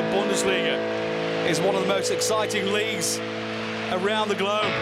the 0.00 0.16
Bundesliga 0.16 0.80
is 1.46 1.60
one 1.60 1.74
of 1.74 1.82
the 1.82 1.88
most 1.88 2.10
exciting 2.10 2.72
leagues 2.72 3.18
around 3.92 4.28
the 4.28 4.34
globe. 4.34 4.72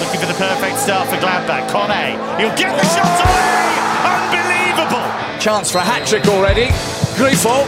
Looking 0.00 0.20
for 0.20 0.26
the 0.26 0.38
perfect 0.40 0.78
start 0.78 1.08
for 1.08 1.16
Gladbach. 1.16 1.68
Kone, 1.68 2.16
he'll 2.40 2.56
get 2.56 2.72
the 2.72 2.86
shot 2.96 3.12
away! 3.20 3.76
Unbelievable! 4.08 5.04
Chance 5.38 5.70
for 5.70 5.78
a 5.78 5.84
hat 5.84 6.06
trick 6.08 6.24
already. 6.28 6.68
Grifo 7.20 7.66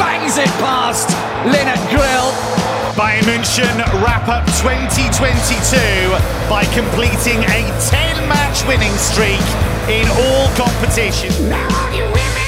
bangs 0.00 0.38
it 0.38 0.48
past 0.64 1.12
Lennart 1.52 1.84
Grill. 1.92 2.32
Bayern 2.96 3.28
München 3.28 3.76
wrap 4.00 4.26
up 4.28 4.46
2022 4.64 5.76
by 6.48 6.64
completing 6.72 7.44
a 7.44 7.60
10 7.92 8.24
match 8.24 8.64
winning 8.64 8.94
streak 8.96 9.44
in 9.92 10.08
all 10.24 10.48
competitions. 10.56 11.38
Now 11.40 11.68
all 11.68 11.92
you 11.92 12.04
women 12.04 12.45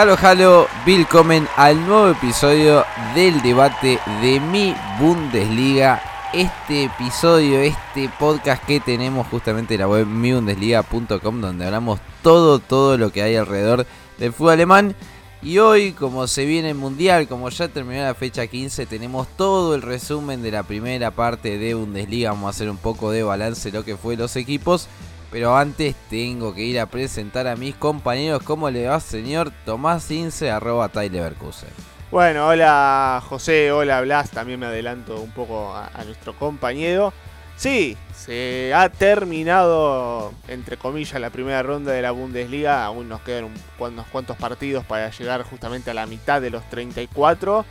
Halo, 0.00 0.16
halo, 0.22 0.68
willkommen 0.86 1.48
al 1.56 1.84
nuevo 1.84 2.10
episodio 2.10 2.84
del 3.16 3.42
debate 3.42 3.98
de 4.22 4.38
mi 4.38 4.72
Bundesliga. 5.00 6.00
Este 6.32 6.84
episodio, 6.84 7.58
este 7.58 8.08
podcast 8.16 8.64
que 8.64 8.78
tenemos 8.78 9.26
justamente 9.26 9.74
en 9.74 9.80
la 9.80 9.88
web 9.88 10.06
mibundesliga.com 10.06 11.40
donde 11.40 11.64
hablamos 11.66 11.98
todo, 12.22 12.60
todo 12.60 12.96
lo 12.96 13.10
que 13.10 13.22
hay 13.22 13.34
alrededor 13.34 13.86
del 14.18 14.32
fútbol 14.32 14.52
alemán. 14.52 14.94
Y 15.42 15.58
hoy, 15.58 15.90
como 15.90 16.28
se 16.28 16.44
viene 16.44 16.70
el 16.70 16.76
mundial, 16.76 17.26
como 17.26 17.48
ya 17.48 17.66
terminó 17.66 18.00
la 18.04 18.14
fecha 18.14 18.46
15, 18.46 18.86
tenemos 18.86 19.26
todo 19.36 19.74
el 19.74 19.82
resumen 19.82 20.42
de 20.42 20.52
la 20.52 20.62
primera 20.62 21.10
parte 21.10 21.58
de 21.58 21.74
Bundesliga. 21.74 22.30
Vamos 22.30 22.46
a 22.46 22.50
hacer 22.50 22.70
un 22.70 22.76
poco 22.76 23.10
de 23.10 23.24
balance 23.24 23.72
de 23.72 23.76
lo 23.76 23.84
que 23.84 23.96
fue 23.96 24.16
los 24.16 24.36
equipos. 24.36 24.86
Pero 25.30 25.56
antes 25.56 25.94
tengo 26.08 26.54
que 26.54 26.62
ir 26.62 26.80
a 26.80 26.86
presentar 26.86 27.46
a 27.46 27.56
mis 27.56 27.74
compañeros. 27.74 28.42
¿Cómo 28.42 28.70
le 28.70 28.86
va, 28.88 28.98
señor 29.00 29.52
Tomás 29.64 30.10
Ince, 30.10 30.50
arroba 30.50 30.88
Tyler 30.88 31.12
Leverkusen? 31.12 31.68
Bueno, 32.10 32.48
hola 32.48 33.22
José, 33.28 33.70
hola 33.70 34.00
Blas, 34.00 34.30
también 34.30 34.58
me 34.58 34.64
adelanto 34.66 35.20
un 35.20 35.30
poco 35.30 35.74
a, 35.74 35.90
nuestro 36.04 36.34
compañero. 36.34 37.12
Sí, 37.56 37.96
se 38.14 38.72
ha 38.72 38.88
terminado, 38.88 40.32
entre 40.46 40.78
comillas, 40.78 41.20
la 41.20 41.28
primera 41.28 41.62
ronda 41.62 41.92
de 41.92 42.00
la 42.00 42.12
Bundesliga. 42.12 42.84
Aún 42.84 43.08
nos 43.08 43.20
quedan 43.20 43.44
un- 43.44 43.54
unos 43.78 44.06
cuantos 44.06 44.36
partidos 44.38 44.86
para 44.86 45.10
llegar 45.10 45.42
justamente 45.42 45.90
a 45.90 45.94
la 45.94 46.06
mitad 46.06 46.40
de 46.40 46.50
los 46.50 46.62
34. 46.70 47.66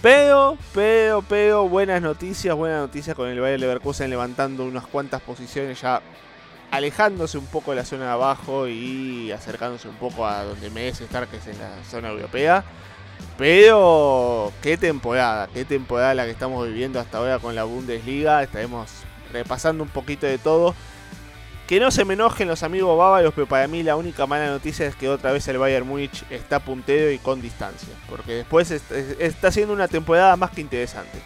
Pero, 0.00 0.56
pero, 0.72 1.22
pero, 1.28 1.68
buenas 1.68 2.00
noticias, 2.00 2.54
buenas 2.54 2.80
noticias 2.80 3.16
con 3.16 3.28
el 3.28 3.40
Bayer 3.40 3.58
Leverkusen 3.58 4.08
levantando 4.08 4.64
unas 4.64 4.86
cuantas 4.86 5.20
posiciones 5.20 5.80
ya 5.80 6.00
alejándose 6.70 7.38
un 7.38 7.46
poco 7.46 7.70
de 7.72 7.76
la 7.78 7.84
zona 7.84 8.04
de 8.06 8.10
abajo 8.12 8.68
y 8.68 9.30
acercándose 9.32 9.88
un 9.88 9.96
poco 9.96 10.26
a 10.26 10.44
donde 10.44 10.70
merece 10.70 11.04
estar, 11.04 11.26
que 11.28 11.36
es 11.38 11.46
en 11.46 11.58
la 11.58 11.70
zona 11.90 12.08
europea. 12.10 12.64
Pero 13.36 14.52
qué 14.62 14.76
temporada, 14.76 15.48
qué 15.52 15.64
temporada 15.64 16.14
la 16.14 16.24
que 16.24 16.32
estamos 16.32 16.66
viviendo 16.66 16.98
hasta 17.00 17.18
ahora 17.18 17.38
con 17.38 17.54
la 17.54 17.64
Bundesliga. 17.64 18.42
Estaremos 18.42 18.90
repasando 19.32 19.82
un 19.84 19.88
poquito 19.90 20.26
de 20.26 20.38
todo. 20.38 20.74
Que 21.66 21.80
no 21.80 21.90
se 21.90 22.04
me 22.06 22.14
enojen 22.14 22.48
los 22.48 22.62
amigos 22.62 22.96
bávaros, 22.96 23.32
pero 23.34 23.46
para 23.46 23.68
mí 23.68 23.82
la 23.82 23.94
única 23.94 24.26
mala 24.26 24.48
noticia 24.48 24.86
es 24.86 24.96
que 24.96 25.08
otra 25.08 25.32
vez 25.32 25.46
el 25.48 25.58
Bayern 25.58 25.86
Múnich 25.86 26.24
está 26.30 26.60
puntero 26.60 27.10
y 27.10 27.18
con 27.18 27.42
distancia. 27.42 27.92
Porque 28.08 28.32
después 28.36 28.70
est- 28.70 28.90
está 29.20 29.52
siendo 29.52 29.74
una 29.74 29.86
temporada 29.86 30.34
más 30.36 30.50
que 30.50 30.62
interesante. 30.62 31.20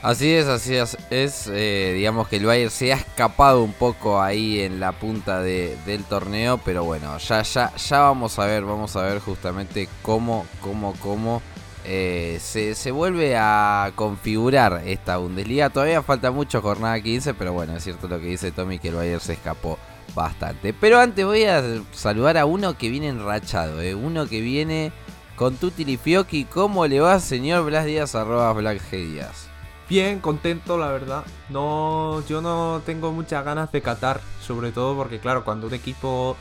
Así 0.00 0.32
es, 0.32 0.46
así 0.46 0.76
es. 0.76 0.96
es 1.10 1.48
eh, 1.52 1.92
digamos 1.96 2.28
que 2.28 2.36
el 2.36 2.46
Bayern 2.46 2.70
se 2.70 2.92
ha 2.92 2.96
escapado 2.96 3.62
un 3.62 3.72
poco 3.72 4.22
ahí 4.22 4.60
en 4.60 4.78
la 4.78 4.92
punta 4.92 5.40
de- 5.42 5.76
del 5.86 6.04
torneo, 6.04 6.58
pero 6.58 6.84
bueno, 6.84 7.18
ya, 7.18 7.42
ya, 7.42 7.74
ya 7.74 7.98
vamos 8.00 8.38
a 8.38 8.46
ver, 8.46 8.64
vamos 8.64 8.94
a 8.94 9.02
ver 9.02 9.18
justamente 9.18 9.88
cómo, 10.02 10.46
cómo, 10.60 10.94
cómo 11.00 11.42
eh, 11.84 12.38
se, 12.40 12.76
se 12.76 12.92
vuelve 12.92 13.36
a 13.36 13.90
configurar 13.96 14.82
esta 14.86 15.16
Bundesliga. 15.16 15.70
Todavía 15.70 16.02
falta 16.02 16.30
mucho, 16.30 16.62
jornada 16.62 17.00
15, 17.00 17.34
pero 17.34 17.52
bueno, 17.52 17.76
es 17.76 17.82
cierto 17.82 18.06
lo 18.06 18.20
que 18.20 18.26
dice 18.26 18.52
Tommy 18.52 18.78
que 18.78 18.88
el 18.88 18.94
Bayern 18.94 19.20
se 19.20 19.32
escapó 19.32 19.78
bastante. 20.14 20.72
Pero 20.74 21.00
antes 21.00 21.24
voy 21.24 21.42
a 21.44 21.60
saludar 21.92 22.38
a 22.38 22.46
uno 22.46 22.78
que 22.78 22.88
viene 22.88 23.08
enrachado, 23.08 23.80
eh, 23.82 23.96
uno 23.96 24.28
que 24.28 24.40
viene 24.42 24.92
con 25.34 25.56
Tutti 25.56 25.96
Fiocchi. 25.96 26.44
¿Cómo 26.44 26.86
le 26.86 27.00
va, 27.00 27.18
señor 27.18 27.64
Blas 27.64 27.84
Díaz, 27.84 28.14
arroba 28.14 28.52
Black? 28.52 28.80
Bien, 29.88 30.20
contento, 30.20 30.76
la 30.76 30.88
verdad. 30.88 31.24
No, 31.48 32.22
yo 32.26 32.42
no 32.42 32.82
tengo 32.84 33.10
muchas 33.12 33.42
ganas 33.44 33.72
de 33.72 33.80
Qatar, 33.80 34.20
sobre 34.42 34.70
todo 34.70 34.94
porque, 34.96 35.18
claro, 35.18 35.44
cuando 35.44 35.66
un 35.66 35.74
equipo 35.74 36.36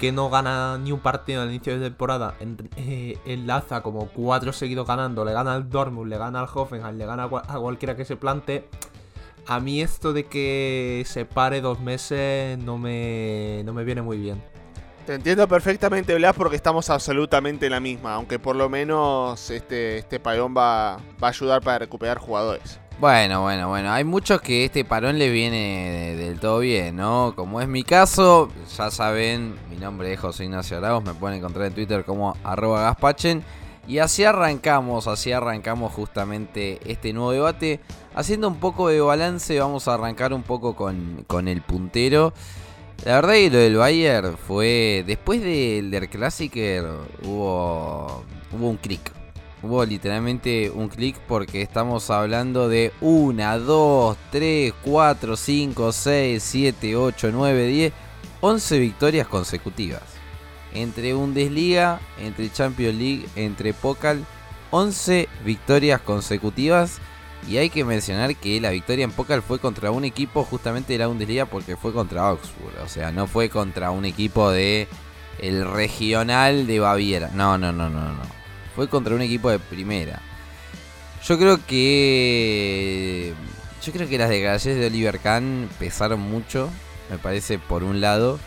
que 0.00 0.10
no 0.10 0.30
gana 0.30 0.78
ni 0.78 0.90
un 0.92 1.00
partido 1.00 1.42
al 1.42 1.48
inicio 1.50 1.78
de 1.78 1.84
temporada 1.88 2.34
eh, 2.76 3.18
enlaza 3.24 3.82
como 3.82 4.08
cuatro 4.08 4.52
seguidos 4.52 4.86
ganando, 4.86 5.24
le 5.24 5.32
gana 5.32 5.54
al 5.54 5.68
Dortmund, 5.70 6.08
le 6.10 6.18
gana 6.18 6.40
al 6.40 6.48
Hoffenheim, 6.52 6.96
le 6.98 7.06
gana 7.06 7.24
a, 7.24 7.30
cua- 7.30 7.44
a 7.48 7.58
cualquiera 7.58 7.96
que 7.96 8.04
se 8.04 8.16
plante. 8.16 8.68
A 9.46 9.60
mí 9.60 9.80
esto 9.80 10.12
de 10.12 10.24
que 10.26 11.04
se 11.06 11.24
pare 11.24 11.60
dos 11.60 11.80
meses 11.80 12.58
no 12.58 12.78
me, 12.78 13.62
no 13.64 13.72
me 13.72 13.84
viene 13.84 14.02
muy 14.02 14.18
bien. 14.18 14.42
Te 15.06 15.14
entiendo 15.14 15.48
perfectamente, 15.48 16.14
Blas, 16.16 16.34
porque 16.36 16.56
estamos 16.56 16.90
absolutamente 16.90 17.66
en 17.66 17.72
la 17.72 17.80
misma. 17.80 18.14
Aunque 18.14 18.38
por 18.38 18.56
lo 18.56 18.68
menos 18.68 19.50
este, 19.50 19.98
este 19.98 20.20
parón 20.20 20.54
va, 20.54 20.96
va 21.22 21.28
a 21.28 21.30
ayudar 21.30 21.62
para 21.62 21.78
recuperar 21.78 22.18
jugadores. 22.18 22.78
Bueno, 23.00 23.42
bueno, 23.42 23.68
bueno. 23.68 23.92
Hay 23.92 24.02
muchos 24.02 24.40
que 24.40 24.64
este 24.64 24.84
parón 24.84 25.18
les 25.18 25.32
viene 25.32 26.16
de- 26.16 26.24
del 26.26 26.40
todo 26.40 26.58
bien, 26.58 26.96
¿no? 26.96 27.32
Como 27.36 27.60
es 27.60 27.68
mi 27.68 27.84
caso, 27.84 28.48
ya 28.76 28.90
saben, 28.90 29.54
mi 29.70 29.76
nombre 29.76 30.12
es 30.12 30.18
José 30.20 30.44
Ignacio 30.44 30.78
Arauz, 30.78 31.04
me 31.04 31.14
pueden 31.14 31.38
encontrar 31.38 31.66
en 31.66 31.74
Twitter 31.74 32.04
como 32.04 32.36
arroba 32.42 32.82
gaspachen. 32.82 33.44
Y 33.86 33.98
así 34.00 34.24
arrancamos, 34.24 35.06
así 35.06 35.32
arrancamos 35.32 35.92
justamente 35.94 36.78
este 36.84 37.12
nuevo 37.12 37.30
debate. 37.32 37.80
Haciendo 38.14 38.48
un 38.48 38.56
poco 38.56 38.88
de 38.88 39.00
balance, 39.00 39.58
vamos 39.60 39.86
a 39.88 39.94
arrancar 39.94 40.32
un 40.34 40.42
poco 40.42 40.74
con, 40.76 41.24
con 41.26 41.46
el 41.48 41.62
puntero. 41.62 42.34
La 43.04 43.14
verdad 43.14 43.32
que 43.34 43.50
lo 43.50 43.58
del 43.58 43.76
Bayern 43.76 44.36
fue. 44.36 45.04
Después 45.06 45.40
del 45.40 45.90
Der 45.90 46.10
Klassiker 46.10 46.84
hubo. 47.24 48.24
hubo 48.52 48.68
un 48.68 48.76
clic. 48.76 49.12
Hubo 49.60 49.84
literalmente 49.84 50.70
un 50.70 50.88
clic 50.88 51.16
porque 51.26 51.62
estamos 51.62 52.10
hablando 52.10 52.68
de 52.68 52.92
1, 53.00 53.58
2, 53.58 54.16
3, 54.30 54.74
4, 54.84 55.36
5, 55.36 55.92
6, 55.92 56.42
7, 56.42 56.96
8, 56.96 57.30
9, 57.32 57.66
10, 57.66 57.92
11 58.40 58.78
victorias 58.78 59.26
consecutivas. 59.26 60.02
Entre 60.72 61.12
Bundesliga, 61.12 61.98
entre 62.20 62.52
Champions 62.52 62.94
League, 62.94 63.26
entre 63.34 63.74
Pokal, 63.74 64.24
11 64.70 65.28
victorias 65.44 66.00
consecutivas. 66.02 67.00
Y 67.48 67.56
hay 67.56 67.70
que 67.70 67.84
mencionar 67.84 68.36
que 68.36 68.60
la 68.60 68.70
victoria 68.70 69.04
en 69.04 69.12
Pokal 69.12 69.42
fue 69.42 69.58
contra 69.58 69.90
un 69.90 70.04
equipo 70.04 70.44
justamente 70.44 70.92
de 70.92 71.00
la 71.00 71.06
Bundesliga 71.08 71.46
porque 71.46 71.76
fue 71.76 71.92
contra 71.92 72.28
Augsburg. 72.28 72.74
O 72.84 72.88
sea, 72.88 73.10
no 73.10 73.26
fue 73.26 73.48
contra 73.48 73.90
un 73.90 74.04
equipo 74.04 74.50
de 74.50 74.86
el 75.40 75.68
regional 75.68 76.66
de 76.66 76.78
Baviera. 76.78 77.30
No, 77.34 77.58
no, 77.58 77.72
no, 77.72 77.88
no, 77.88 78.00
no. 78.00 78.37
Fue 78.78 78.88
contra 78.88 79.16
un 79.16 79.22
equipo 79.22 79.50
de 79.50 79.58
primera. 79.58 80.22
Yo 81.26 81.36
creo 81.36 81.58
que. 81.66 83.34
Yo 83.82 83.92
creo 83.92 84.08
que 84.08 84.18
las 84.18 84.28
declaraciones 84.30 84.78
de 84.78 84.86
Oliver 84.86 85.18
Kahn 85.18 85.68
pesaron 85.80 86.20
mucho. 86.20 86.70
Me 87.10 87.18
parece 87.18 87.58
por 87.58 87.82
un 87.82 88.00
lado. 88.00 88.38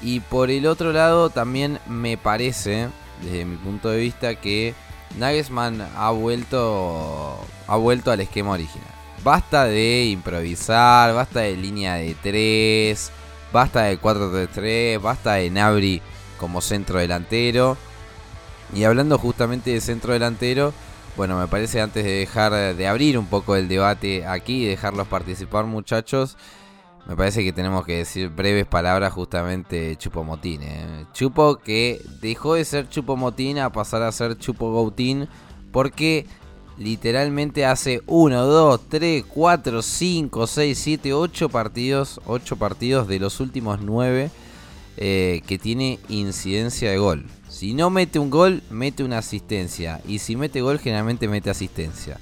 Y 0.00 0.20
por 0.20 0.52
el 0.52 0.68
otro 0.68 0.92
lado 0.92 1.30
también 1.30 1.80
me 1.88 2.16
parece, 2.16 2.90
desde 3.24 3.44
mi 3.44 3.56
punto 3.56 3.88
de 3.88 3.98
vista, 3.98 4.36
que 4.36 4.72
Nagelsmann 5.18 5.84
ha 5.96 6.12
vuelto. 6.12 7.36
ha 7.66 7.74
vuelto 7.74 8.12
al 8.12 8.20
esquema 8.20 8.52
original. 8.52 8.94
Basta 9.24 9.64
de 9.64 10.04
improvisar, 10.04 11.12
basta 11.12 11.40
de 11.40 11.56
línea 11.56 11.94
de 11.94 12.14
3, 12.22 13.10
basta 13.52 13.82
de 13.82 14.00
4-3-3, 14.00 15.00
basta 15.00 15.32
de 15.32 15.50
Nabri 15.50 16.02
como 16.38 16.60
centro 16.60 17.00
delantero. 17.00 17.76
Y 18.74 18.84
hablando 18.84 19.18
justamente 19.18 19.70
de 19.70 19.80
centro 19.80 20.12
delantero, 20.12 20.72
bueno, 21.16 21.38
me 21.38 21.46
parece 21.46 21.80
antes 21.80 22.04
de 22.04 22.10
dejar 22.10 22.74
de 22.74 22.86
abrir 22.86 23.18
un 23.18 23.26
poco 23.26 23.56
el 23.56 23.68
debate 23.68 24.26
aquí 24.26 24.64
y 24.64 24.66
dejarlos 24.66 25.06
participar 25.08 25.64
muchachos, 25.64 26.36
me 27.06 27.14
parece 27.14 27.44
que 27.44 27.52
tenemos 27.52 27.86
que 27.86 27.98
decir 27.98 28.28
breves 28.28 28.66
palabras 28.66 29.12
justamente 29.12 29.94
Chupo 29.96 30.24
Motín. 30.24 30.62
¿eh? 30.62 31.06
Chupo 31.12 31.56
que 31.56 32.02
dejó 32.20 32.54
de 32.54 32.64
ser 32.64 32.88
Chupo 32.88 33.16
Motín 33.16 33.60
a 33.60 33.70
pasar 33.70 34.02
a 34.02 34.10
ser 34.10 34.36
Chupo 34.36 34.74
Gautín 34.74 35.28
porque 35.70 36.26
literalmente 36.78 37.64
hace 37.64 38.02
1, 38.06 38.44
2, 38.44 38.80
3, 38.88 39.24
4, 39.24 39.82
5, 39.82 40.46
6, 40.48 40.78
7, 40.78 41.12
8 41.12 41.48
partidos, 41.48 42.20
8 42.26 42.56
partidos 42.56 43.06
de 43.06 43.20
los 43.20 43.38
últimos 43.38 43.80
9 43.80 44.30
eh, 44.96 45.42
que 45.46 45.58
tiene 45.58 46.00
incidencia 46.08 46.90
de 46.90 46.98
gol. 46.98 47.26
Si 47.56 47.72
no 47.72 47.88
mete 47.88 48.18
un 48.18 48.28
gol, 48.28 48.62
mete 48.68 49.02
una 49.02 49.16
asistencia. 49.16 50.02
Y 50.06 50.18
si 50.18 50.36
mete 50.36 50.60
gol, 50.60 50.78
generalmente 50.78 51.26
mete 51.26 51.48
asistencia. 51.48 52.20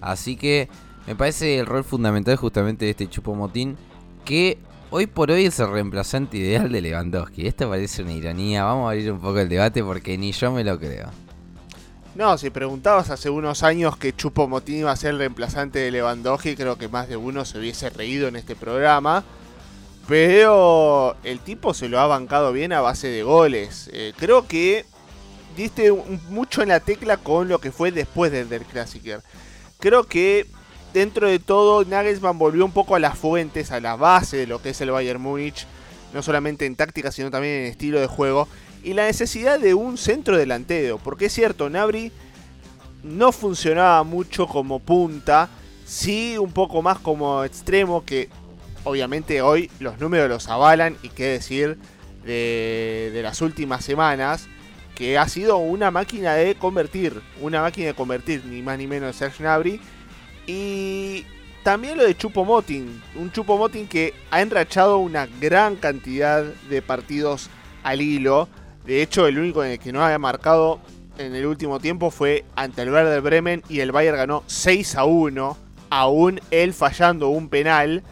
Así 0.00 0.36
que 0.36 0.68
me 1.08 1.16
parece 1.16 1.58
el 1.58 1.66
rol 1.66 1.82
fundamental 1.82 2.36
justamente 2.36 2.84
de 2.84 2.92
este 2.92 3.08
Chupo 3.08 3.34
Motín. 3.34 3.76
Que 4.24 4.58
hoy 4.90 5.08
por 5.08 5.32
hoy 5.32 5.46
es 5.46 5.58
el 5.58 5.72
reemplazante 5.72 6.36
ideal 6.36 6.70
de 6.70 6.80
Lewandowski. 6.80 7.48
Esto 7.48 7.68
parece 7.68 8.02
una 8.02 8.12
ironía. 8.12 8.62
Vamos 8.62 8.86
a 8.86 8.90
abrir 8.92 9.10
un 9.10 9.18
poco 9.18 9.40
el 9.40 9.48
debate 9.48 9.82
porque 9.82 10.16
ni 10.16 10.30
yo 10.30 10.52
me 10.52 10.62
lo 10.62 10.78
creo. 10.78 11.10
No, 12.14 12.38
si 12.38 12.50
preguntabas 12.50 13.10
hace 13.10 13.28
unos 13.28 13.64
años 13.64 13.96
que 13.96 14.14
Chupo 14.14 14.46
Motín 14.46 14.76
iba 14.76 14.92
a 14.92 14.96
ser 14.96 15.14
el 15.14 15.18
reemplazante 15.18 15.80
de 15.80 15.90
Lewandowski, 15.90 16.54
creo 16.54 16.78
que 16.78 16.86
más 16.86 17.08
de 17.08 17.16
uno 17.16 17.44
se 17.44 17.58
hubiese 17.58 17.90
reído 17.90 18.28
en 18.28 18.36
este 18.36 18.54
programa. 18.54 19.24
Pero 20.08 21.16
el 21.24 21.40
tipo 21.40 21.74
se 21.74 21.88
lo 21.88 21.98
ha 21.98 22.06
bancado 22.06 22.52
bien 22.52 22.72
a 22.72 22.80
base 22.80 23.08
de 23.08 23.22
goles. 23.22 23.90
Eh, 23.92 24.12
creo 24.16 24.46
que 24.46 24.84
diste 25.56 25.92
mucho 26.28 26.62
en 26.62 26.68
la 26.68 26.80
tecla 26.80 27.16
con 27.16 27.48
lo 27.48 27.58
que 27.58 27.72
fue 27.72 27.90
después 27.90 28.30
del 28.30 28.48
Der 28.48 28.62
Klassiker. 28.62 29.22
Creo 29.80 30.04
que 30.04 30.46
dentro 30.94 31.28
de 31.28 31.38
todo 31.38 31.84
Nagelsmann 31.84 32.38
volvió 32.38 32.64
un 32.64 32.72
poco 32.72 32.94
a 32.94 33.00
las 33.00 33.18
fuentes, 33.18 33.72
a 33.72 33.80
la 33.80 33.96
base 33.96 34.36
de 34.36 34.46
lo 34.46 34.62
que 34.62 34.70
es 34.70 34.80
el 34.80 34.92
Bayern 34.92 35.20
Múnich. 35.20 35.66
No 36.14 36.22
solamente 36.22 36.66
en 36.66 36.76
táctica, 36.76 37.10
sino 37.10 37.30
también 37.30 37.54
en 37.54 37.66
estilo 37.66 38.00
de 38.00 38.06
juego. 38.06 38.48
Y 38.84 38.94
la 38.94 39.06
necesidad 39.06 39.58
de 39.58 39.74
un 39.74 39.98
centro 39.98 40.38
delantero. 40.38 40.98
Porque 40.98 41.26
es 41.26 41.32
cierto, 41.32 41.68
Nabri 41.68 42.12
no 43.02 43.32
funcionaba 43.32 44.04
mucho 44.04 44.46
como 44.46 44.78
punta. 44.78 45.48
Sí, 45.84 46.38
un 46.38 46.52
poco 46.52 46.80
más 46.80 47.00
como 47.00 47.42
extremo. 47.44 48.04
Que 48.04 48.30
obviamente 48.86 49.42
hoy 49.42 49.70
los 49.80 49.98
números 50.00 50.28
los 50.28 50.48
avalan. 50.48 50.96
Y 51.02 51.10
qué 51.10 51.24
decir 51.24 51.76
de, 52.24 53.20
las 53.22 53.42
últimas 53.42 53.84
semanas. 53.84 54.48
Que 54.94 55.18
ha 55.18 55.28
sido 55.28 55.58
una 55.58 55.90
máquina 55.90 56.34
de 56.34 56.54
convertir. 56.54 57.20
Una 57.42 57.60
máquina 57.60 57.88
de 57.88 57.94
convertir, 57.94 58.42
ni 58.46 58.62
más 58.62 58.78
ni 58.78 58.86
menos 58.86 59.08
de 59.08 59.12
Serge 59.12 59.42
Gnabry. 59.42 59.80
Y 60.46 61.26
también 61.62 61.98
lo 61.98 62.04
de 62.04 62.16
Chupo 62.16 62.44
Motin. 62.44 63.02
Un 63.16 63.30
Chupo 63.30 63.58
Motin 63.58 63.86
que 63.86 64.14
ha 64.30 64.40
enrachado 64.40 64.98
una 64.98 65.26
gran 65.40 65.76
cantidad 65.76 66.44
de 66.44 66.80
partidos 66.80 67.50
al 67.82 68.00
hilo. 68.00 68.48
De 68.86 69.02
hecho, 69.02 69.26
el 69.26 69.38
único 69.38 69.62
en 69.64 69.72
el 69.72 69.78
que 69.78 69.92
no 69.92 70.02
había 70.02 70.18
marcado 70.18 70.80
en 71.18 71.34
el 71.34 71.46
último 71.46 71.80
tiempo 71.80 72.10
fue 72.10 72.44
ante 72.54 72.82
el 72.82 72.92
Werder 72.92 73.20
Bremen 73.20 73.62
y 73.68 73.80
el 73.80 73.92
Bayern 73.92 74.16
ganó 74.16 74.44
6 74.46 74.96
a 74.96 75.04
1, 75.04 75.56
aún 75.90 76.40
él 76.50 76.72
fallando 76.72 77.28
un 77.28 77.48
penal. 77.48 78.02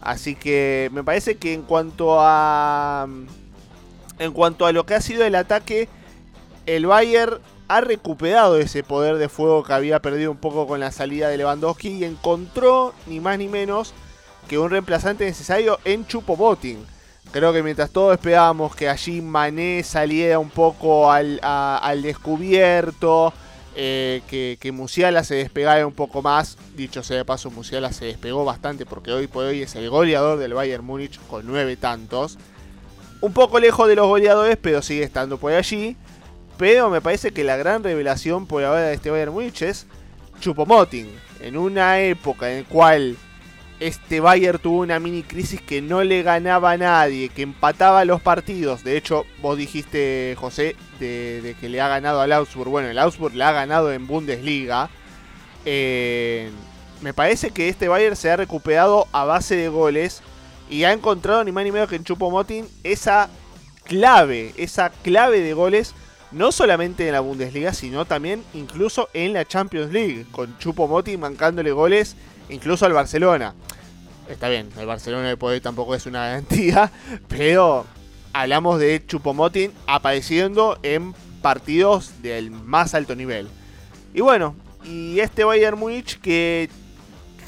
Así 0.00 0.34
que 0.34 0.90
me 0.92 1.02
parece 1.02 1.36
que 1.36 1.54
en 1.54 1.62
cuanto 1.62 2.16
a 2.20 3.06
en 4.18 4.32
cuanto 4.32 4.66
a 4.66 4.72
lo 4.72 4.84
que 4.84 4.94
ha 4.94 5.00
sido 5.00 5.24
el 5.24 5.34
ataque, 5.34 5.88
el 6.66 6.86
Bayern 6.86 7.38
ha 7.68 7.80
recuperado 7.80 8.58
ese 8.58 8.82
poder 8.82 9.16
de 9.16 9.28
fuego 9.28 9.62
que 9.62 9.72
había 9.72 10.00
perdido 10.00 10.30
un 10.30 10.38
poco 10.38 10.66
con 10.66 10.80
la 10.80 10.90
salida 10.90 11.28
de 11.28 11.36
Lewandowski 11.36 11.88
y 11.88 12.04
encontró 12.04 12.94
ni 13.06 13.20
más 13.20 13.38
ni 13.38 13.48
menos 13.48 13.92
que 14.48 14.58
un 14.58 14.70
reemplazante 14.70 15.24
necesario 15.24 15.78
en 15.84 16.06
Chupo 16.06 16.36
Moting. 16.36 16.84
Creo 17.30 17.52
que 17.52 17.62
mientras 17.62 17.90
todos 17.90 18.14
esperábamos 18.14 18.74
que 18.74 18.88
allí 18.88 19.20
Mané 19.20 19.82
saliera 19.84 20.38
un 20.38 20.48
poco 20.48 21.12
al, 21.12 21.38
al 21.42 22.00
descubierto, 22.00 23.34
eh, 23.80 24.22
que, 24.28 24.58
que 24.60 24.72
Musiala 24.72 25.22
se 25.22 25.36
despegara 25.36 25.86
un 25.86 25.92
poco 25.92 26.20
más, 26.20 26.58
dicho 26.74 27.04
sea 27.04 27.18
de 27.18 27.24
paso, 27.24 27.48
Musiala 27.48 27.92
se 27.92 28.06
despegó 28.06 28.44
bastante 28.44 28.84
porque 28.84 29.12
hoy 29.12 29.28
por 29.28 29.44
hoy 29.44 29.62
es 29.62 29.76
el 29.76 29.88
goleador 29.88 30.36
del 30.36 30.52
Bayern 30.52 30.84
Múnich 30.84 31.20
con 31.28 31.46
nueve 31.46 31.76
tantos. 31.76 32.38
Un 33.20 33.32
poco 33.32 33.60
lejos 33.60 33.86
de 33.86 33.94
los 33.94 34.08
goleadores, 34.08 34.56
pero 34.60 34.82
sigue 34.82 35.04
estando 35.04 35.38
por 35.38 35.52
allí. 35.52 35.96
Pero 36.56 36.90
me 36.90 37.00
parece 37.00 37.30
que 37.30 37.44
la 37.44 37.56
gran 37.56 37.84
revelación 37.84 38.48
por 38.48 38.64
ahora 38.64 38.82
de 38.82 38.94
este 38.94 39.12
Bayern 39.12 39.32
Múnich 39.32 39.62
es 39.62 39.86
Chupomoting. 40.40 41.08
En 41.40 41.56
una 41.56 42.00
época 42.00 42.50
en 42.50 42.64
la 42.64 42.68
cual 42.68 43.16
este 43.80 44.20
Bayern 44.20 44.58
tuvo 44.58 44.80
una 44.80 44.98
mini 44.98 45.22
crisis 45.22 45.60
que 45.60 45.80
no 45.80 46.02
le 46.02 46.22
ganaba 46.22 46.72
a 46.72 46.76
nadie, 46.76 47.28
que 47.28 47.42
empataba 47.42 48.04
los 48.04 48.20
partidos. 48.20 48.82
De 48.82 48.96
hecho, 48.96 49.24
vos 49.40 49.56
dijiste, 49.56 50.34
José, 50.38 50.74
de, 50.98 51.56
que 51.60 51.68
le 51.68 51.80
ha 51.80 51.88
ganado 51.88 52.20
al 52.20 52.32
Augsburg. 52.32 52.70
Bueno, 52.70 52.88
el 52.88 52.98
Augsburg 52.98 53.34
le 53.34 53.44
ha 53.44 53.52
ganado 53.52 53.92
en 53.92 54.06
Bundesliga. 54.06 54.90
Eh, 55.64 56.50
me 57.00 57.14
parece 57.14 57.50
que 57.50 57.68
este 57.68 57.88
Bayern 57.88 58.16
se 58.16 58.30
ha 58.30 58.36
recuperado 58.36 59.06
a 59.12 59.24
base 59.24 59.54
de 59.54 59.68
goles 59.68 60.22
y 60.68 60.84
ha 60.84 60.92
encontrado 60.92 61.44
ni 61.44 61.52
más 61.52 61.64
ni 61.64 61.72
menos 61.72 61.88
que 61.88 61.96
en 61.96 62.04
Chupomoting 62.04 62.68
esa 62.82 63.30
clave, 63.84 64.52
esa 64.56 64.90
clave 64.90 65.40
de 65.40 65.54
goles 65.54 65.94
no 66.30 66.52
solamente 66.52 67.06
en 67.06 67.12
la 67.12 67.20
Bundesliga, 67.20 67.72
sino 67.72 68.04
también 68.04 68.42
incluso 68.52 69.08
en 69.14 69.32
la 69.32 69.46
Champions 69.46 69.92
League, 69.92 70.26
con 70.30 70.58
Chupomoting 70.58 71.20
mancándole 71.20 71.72
goles 71.72 72.16
incluso 72.48 72.86
al 72.86 72.92
Barcelona. 72.92 73.54
Está 74.28 74.48
bien, 74.48 74.68
el 74.78 74.86
Barcelona 74.86 75.28
de 75.28 75.36
poder 75.36 75.60
tampoco 75.60 75.94
es 75.94 76.06
una 76.06 76.26
garantía, 76.26 76.90
pero 77.28 77.86
hablamos 78.32 78.78
de 78.78 79.02
Chupomoting 79.06 79.72
apareciendo 79.86 80.78
en 80.82 81.14
partidos 81.40 82.22
del 82.22 82.50
más 82.50 82.94
alto 82.94 83.14
nivel. 83.14 83.48
Y 84.12 84.20
bueno, 84.20 84.54
y 84.84 85.20
este 85.20 85.44
Bayern 85.44 85.78
Múnich 85.78 86.20
que 86.20 86.68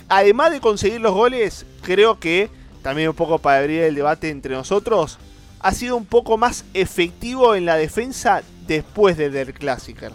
además 0.09 0.53
de 0.53 0.61
conseguir 0.61 1.01
los 1.01 1.15
goles, 1.15 1.67
creo 1.83 2.19
que 2.19 2.51
también 2.83 3.09
un 3.09 3.15
poco 3.15 3.39
para 3.39 3.59
abrir 3.59 3.83
el 3.83 3.95
debate 3.95 4.31
entre 4.31 4.55
nosotros, 4.55 5.19
ha 5.61 5.73
sido 5.73 5.97
un 5.97 6.07
poco 6.07 6.39
más 6.39 6.65
efectivo 6.75 7.55
en 7.55 7.67
la 7.67 7.77
defensa 7.77 8.43
después 8.67 9.17
del 9.17 9.33
Der 9.33 9.53
Klassiker. 9.53 10.13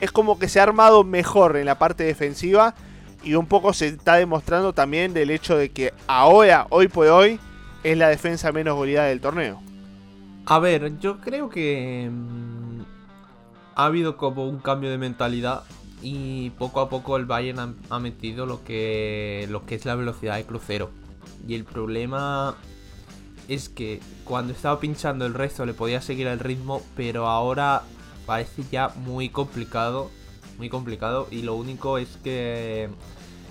Es 0.00 0.10
como 0.10 0.38
que 0.38 0.48
se 0.48 0.60
ha 0.60 0.64
armado 0.64 1.04
mejor 1.04 1.56
en 1.56 1.66
la 1.66 1.78
parte 1.78 2.04
defensiva 2.04 2.74
y 3.22 3.34
un 3.34 3.46
poco 3.46 3.72
se 3.72 3.88
está 3.88 4.16
demostrando 4.16 4.72
también 4.72 5.12
del 5.12 5.30
hecho 5.30 5.56
de 5.56 5.70
que 5.70 5.92
ahora, 6.06 6.66
hoy 6.70 6.88
por 6.88 7.06
hoy, 7.08 7.38
es 7.82 7.96
la 7.96 8.08
defensa 8.08 8.52
menos 8.52 8.76
goleada 8.76 9.08
del 9.08 9.20
torneo. 9.20 9.60
A 10.46 10.58
ver, 10.58 10.98
yo 10.98 11.20
creo 11.20 11.48
que 11.48 12.10
mm, 12.10 12.82
ha 13.74 13.84
habido 13.84 14.16
como 14.16 14.48
un 14.48 14.58
cambio 14.58 14.90
de 14.90 14.98
mentalidad 14.98 15.62
y 16.02 16.50
poco 16.50 16.80
a 16.80 16.88
poco 16.88 17.16
el 17.16 17.26
Bayern 17.26 17.58
ha, 17.58 17.74
ha 17.90 17.98
metido 17.98 18.46
lo 18.46 18.64
que, 18.64 19.46
lo 19.50 19.66
que 19.66 19.74
es 19.74 19.84
la 19.84 19.94
velocidad 19.94 20.36
de 20.36 20.44
crucero. 20.44 20.90
Y 21.46 21.54
el 21.54 21.64
problema 21.64 22.56
es 23.48 23.68
que 23.68 24.00
cuando 24.24 24.52
estaba 24.52 24.80
pinchando 24.80 25.26
el 25.26 25.34
resto 25.34 25.66
le 25.66 25.74
podía 25.74 26.00
seguir 26.00 26.26
el 26.26 26.38
ritmo, 26.38 26.82
pero 26.96 27.26
ahora 27.26 27.82
parece 28.26 28.62
ya 28.70 28.88
muy 28.96 29.28
complicado, 29.28 30.10
muy 30.60 30.68
complicado 30.68 31.26
y 31.30 31.40
lo 31.40 31.54
único 31.54 31.96
es 31.96 32.18
que 32.22 32.90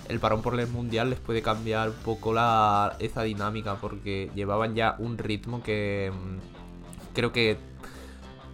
el 0.08 0.20
parón 0.20 0.42
por 0.42 0.58
el 0.58 0.68
mundial 0.68 1.10
les 1.10 1.18
puede 1.18 1.42
cambiar 1.42 1.88
un 1.88 1.96
poco 1.96 2.32
la, 2.32 2.94
esa 3.00 3.24
dinámica 3.24 3.80
porque 3.80 4.30
llevaban 4.36 4.76
ya 4.76 4.94
un 5.00 5.18
ritmo 5.18 5.60
que 5.60 6.12
mm, 6.14 7.14
creo 7.14 7.32
que 7.32 7.58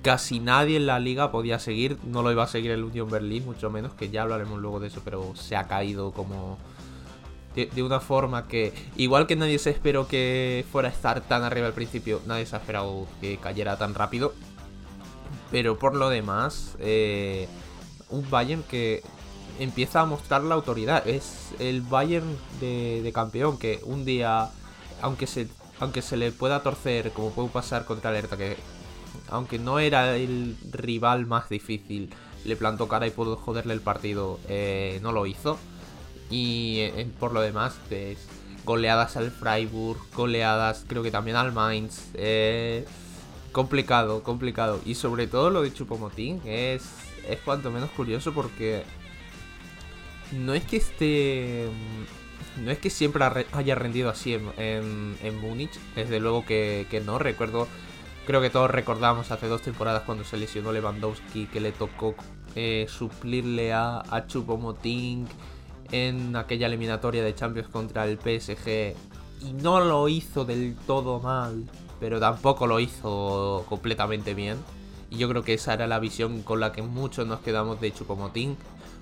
casi 0.01 0.41
nadie 0.41 0.79
en 0.79 0.87
la 0.87 0.99
liga 0.99 1.31
podía 1.31 1.59
seguir. 1.59 1.99
No 2.05 2.23
lo 2.23 2.33
iba 2.33 2.45
a 2.45 2.47
seguir 2.47 2.71
el 2.71 2.83
Union 2.83 3.11
Berlin, 3.11 3.45
mucho 3.45 3.69
menos, 3.69 3.93
que 3.93 4.09
ya 4.09 4.23
hablaremos 4.23 4.59
luego 4.59 4.81
de 4.81 4.87
eso, 4.87 5.03
pero 5.05 5.37
se 5.37 5.55
ha 5.55 5.65
caído 5.65 6.13
como 6.13 6.57
de, 7.55 7.67
de 7.67 7.83
una 7.83 8.01
forma 8.01 8.49
que, 8.49 8.73
igual 8.97 9.27
que 9.27 9.37
nadie 9.37 9.59
se 9.59 9.69
esperó 9.69 10.09
que 10.09 10.65
fuera 10.73 10.89
a 10.89 10.93
estar 10.93 11.21
tan 11.21 11.43
arriba 11.43 11.67
al 11.67 11.75
principio, 11.75 12.23
nadie 12.27 12.47
se 12.47 12.57
ha 12.57 12.59
esperado 12.59 13.07
que 13.21 13.37
cayera 13.37 13.77
tan 13.77 13.95
rápido. 13.95 14.33
Pero 15.51 15.79
por 15.79 15.95
lo 15.95 16.09
demás, 16.09 16.77
eh, 16.81 17.49
un 18.11 18.29
Bayern 18.31 18.63
que 18.63 19.03
empieza 19.59 20.01
a 20.01 20.07
mostrar 20.07 20.43
la 20.43 20.55
autoridad. 20.55 21.07
Es 21.07 21.51
el 21.59 21.83
Bayern 21.83 22.37
de, 22.61 23.11
campeón 23.15 23.59
que 23.59 23.81
un 23.85 24.05
día, 24.05 24.51
aunque 25.03 25.27
se, 25.27 25.49
aunque 25.81 26.03
se 26.03 26.17
le 26.17 26.33
pueda 26.33 26.63
torcer, 26.63 27.13
como 27.13 27.31
puede 27.31 27.49
pasar 27.49 27.85
contra 27.85 28.17
el 28.19 28.29
que 28.29 28.57
aunque 29.29 29.59
no 29.59 29.79
era 29.79 30.17
el 30.17 30.57
rival 30.71 31.27
más 31.27 31.49
difícil, 31.49 32.11
le 32.45 32.57
plantó 32.57 32.87
cara 32.87 33.07
y 33.07 33.11
pudo 33.11 33.37
joderle 33.37 33.75
el 33.75 33.81
partido, 33.81 34.39
eh, 34.49 35.01
no 35.03 35.13
lo 35.13 35.27
hizo. 35.27 35.59
Y 36.31 36.79
eh, 36.81 37.09
por 37.19 37.33
lo 37.33 37.41
demás, 37.41 37.77
pues, 37.89 38.19
goleadas 38.65 39.17
al 39.17 39.31
Freiburg, 39.31 39.99
goleadas 40.15 40.85
creo 40.87 41.03
que 41.03 41.11
también 41.11 41.37
al 41.37 41.53
Mainz. 41.53 42.11
eh, 42.15 42.85
complicado, 43.53 44.23
complicado. 44.23 44.81
Y 44.85 44.97
sobre 44.97 45.27
todo 45.27 45.49
lo 45.49 45.63
de 45.63 45.73
Chupomotín 45.73 46.43
es, 46.45 46.83
es 47.29 47.39
cuanto 47.41 47.71
menos 47.71 47.91
curioso 47.91 48.33
porque 48.33 48.83
no 50.33 50.55
es 50.55 50.65
que 50.65 50.77
esté... 50.77 51.69
No 52.63 52.71
es 52.71 52.79
que 52.79 52.89
siempre 52.89 53.23
ha 53.23 53.29
re- 53.29 53.47
haya 53.53 53.75
rendido 53.75 54.09
así 54.09 54.33
en, 54.33 55.17
en, 55.23 55.41
Múnich, 55.41 55.79
desde 55.95 56.21
luego 56.21 56.47
que, 56.47 56.87
que 56.91 57.01
no. 57.01 57.19
Recuerdo, 57.19 57.69
creo 58.27 58.41
que 58.41 58.49
todos 58.49 58.71
recordamos 58.71 59.31
hace 59.31 59.47
dos 59.47 59.61
temporadas 59.61 60.05
cuando 60.07 60.25
se 60.25 60.39
lesionó 60.39 60.73
Lewandowski 60.73 61.47
que 61.49 61.61
le 61.61 61.73
tocó 61.73 62.15
eh, 62.55 62.87
suplirle 62.89 63.75
a, 63.75 63.99
a 63.99 64.27
Choupo-Moting 64.27 65.27
en 65.93 66.35
aquella 66.35 66.67
eliminatoria 66.69 67.23
de 67.23 67.35
Champions 67.35 67.69
contra 67.69 68.07
el 68.07 68.17
PSG 68.17 68.95
y 69.43 69.53
no 69.53 69.81
lo 69.81 70.09
hizo 70.09 70.47
del 70.47 70.77
todo 70.87 71.21
mal, 71.21 71.69
pero 72.01 72.19
tampoco 72.19 72.67
lo 72.67 72.81
hizo 72.81 73.67
completamente 73.69 74.33
bien. 74.33 74.57
Y 75.11 75.19
yo 75.19 75.29
creo 75.29 75.43
que 75.43 75.55
esa 75.55 75.75
era 75.75 75.87
la 75.87 75.99
visión 75.99 76.43
con 76.43 76.61
la 76.61 76.73
que 76.73 76.83
muchos 76.83 77.27
nos 77.27 77.41
quedamos 77.41 77.81
de 77.81 77.93
Choupo-Moting, 77.93 78.57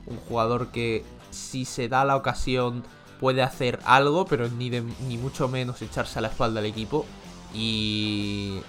un 0.07 0.17
jugador 0.29 0.69
que 0.69 1.05
si 1.31 1.65
se 1.65 1.89
da 1.89 2.05
la 2.05 2.17
ocasión 2.17 2.85
puede 3.21 3.43
hacer 3.43 3.81
algo, 3.85 4.27
pero 4.27 4.49
ni 4.49 5.19
mucho 5.19 5.49
menos 5.49 5.81
echarse 5.83 6.19
a 6.19 6.23
la 6.23 6.29
espalda 6.29 6.61
al 6.61 6.67
equipo. 6.67 7.07
Y 7.55 8.61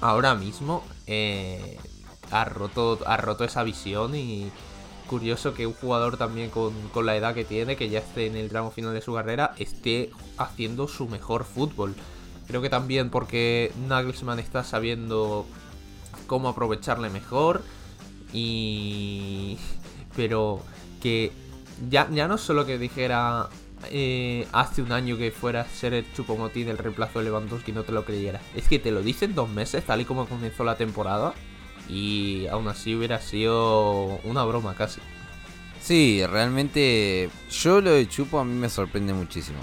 ahora 0.00 0.34
mismo 0.34 0.82
eh, 1.06 1.78
ha, 2.30 2.44
roto, 2.44 2.98
ha 3.06 3.16
roto 3.16 3.44
esa 3.44 3.62
visión 3.62 4.14
y 4.14 4.50
curioso 5.08 5.54
que 5.54 5.66
un 5.66 5.74
jugador 5.74 6.16
también 6.16 6.50
con, 6.50 6.72
con 6.88 7.06
la 7.06 7.16
edad 7.16 7.34
que 7.34 7.44
tiene, 7.44 7.76
que 7.76 7.90
ya 7.90 8.00
esté 8.00 8.26
en 8.26 8.36
el 8.36 8.48
tramo 8.48 8.70
final 8.70 8.94
de 8.94 9.02
su 9.02 9.14
carrera, 9.14 9.54
esté 9.58 10.10
haciendo 10.38 10.88
su 10.88 11.08
mejor 11.08 11.44
fútbol. 11.44 11.94
Creo 12.46 12.60
que 12.60 12.70
también 12.70 13.10
porque 13.10 13.72
Nagelsmann 13.88 14.38
está 14.38 14.64
sabiendo 14.64 15.46
cómo 16.26 16.48
aprovecharle 16.48 17.10
mejor 17.10 17.62
y... 18.32 19.58
Pero 20.16 20.60
que 21.02 21.32
ya, 21.90 22.08
ya 22.10 22.28
no 22.28 22.38
solo 22.38 22.64
que 22.66 22.78
dijera 22.78 23.48
eh, 23.90 24.46
hace 24.52 24.82
un 24.82 24.92
año 24.92 25.16
que 25.16 25.30
fuera 25.30 25.62
a 25.62 25.66
ser 25.66 25.94
el 25.94 26.12
Chupomotín 26.12 26.68
el 26.68 26.78
reemplazo 26.78 27.18
de 27.18 27.26
Lewandowski 27.26 27.72
no 27.72 27.82
te 27.82 27.92
lo 27.92 28.04
creyera. 28.04 28.40
Es 28.54 28.68
que 28.68 28.78
te 28.78 28.90
lo 28.90 29.02
dicen 29.02 29.34
dos 29.34 29.48
meses, 29.48 29.84
tal 29.84 30.00
y 30.00 30.04
como 30.04 30.26
comenzó 30.26 30.64
la 30.64 30.76
temporada. 30.76 31.34
Y 31.88 32.46
aún 32.46 32.66
así 32.68 32.94
hubiera 32.94 33.20
sido 33.20 34.18
una 34.24 34.44
broma 34.44 34.74
casi. 34.74 35.00
Sí, 35.80 36.24
realmente 36.26 37.28
yo 37.50 37.80
lo 37.80 37.90
de 37.90 38.08
Chupo 38.08 38.38
a 38.38 38.44
mí 38.44 38.54
me 38.54 38.70
sorprende 38.70 39.12
muchísimo. 39.12 39.58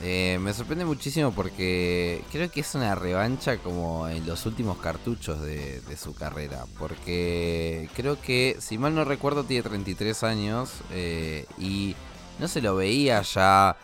Eh, 0.00 0.38
me 0.40 0.54
sorprende 0.54 0.84
muchísimo 0.84 1.32
porque 1.32 2.22
creo 2.30 2.48
que 2.50 2.60
es 2.60 2.74
una 2.76 2.94
revancha 2.94 3.56
como 3.58 4.06
en 4.08 4.24
los 4.26 4.46
últimos 4.46 4.78
cartuchos 4.78 5.40
de, 5.42 5.82
su 5.96 6.14
carrera. 6.14 6.64
Porque 6.78 7.88
creo 7.96 8.20
que, 8.20 8.56
si 8.60 8.78
mal 8.78 8.94
no 8.94 9.04
recuerdo, 9.04 9.44
tiene 9.44 9.68
33 9.68 10.22
años 10.22 10.70
eh, 10.92 11.46
y 11.58 11.96
no 12.38 12.46
se 12.46 12.62
lo 12.62 12.76
veía 12.76 13.22
ya 13.22 13.76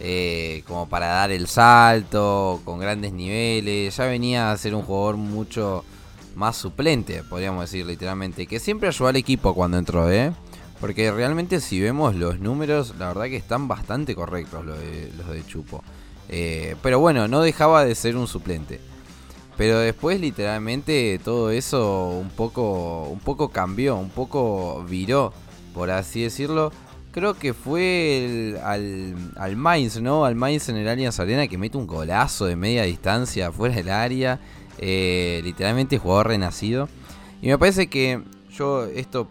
eh, 0.00 0.64
como 0.66 0.88
para 0.88 1.06
dar 1.06 1.30
el 1.30 1.46
salto, 1.46 2.60
con 2.64 2.80
grandes 2.80 3.12
niveles. 3.12 3.96
Ya 3.96 4.06
venía 4.06 4.50
a 4.50 4.56
ser 4.56 4.74
un 4.74 4.82
jugador 4.82 5.16
mucho 5.16 5.84
más 6.34 6.56
suplente, 6.56 7.22
podríamos 7.22 7.70
decir 7.70 7.86
literalmente. 7.86 8.46
Que 8.46 8.58
siempre 8.58 8.88
ayudó 8.88 9.08
al 9.08 9.16
equipo 9.16 9.54
cuando 9.54 9.78
entró, 9.78 10.10
¿eh? 10.10 10.32
Porque 10.80 11.12
realmente 11.12 11.60
si 11.60 11.80
vemos 11.80 12.14
los 12.14 12.40
números, 12.40 12.94
la 12.98 13.08
verdad 13.08 13.24
que 13.24 13.36
están 13.36 13.68
bastante 13.68 14.14
correctos 14.14 14.64
los 14.64 14.78
de, 14.78 15.46
Chupo. 15.46 15.84
Eh, 16.28 16.76
pero 16.82 16.98
bueno, 17.00 17.28
no 17.28 17.42
dejaba 17.42 17.84
de 17.84 17.94
ser 17.94 18.16
un 18.16 18.26
suplente. 18.26 18.80
Pero 19.56 19.78
después 19.78 20.20
literalmente 20.20 21.20
todo 21.22 21.50
eso 21.50 22.08
un 22.18 22.30
poco, 22.30 23.08
un 23.08 23.18
poco 23.18 23.50
cambió, 23.50 23.96
un 23.96 24.08
poco 24.08 24.84
viró, 24.88 25.34
por 25.74 25.90
así 25.90 26.22
decirlo. 26.22 26.72
Creo 27.12 27.34
que 27.34 27.52
fue 27.52 28.58
al, 28.64 29.32
al 29.36 29.56
Mainz, 29.56 30.00
¿no? 30.00 30.24
Al 30.24 30.34
Mainz 30.34 30.68
en 30.68 30.76
el 30.76 30.88
Allianz 30.88 31.20
Arena 31.20 31.48
que 31.48 31.58
mete 31.58 31.76
un 31.76 31.86
golazo 31.86 32.46
de 32.46 32.56
media 32.56 32.84
distancia 32.84 33.52
fuera 33.52 33.74
del 33.74 33.90
área. 33.90 34.40
Eh, 34.78 35.42
literalmente 35.44 35.98
jugador 35.98 36.28
renacido. 36.28 36.88
Y 37.42 37.48
me 37.48 37.58
parece 37.58 37.88
que 37.88 38.22
yo 38.50 38.86
esto 38.86 39.28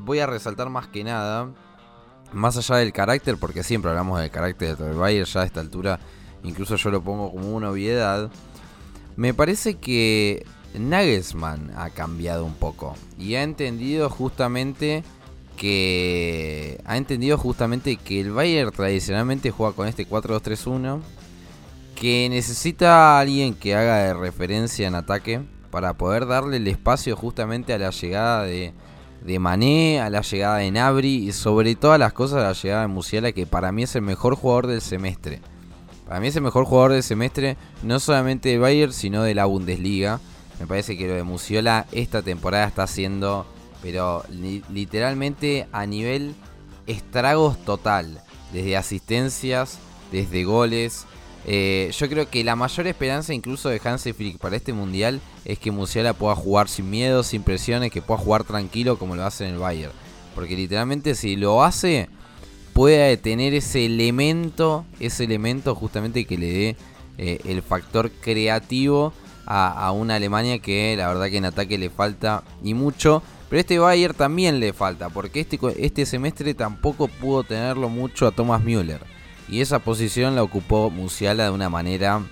voy 0.00 0.20
a 0.20 0.26
resaltar 0.26 0.70
más 0.70 0.86
que 0.88 1.04
nada, 1.04 1.48
más 2.32 2.56
allá 2.56 2.76
del 2.76 2.92
carácter, 2.92 3.36
porque 3.38 3.62
siempre 3.62 3.90
hablamos 3.90 4.20
del 4.20 4.30
carácter 4.30 4.76
del 4.76 4.94
Bayern 4.94 5.26
ya 5.26 5.42
a 5.42 5.44
esta 5.44 5.60
altura, 5.60 6.00
incluso 6.42 6.76
yo 6.76 6.90
lo 6.90 7.02
pongo 7.02 7.30
como 7.32 7.54
una 7.54 7.70
obviedad. 7.70 8.30
Me 9.16 9.34
parece 9.34 9.74
que 9.74 10.46
Nagelsmann 10.78 11.72
ha 11.76 11.90
cambiado 11.90 12.44
un 12.44 12.54
poco 12.54 12.94
y 13.18 13.34
ha 13.34 13.42
entendido 13.42 14.08
justamente 14.08 15.02
que 15.56 16.80
ha 16.86 16.96
entendido 16.96 17.36
justamente 17.36 17.96
que 17.96 18.20
el 18.20 18.30
Bayern 18.30 18.70
tradicionalmente 18.70 19.50
juega 19.50 19.74
con 19.74 19.88
este 19.88 20.08
4-2-3-1 20.08 21.00
que 21.94 22.28
necesita 22.30 23.18
a 23.18 23.20
alguien 23.20 23.52
que 23.52 23.74
haga 23.74 23.98
de 24.04 24.14
referencia 24.14 24.88
en 24.88 24.94
ataque 24.94 25.42
para 25.70 25.94
poder 25.94 26.26
darle 26.26 26.56
el 26.56 26.66
espacio 26.66 27.14
justamente 27.14 27.74
a 27.74 27.78
la 27.78 27.90
llegada 27.90 28.44
de, 28.44 28.72
de 29.24 29.38
Mané, 29.38 30.00
a 30.00 30.10
la 30.10 30.22
llegada 30.22 30.56
de 30.58 30.70
Nabri 30.70 31.28
y 31.28 31.32
sobre 31.32 31.74
todas 31.74 31.98
las 31.98 32.12
cosas 32.12 32.38
a 32.38 32.48
la 32.48 32.52
llegada 32.52 32.82
de 32.82 32.88
Musiala 32.88 33.32
que 33.32 33.46
para 33.46 33.70
mí 33.72 33.82
es 33.82 33.94
el 33.94 34.02
mejor 34.02 34.34
jugador 34.34 34.66
del 34.66 34.80
semestre. 34.80 35.40
Para 36.06 36.20
mí 36.20 36.28
es 36.28 36.36
el 36.36 36.42
mejor 36.42 36.64
jugador 36.64 36.92
del 36.92 37.02
semestre 37.02 37.56
no 37.82 38.00
solamente 38.00 38.48
de 38.48 38.58
Bayern 38.58 38.92
sino 38.92 39.22
de 39.22 39.34
la 39.34 39.44
Bundesliga. 39.44 40.20
Me 40.58 40.66
parece 40.66 40.96
que 40.96 41.06
lo 41.06 41.14
de 41.14 41.22
Musiala 41.22 41.86
esta 41.92 42.22
temporada 42.22 42.66
está 42.66 42.82
haciendo 42.84 43.46
pero 43.82 44.24
li- 44.30 44.62
literalmente 44.70 45.66
a 45.72 45.86
nivel 45.86 46.34
estragos 46.86 47.56
total, 47.64 48.20
desde 48.52 48.76
asistencias, 48.76 49.78
desde 50.12 50.44
goles. 50.44 51.06
Eh, 51.46 51.90
yo 51.96 52.08
creo 52.08 52.28
que 52.28 52.44
la 52.44 52.54
mayor 52.54 52.86
esperanza 52.86 53.32
incluso 53.32 53.68
de 53.70 53.80
Hansi 53.82 54.12
Flick 54.12 54.38
para 54.38 54.56
este 54.56 54.72
mundial 54.72 55.20
es 55.44 55.58
que 55.58 55.70
Musiala 55.70 56.12
pueda 56.12 56.34
jugar 56.36 56.68
sin 56.68 56.90
miedo, 56.90 57.22
sin 57.22 57.42
presiones, 57.42 57.90
que 57.90 58.02
pueda 58.02 58.20
jugar 58.20 58.44
tranquilo 58.44 58.98
como 58.98 59.16
lo 59.16 59.24
hace 59.24 59.46
en 59.46 59.54
el 59.54 59.58
Bayern. 59.58 59.92
Porque 60.34 60.56
literalmente 60.56 61.14
si 61.14 61.36
lo 61.36 61.62
hace, 61.62 62.08
puede 62.72 63.16
tener 63.16 63.54
ese 63.54 63.86
elemento, 63.86 64.84
ese 65.00 65.24
elemento 65.24 65.74
justamente 65.74 66.24
que 66.24 66.38
le 66.38 66.52
dé 66.52 66.76
eh, 67.18 67.40
el 67.44 67.62
factor 67.62 68.10
creativo 68.10 69.12
a, 69.46 69.90
una 69.90 70.14
Alemania 70.14 70.60
que 70.60 70.94
la 70.96 71.08
verdad 71.08 71.28
que 71.28 71.38
en 71.38 71.44
ataque 71.44 71.76
le 71.76 71.90
falta 71.90 72.44
y 72.62 72.74
mucho. 72.74 73.22
Pero 73.48 73.60
este 73.60 73.78
Bayern 73.80 74.14
también 74.14 74.60
le 74.60 74.72
falta, 74.72 75.08
porque 75.08 75.40
este, 75.40 75.58
este 75.78 76.06
semestre 76.06 76.54
tampoco 76.54 77.08
pudo 77.08 77.42
tenerlo 77.42 77.88
mucho 77.88 78.28
a 78.28 78.30
Thomas 78.30 78.62
Müller. 78.62 79.00
Y 79.50 79.60
esa 79.60 79.80
posición 79.80 80.36
la 80.36 80.42
ocupó 80.42 80.90
Musiala 80.90 81.44
de 81.44 81.50
una 81.50 81.68
manera, 81.68 82.22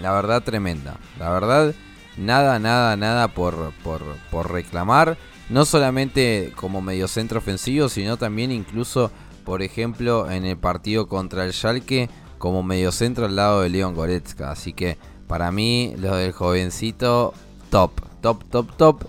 la 0.00 0.12
verdad, 0.12 0.42
tremenda. 0.42 0.98
La 1.18 1.30
verdad, 1.30 1.74
nada, 2.18 2.58
nada, 2.58 2.96
nada 2.96 3.28
por, 3.28 3.72
por, 3.82 4.02
por 4.30 4.52
reclamar. 4.52 5.16
No 5.48 5.64
solamente 5.64 6.52
como 6.54 6.82
mediocentro 6.82 7.38
ofensivo, 7.38 7.88
sino 7.88 8.18
también 8.18 8.52
incluso, 8.52 9.10
por 9.44 9.62
ejemplo, 9.62 10.30
en 10.30 10.44
el 10.44 10.58
partido 10.58 11.08
contra 11.08 11.46
el 11.46 11.54
Schalke, 11.54 12.10
como 12.36 12.62
mediocentro 12.62 13.24
al 13.24 13.36
lado 13.36 13.62
de 13.62 13.70
Leon 13.70 13.94
Goretzka. 13.94 14.50
Así 14.50 14.74
que 14.74 14.98
para 15.26 15.50
mí, 15.50 15.94
lo 15.96 16.14
del 16.16 16.32
jovencito, 16.32 17.32
top, 17.70 17.92
top, 18.20 18.44
top, 18.50 18.76
top. 18.76 19.04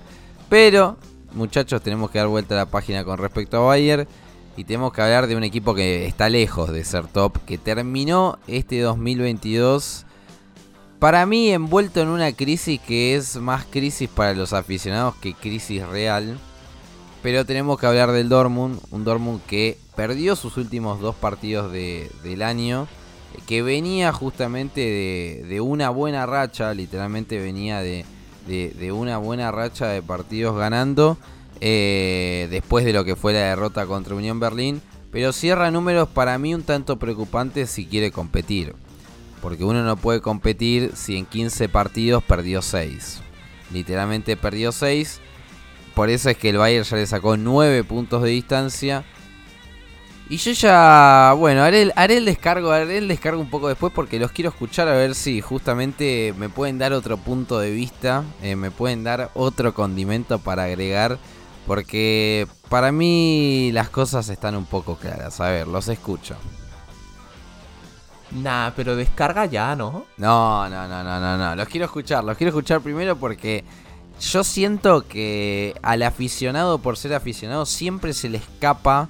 Pero, 0.47 0.97
muchachos, 1.33 1.81
tenemos 1.81 2.11
que 2.11 2.19
dar 2.19 2.27
vuelta 2.29 2.55
a 2.55 2.59
la 2.59 2.65
página 2.65 3.03
con 3.03 3.17
respecto 3.17 3.57
a 3.57 3.67
Bayern. 3.67 4.07
Y 4.59 4.65
tenemos 4.65 4.91
que 4.91 5.01
hablar 5.01 5.27
de 5.27 5.37
un 5.37 5.45
equipo 5.45 5.73
que 5.73 6.05
está 6.05 6.27
lejos 6.27 6.69
de 6.73 6.83
ser 6.83 7.07
top. 7.07 7.37
Que 7.45 7.57
terminó 7.57 8.39
este 8.45 8.81
2022. 8.81 10.05
Para 10.99 11.25
mí 11.25 11.49
envuelto 11.49 12.01
en 12.01 12.09
una 12.09 12.33
crisis 12.33 12.77
que 12.81 13.15
es 13.15 13.37
más 13.37 13.63
crisis 13.63 14.09
para 14.09 14.33
los 14.33 14.51
aficionados 14.51 15.15
que 15.15 15.33
crisis 15.33 15.87
real. 15.87 16.37
Pero 17.23 17.45
tenemos 17.45 17.79
que 17.79 17.85
hablar 17.85 18.11
del 18.11 18.27
Dortmund. 18.27 18.81
Un 18.91 19.05
Dortmund 19.05 19.39
que 19.47 19.77
perdió 19.95 20.35
sus 20.35 20.57
últimos 20.57 20.99
dos 20.99 21.15
partidos 21.15 21.71
de- 21.71 22.11
del 22.23 22.41
año. 22.41 22.89
Que 23.47 23.61
venía 23.61 24.11
justamente 24.11 24.81
de, 24.81 25.45
de 25.47 25.61
una 25.61 25.89
buena 25.89 26.25
racha. 26.25 26.73
Literalmente 26.73 27.39
venía 27.39 27.79
de, 27.79 28.03
de- 28.45 28.91
una 28.91 29.19
buena 29.19 29.51
racha 29.51 29.87
de 29.87 30.01
partidos 30.01 30.57
ganando. 30.57 31.17
Eh, 31.61 32.47
después 32.49 32.85
de 32.85 32.93
lo 32.93 33.03
que 33.03 33.15
fue 33.15 33.33
la 33.33 33.39
derrota 33.39 33.85
contra 33.85 34.15
Unión 34.15 34.39
Berlín. 34.39 34.81
Pero 35.11 35.33
cierra 35.33 35.71
números 35.71 36.07
para 36.09 36.37
mí 36.37 36.53
un 36.53 36.63
tanto 36.63 36.99
preocupantes 36.99 37.69
si 37.69 37.85
quiere 37.85 38.11
competir. 38.11 38.75
Porque 39.41 39.63
uno 39.63 39.83
no 39.83 39.97
puede 39.97 40.21
competir 40.21 40.91
si 40.95 41.17
en 41.17 41.25
15 41.25 41.69
partidos 41.69 42.23
perdió 42.23 42.61
6. 42.61 43.21
Literalmente 43.73 44.37
perdió 44.37 44.71
6. 44.71 45.19
Por 45.95 46.09
eso 46.09 46.29
es 46.29 46.37
que 46.37 46.49
el 46.49 46.57
Bayern 46.57 46.85
ya 46.85 46.97
le 46.97 47.07
sacó 47.07 47.37
9 47.37 47.83
puntos 47.83 48.21
de 48.21 48.29
distancia. 48.29 49.03
Y 50.29 50.37
yo 50.37 50.51
ya, 50.51 51.33
bueno, 51.35 51.63
haré 51.63 51.91
el, 52.15 52.25
descargo, 52.25 52.69
haré 52.69 52.99
el 52.99 53.07
descargo 53.07 53.41
un 53.41 53.49
poco 53.49 53.67
después 53.67 53.91
porque 53.91 54.19
los 54.19 54.31
quiero 54.31 54.51
escuchar 54.51 54.87
a 54.87 54.93
ver 54.93 55.15
si 55.15 55.41
justamente 55.41 56.35
me 56.37 56.49
pueden 56.49 56.77
dar 56.77 56.93
otro 56.93 57.17
punto 57.17 57.57
de 57.57 57.71
vista, 57.71 58.23
eh, 58.43 58.55
me 58.55 58.69
pueden 58.69 59.03
dar 59.03 59.31
otro 59.33 59.73
condimento 59.73 60.37
para 60.37 60.65
agregar, 60.65 61.17
porque 61.67 62.47
para 62.69 62.91
mí 62.91 63.71
las 63.73 63.89
cosas 63.89 64.29
están 64.29 64.55
un 64.55 64.65
poco 64.65 64.95
claras. 64.95 65.39
A 65.39 65.49
ver, 65.49 65.67
los 65.67 65.87
escucho. 65.87 66.35
Nah, 68.31 68.71
pero 68.75 68.95
descarga 68.95 69.45
ya, 69.45 69.75
¿no? 69.75 70.05
No, 70.17 70.69
no, 70.69 70.87
no, 70.87 71.03
no, 71.03 71.19
no, 71.19 71.37
no. 71.37 71.55
Los 71.55 71.67
quiero 71.67 71.85
escuchar. 71.85 72.23
Los 72.23 72.37
quiero 72.37 72.49
escuchar 72.49 72.81
primero 72.81 73.15
porque 73.15 73.63
yo 74.19 74.43
siento 74.43 75.07
que 75.07 75.75
al 75.81 76.03
aficionado, 76.03 76.79
por 76.79 76.97
ser 76.97 77.13
aficionado, 77.13 77.65
siempre 77.65 78.13
se 78.13 78.29
le 78.29 78.37
escapa 78.37 79.09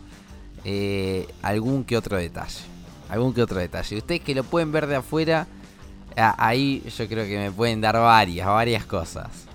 eh, 0.63 1.27
algún 1.41 1.83
que 1.83 1.97
otro 1.97 2.17
detalle. 2.17 2.61
Algún 3.09 3.33
que 3.33 3.41
otro 3.41 3.59
detalle. 3.59 3.97
Ustedes 3.97 4.21
que 4.21 4.35
lo 4.35 4.43
pueden 4.43 4.71
ver 4.71 4.87
de 4.87 4.97
afuera, 4.97 5.47
ahí 6.15 6.83
yo 6.97 7.07
creo 7.07 7.25
que 7.25 7.37
me 7.37 7.51
pueden 7.51 7.81
dar 7.81 7.95
varias, 7.95 8.47
varias 8.47 8.85
cosas. 8.85 9.48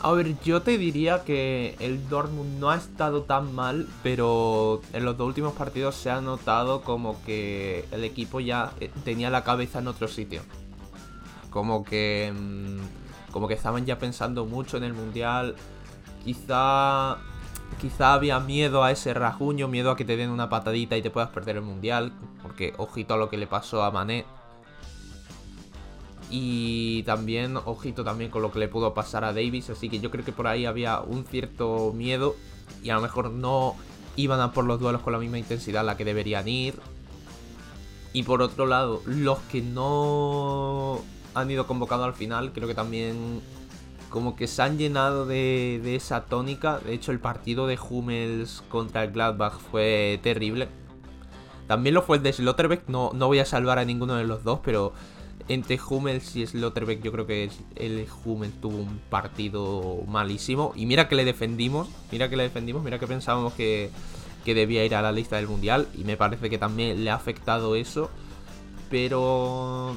A 0.00 0.12
ver, 0.12 0.40
yo 0.42 0.62
te 0.62 0.78
diría 0.78 1.24
que 1.24 1.74
el 1.80 2.08
Dortmund 2.08 2.60
no 2.60 2.70
ha 2.70 2.76
estado 2.76 3.22
tan 3.24 3.52
mal, 3.52 3.88
pero 4.04 4.80
en 4.92 5.04
los 5.04 5.16
dos 5.16 5.26
últimos 5.26 5.54
partidos 5.54 5.96
se 5.96 6.08
ha 6.08 6.20
notado 6.20 6.82
como 6.82 7.20
que 7.24 7.84
el 7.90 8.04
equipo 8.04 8.38
ya 8.38 8.72
eh, 8.78 8.90
tenía 9.04 9.28
la 9.28 9.42
cabeza 9.42 9.80
en 9.80 9.88
otro 9.88 10.06
sitio. 10.06 10.42
Como 11.50 11.82
que 11.82 12.32
mm, 12.32 13.32
como 13.32 13.48
que 13.48 13.54
estaban 13.54 13.86
ya 13.86 13.98
pensando 13.98 14.46
mucho 14.46 14.76
en 14.76 14.84
el 14.84 14.94
mundial. 14.94 15.56
Quizá 16.24 17.18
quizá 17.80 18.14
había 18.14 18.38
miedo 18.38 18.84
a 18.84 18.92
ese 18.92 19.14
rajuño, 19.14 19.66
miedo 19.66 19.90
a 19.90 19.96
que 19.96 20.04
te 20.04 20.16
den 20.16 20.30
una 20.30 20.48
patadita 20.48 20.96
y 20.96 21.02
te 21.02 21.10
puedas 21.10 21.30
perder 21.30 21.56
el 21.56 21.62
mundial, 21.62 22.12
porque 22.42 22.72
ojito 22.78 23.14
a 23.14 23.16
lo 23.16 23.28
que 23.28 23.36
le 23.36 23.48
pasó 23.48 23.82
a 23.82 23.90
Mané. 23.90 24.24
Y 26.30 27.02
también, 27.04 27.56
ojito 27.56 28.04
también 28.04 28.30
con 28.30 28.42
lo 28.42 28.52
que 28.52 28.58
le 28.58 28.68
pudo 28.68 28.92
pasar 28.94 29.24
a 29.24 29.32
Davis. 29.32 29.70
Así 29.70 29.88
que 29.88 30.00
yo 30.00 30.10
creo 30.10 30.24
que 30.24 30.32
por 30.32 30.46
ahí 30.46 30.66
había 30.66 31.00
un 31.00 31.24
cierto 31.24 31.92
miedo. 31.94 32.36
Y 32.82 32.90
a 32.90 32.94
lo 32.94 33.00
mejor 33.00 33.30
no 33.30 33.74
iban 34.16 34.40
a 34.40 34.52
por 34.52 34.64
los 34.64 34.80
duelos 34.80 35.02
con 35.02 35.12
la 35.12 35.18
misma 35.18 35.38
intensidad 35.38 35.80
a 35.80 35.84
la 35.84 35.96
que 35.96 36.04
deberían 36.04 36.46
ir. 36.48 36.74
Y 38.12 38.24
por 38.24 38.42
otro 38.42 38.66
lado, 38.66 39.02
los 39.06 39.38
que 39.50 39.62
no 39.62 41.00
han 41.34 41.50
ido 41.50 41.66
convocados 41.66 42.06
al 42.06 42.14
final, 42.14 42.52
creo 42.52 42.66
que 42.68 42.74
también 42.74 43.40
como 44.10 44.36
que 44.36 44.46
se 44.46 44.62
han 44.62 44.78
llenado 44.78 45.26
de, 45.26 45.80
de 45.82 45.94
esa 45.94 46.24
tónica. 46.24 46.78
De 46.78 46.94
hecho, 46.94 47.12
el 47.12 47.20
partido 47.20 47.66
de 47.66 47.78
Hummels 47.78 48.62
contra 48.68 49.04
el 49.04 49.12
Gladbach 49.12 49.54
fue 49.70 50.18
terrible. 50.22 50.68
También 51.66 51.94
lo 51.94 52.02
fue 52.02 52.16
el 52.16 52.22
de 52.22 52.32
Slotterbeck. 52.32 52.88
No, 52.88 53.12
no 53.14 53.26
voy 53.26 53.38
a 53.38 53.44
salvar 53.44 53.78
a 53.78 53.84
ninguno 53.84 54.14
de 54.16 54.24
los 54.24 54.42
dos, 54.42 54.60
pero 54.64 54.94
entre 55.48 55.80
Hummels 55.80 56.36
y 56.36 56.46
Slotterbeck 56.46 57.02
yo 57.02 57.10
creo 57.10 57.26
que 57.26 57.50
el 57.76 58.06
Hummels 58.24 58.60
tuvo 58.60 58.76
un 58.76 59.00
partido 59.10 60.02
malísimo. 60.06 60.72
Y 60.76 60.86
mira 60.86 61.08
que 61.08 61.14
le 61.14 61.24
defendimos, 61.24 61.88
mira 62.12 62.28
que 62.28 62.36
le 62.36 62.44
defendimos, 62.44 62.84
mira 62.84 62.98
que 62.98 63.06
pensábamos 63.06 63.54
que, 63.54 63.90
que 64.44 64.54
debía 64.54 64.84
ir 64.84 64.94
a 64.94 65.02
la 65.02 65.10
lista 65.10 65.36
del 65.36 65.48
Mundial. 65.48 65.88
Y 65.94 66.04
me 66.04 66.16
parece 66.16 66.50
que 66.50 66.58
también 66.58 67.02
le 67.02 67.10
ha 67.10 67.14
afectado 67.14 67.74
eso. 67.74 68.10
Pero... 68.90 69.96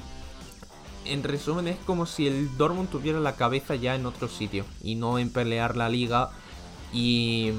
En 1.03 1.23
resumen 1.23 1.67
es 1.67 1.77
como 1.87 2.05
si 2.05 2.27
el 2.27 2.55
Dortmund 2.57 2.89
tuviera 2.89 3.19
la 3.19 3.35
cabeza 3.35 3.75
ya 3.75 3.95
en 3.95 4.05
otro 4.05 4.27
sitio. 4.27 4.65
Y 4.81 4.95
no 4.95 5.19
en 5.19 5.31
pelear 5.33 5.75
la 5.75 5.89
liga. 5.89 6.29
Y... 6.93 7.51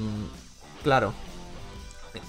Claro, 0.81 1.13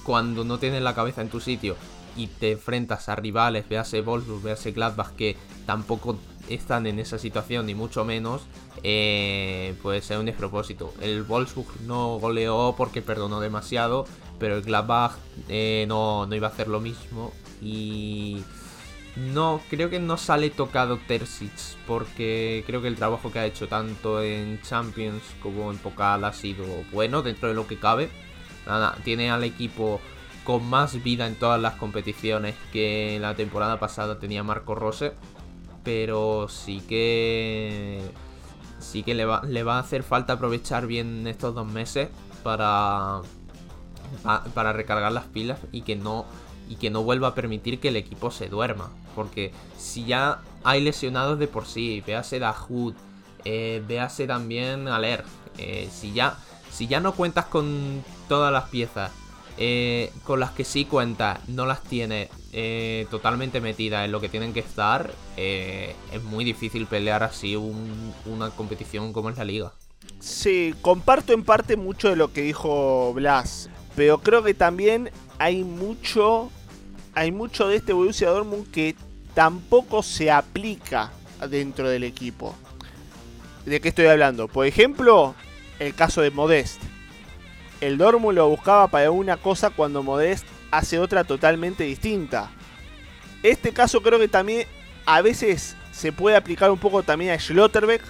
cuando 0.03 0.43
no 0.43 0.59
tienes 0.59 0.81
la 0.81 0.95
cabeza 0.95 1.21
en 1.21 1.29
tu 1.29 1.41
sitio 1.41 1.75
y 2.15 2.27
te 2.27 2.53
enfrentas 2.53 3.09
a 3.09 3.15
rivales, 3.15 3.67
véase 3.67 4.01
Wolfsburg, 4.01 4.41
véase 4.41 4.71
Gladbach, 4.71 5.11
que 5.15 5.35
tampoco 5.65 6.17
están 6.49 6.87
en 6.87 6.99
esa 6.99 7.17
situación, 7.17 7.65
ni 7.65 7.75
mucho 7.75 8.05
menos, 8.05 8.43
eh, 8.83 9.75
pues 9.81 10.09
es 10.11 10.17
un 10.17 10.25
despropósito. 10.25 10.93
El 11.01 11.23
Wolfsburg 11.23 11.81
no 11.81 12.19
goleó 12.19 12.75
porque 12.77 13.01
perdonó 13.01 13.39
demasiado, 13.39 14.05
pero 14.39 14.55
el 14.55 14.61
Gladbach 14.61 15.13
eh, 15.49 15.85
no, 15.87 16.25
no 16.25 16.35
iba 16.35 16.47
a 16.47 16.51
hacer 16.51 16.67
lo 16.67 16.79
mismo. 16.79 17.33
Y 17.61 18.43
no, 19.15 19.61
creo 19.69 19.89
que 19.89 19.99
no 19.99 20.17
sale 20.17 20.49
tocado 20.49 20.99
Terzic, 21.07 21.51
porque 21.87 22.63
creo 22.67 22.81
que 22.81 22.89
el 22.89 22.95
trabajo 22.95 23.31
que 23.31 23.39
ha 23.39 23.45
hecho 23.45 23.67
tanto 23.67 24.21
en 24.21 24.61
Champions 24.61 25.23
como 25.41 25.71
en 25.71 25.77
Pokal 25.77 26.23
ha 26.25 26.33
sido 26.33 26.65
bueno 26.91 27.21
dentro 27.21 27.49
de 27.49 27.55
lo 27.55 27.65
que 27.65 27.79
cabe. 27.79 28.09
Nada, 28.67 28.97
tiene 29.03 29.29
al 29.31 29.43
equipo 29.43 30.01
con 30.45 30.65
más 30.69 31.03
vida 31.03 31.27
en 31.27 31.35
todas 31.35 31.59
las 31.61 31.73
competiciones 31.75 32.55
que 32.71 33.17
la 33.19 33.35
temporada 33.35 33.79
pasada 33.79 34.19
tenía 34.19 34.43
Marco 34.43 34.75
Rose. 34.75 35.11
Pero 35.83 36.47
sí 36.49 36.79
que. 36.81 38.01
Sí 38.79 39.03
que 39.03 39.13
le 39.15 39.25
va, 39.25 39.41
le 39.43 39.63
va 39.63 39.75
a 39.77 39.79
hacer 39.79 40.03
falta 40.03 40.33
aprovechar 40.33 40.87
bien 40.87 41.27
estos 41.27 41.53
dos 41.53 41.67
meses 41.67 42.09
para. 42.43 43.21
pa- 44.23 44.43
para 44.53 44.71
recargar 44.73 45.11
las 45.11 45.25
pilas 45.25 45.59
y 45.71 45.81
que 45.81 45.95
no. 45.95 46.25
Y 46.69 46.77
que 46.77 46.89
no 46.89 47.03
vuelva 47.03 47.27
a 47.29 47.35
permitir 47.35 47.79
que 47.79 47.89
el 47.89 47.95
equipo 47.95 48.31
se 48.31 48.47
duerma. 48.49 48.89
Porque 49.15 49.51
si 49.77 50.05
ya 50.05 50.39
hay 50.63 50.81
lesionados 50.81 51.37
de 51.37 51.47
por 51.47 51.65
sí, 51.67 52.01
véase 52.05 52.39
Dahoud, 52.39 52.93
eh, 53.43 53.83
véase 53.87 54.25
también 54.25 54.87
Aler. 54.87 55.23
eh, 55.57 55.87
si 55.91 56.13
ya. 56.13 56.37
Si 56.71 56.87
ya 56.87 56.99
no 56.99 57.13
cuentas 57.13 57.45
con 57.45 58.03
todas 58.27 58.51
las 58.51 58.65
piezas 58.69 59.11
eh, 59.57 60.11
con 60.23 60.39
las 60.39 60.51
que 60.51 60.63
sí 60.65 60.85
cuentas, 60.85 61.39
no 61.47 61.65
las 61.65 61.81
tienes 61.83 62.29
eh, 62.51 63.07
totalmente 63.09 63.61
metidas 63.61 64.05
en 64.05 64.11
lo 64.11 64.19
que 64.21 64.29
tienen 64.29 64.53
que 64.53 64.59
estar, 64.61 65.13
eh, 65.37 65.95
es 66.11 66.23
muy 66.23 66.43
difícil 66.45 66.87
pelear 66.87 67.23
así 67.23 67.55
un- 67.55 68.13
una 68.25 68.49
competición 68.49 69.11
como 69.13 69.29
es 69.29 69.37
la 69.37 69.45
liga. 69.45 69.73
Sí, 70.19 70.73
comparto 70.81 71.33
en 71.33 71.43
parte 71.43 71.75
mucho 71.77 72.09
de 72.09 72.15
lo 72.15 72.31
que 72.31 72.41
dijo 72.41 73.13
Blas, 73.13 73.69
pero 73.95 74.19
creo 74.19 74.43
que 74.43 74.53
también 74.53 75.09
hay 75.39 75.63
mucho, 75.63 76.49
hay 77.13 77.31
mucho 77.31 77.67
de 77.67 77.77
este 77.77 77.93
Borussia 77.93 78.29
Dortmund 78.29 78.69
que 78.71 78.95
tampoco 79.33 80.03
se 80.03 80.31
aplica 80.31 81.11
dentro 81.49 81.89
del 81.89 82.03
equipo. 82.03 82.55
¿De 83.65 83.81
qué 83.81 83.89
estoy 83.89 84.05
hablando? 84.05 84.47
Por 84.47 84.65
ejemplo, 84.67 85.35
el 85.79 85.93
caso 85.95 86.21
de 86.21 86.31
Modest. 86.31 86.81
El 87.85 87.99
Dortmund 87.99 88.35
lo 88.35 88.49
buscaba 88.49 88.87
para 88.87 89.11
una 89.11 89.37
cosa 89.37 89.69
cuando 89.69 90.01
Modest 90.01 90.47
hace 90.71 90.97
otra 90.97 91.23
totalmente 91.23 91.83
distinta. 91.83 92.49
Este 93.43 93.73
caso 93.73 94.01
creo 94.01 94.17
que 94.17 94.27
también 94.27 94.65
a 95.05 95.21
veces 95.21 95.75
se 95.91 96.11
puede 96.11 96.35
aplicar 96.35 96.71
un 96.71 96.79
poco 96.79 97.03
también 97.03 97.29
a 97.29 97.39
Schlotterbeck, 97.39 98.01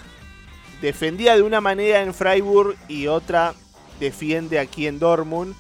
defendía 0.81 1.35
de 1.35 1.41
una 1.41 1.59
manera 1.59 2.01
en 2.01 2.13
Freiburg 2.13 2.77
y 2.87 3.07
otra 3.07 3.53
defiende 3.99 4.59
aquí 4.59 4.87
en 4.87 4.97
Dortmund. 4.97 5.53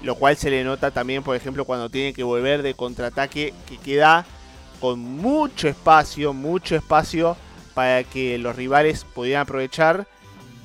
Lo 0.00 0.14
cual 0.14 0.38
se 0.38 0.48
le 0.48 0.64
nota 0.64 0.90
también, 0.90 1.22
por 1.22 1.36
ejemplo, 1.36 1.66
cuando 1.66 1.90
tiene 1.90 2.14
que 2.14 2.22
volver 2.22 2.62
de 2.62 2.72
contraataque, 2.72 3.52
que 3.68 3.76
queda 3.76 4.24
con 4.80 4.98
mucho 4.98 5.68
espacio, 5.68 6.32
mucho 6.32 6.74
espacio 6.74 7.36
para 7.74 8.02
que 8.02 8.38
los 8.38 8.56
rivales 8.56 9.04
pudieran 9.04 9.42
aprovechar. 9.42 10.08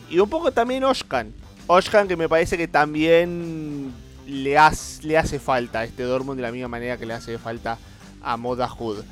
Y 0.09 0.19
un 0.19 0.29
poco 0.29 0.53
también 0.53 0.85
Oshkan. 0.85 1.33
Oshkan 1.67 2.07
que 2.07 2.15
me 2.15 2.29
parece 2.29 2.57
que 2.57 2.67
también 2.67 3.93
le, 4.25 4.57
hace- 4.57 5.39
falta 5.39 5.79
a 5.79 5.83
este 5.83 6.03
Dortmund 6.03 6.37
de 6.37 6.43
la 6.43 6.51
misma 6.51 6.67
manera 6.69 6.97
que 6.97 7.05
le 7.05 7.13
hace 7.13 7.37
falta 7.37 7.77
a 8.21 8.37
Moda 8.37 8.67
Hood. 8.69 9.03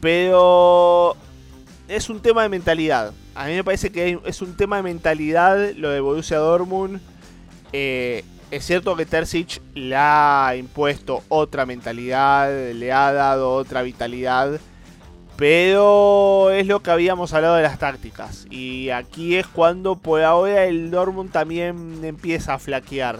Pero 0.00 1.16
es 1.88 2.08
un 2.08 2.20
tema 2.20 2.42
de 2.42 2.48
mentalidad. 2.48 3.12
A 3.34 3.46
mí 3.46 3.54
me 3.54 3.64
parece 3.64 3.90
que 3.90 4.18
es 4.24 4.42
un 4.42 4.56
tema 4.56 4.76
de 4.76 4.82
mentalidad 4.82 5.72
lo 5.76 5.90
de 5.90 6.00
Borussia 6.00 6.38
Dortmund. 6.38 7.00
Eh, 7.72 8.24
es 8.50 8.64
cierto 8.64 8.94
que 8.96 9.06
Terzic 9.06 9.60
le 9.74 9.96
ha 9.96 10.54
impuesto 10.56 11.22
otra 11.28 11.66
mentalidad, 11.66 12.48
le 12.72 12.92
ha 12.92 13.12
dado 13.12 13.52
otra 13.54 13.82
vitalidad. 13.82 14.60
Pero 15.36 16.50
es 16.50 16.66
lo 16.66 16.80
que 16.80 16.90
habíamos 16.90 17.34
hablado 17.34 17.56
de 17.56 17.62
las 17.62 17.78
tácticas. 17.78 18.46
Y 18.50 18.88
aquí 18.90 19.36
es 19.36 19.46
cuando 19.46 19.96
por 19.96 20.22
ahora 20.22 20.64
el 20.64 20.90
Dortmund 20.90 21.30
también 21.30 22.02
empieza 22.02 22.54
a 22.54 22.58
flaquear. 22.58 23.18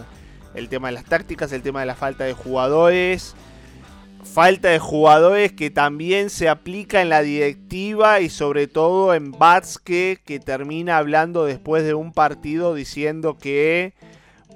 El 0.55 0.69
tema 0.69 0.87
de 0.87 0.95
las 0.95 1.05
tácticas, 1.05 1.51
el 1.51 1.61
tema 1.61 1.81
de 1.81 1.85
la 1.85 1.95
falta 1.95 2.23
de 2.23 2.33
jugadores. 2.33 3.35
Falta 4.23 4.69
de 4.69 4.79
jugadores 4.79 5.53
que 5.53 5.69
también 5.69 6.29
se 6.29 6.49
aplica 6.49 7.01
en 7.01 7.09
la 7.09 7.21
directiva 7.21 8.19
y 8.19 8.29
sobre 8.29 8.67
todo 8.67 9.13
en 9.13 9.31
Batske 9.31 10.19
que 10.25 10.39
termina 10.39 10.97
hablando 10.97 11.45
después 11.45 11.83
de 11.83 11.93
un 11.93 12.11
partido 12.11 12.73
diciendo 12.73 13.37
que 13.37 13.93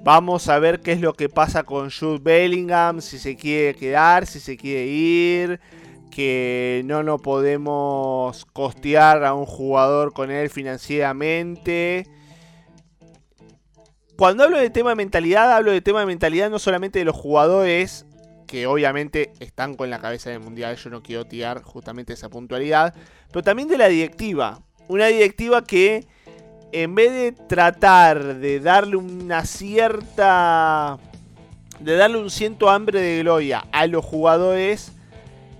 vamos 0.04 0.48
a 0.48 0.58
ver 0.58 0.80
qué 0.80 0.92
es 0.92 1.00
lo 1.00 1.14
que 1.14 1.28
pasa 1.28 1.62
con 1.62 1.90
Jude 1.90 2.18
Bellingham, 2.20 3.00
si 3.00 3.18
se 3.18 3.36
quiere 3.36 3.74
quedar, 3.74 4.26
si 4.26 4.40
se 4.40 4.56
quiere 4.56 4.86
ir, 4.86 5.60
que 6.14 6.82
no 6.84 7.02
nos 7.02 7.22
podemos 7.22 8.44
costear 8.52 9.24
a 9.24 9.32
un 9.32 9.46
jugador 9.46 10.12
con 10.12 10.30
él 10.30 10.50
financieramente. 10.50 12.06
Cuando 14.16 14.44
hablo 14.44 14.58
de 14.58 14.68
tema 14.68 14.90
de 14.90 14.96
mentalidad, 14.96 15.50
hablo 15.50 15.72
de 15.72 15.80
tema 15.80 16.00
de 16.00 16.06
mentalidad 16.06 16.50
no 16.50 16.58
solamente 16.58 16.98
de 16.98 17.06
los 17.06 17.16
jugadores 17.16 18.04
que 18.46 18.66
obviamente 18.66 19.32
están 19.40 19.74
con 19.74 19.88
la 19.88 20.00
cabeza 20.00 20.28
del 20.28 20.40
mundial. 20.40 20.76
Yo 20.76 20.90
no 20.90 21.02
quiero 21.02 21.24
tirar 21.24 21.62
justamente 21.62 22.12
esa 22.12 22.28
puntualidad. 22.28 22.94
Pero 23.32 23.42
también 23.42 23.68
de 23.68 23.78
la 23.78 23.88
directiva. 23.88 24.60
Una 24.88 25.06
directiva 25.06 25.64
que 25.64 26.06
en 26.72 26.94
vez 26.94 27.10
de 27.12 27.32
tratar 27.32 28.36
de 28.36 28.60
darle 28.60 28.96
una 28.96 29.46
cierta. 29.46 30.98
de 31.80 31.96
darle 31.96 32.18
un 32.18 32.30
ciento 32.30 32.68
hambre 32.68 33.00
de 33.00 33.20
gloria 33.20 33.64
a 33.72 33.86
los 33.86 34.04
jugadores, 34.04 34.92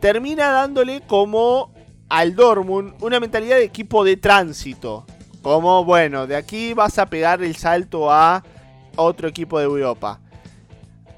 termina 0.03 0.51
dándole 0.51 1.01
como 1.07 1.73
al 2.09 2.35
Dortmund 2.35 2.95
una 3.01 3.21
mentalidad 3.21 3.55
de 3.55 3.63
equipo 3.63 4.03
de 4.03 4.17
tránsito. 4.17 5.07
Como, 5.43 5.85
bueno, 5.85 6.27
de 6.27 6.35
aquí 6.35 6.75
vas 6.75 6.99
a 6.99 7.07
pegar 7.07 7.41
el 7.41 7.55
salto 7.55 8.11
a 8.11 8.43
otro 8.97 9.29
equipo 9.29 9.61
de 9.61 9.65
Europa. 9.65 10.19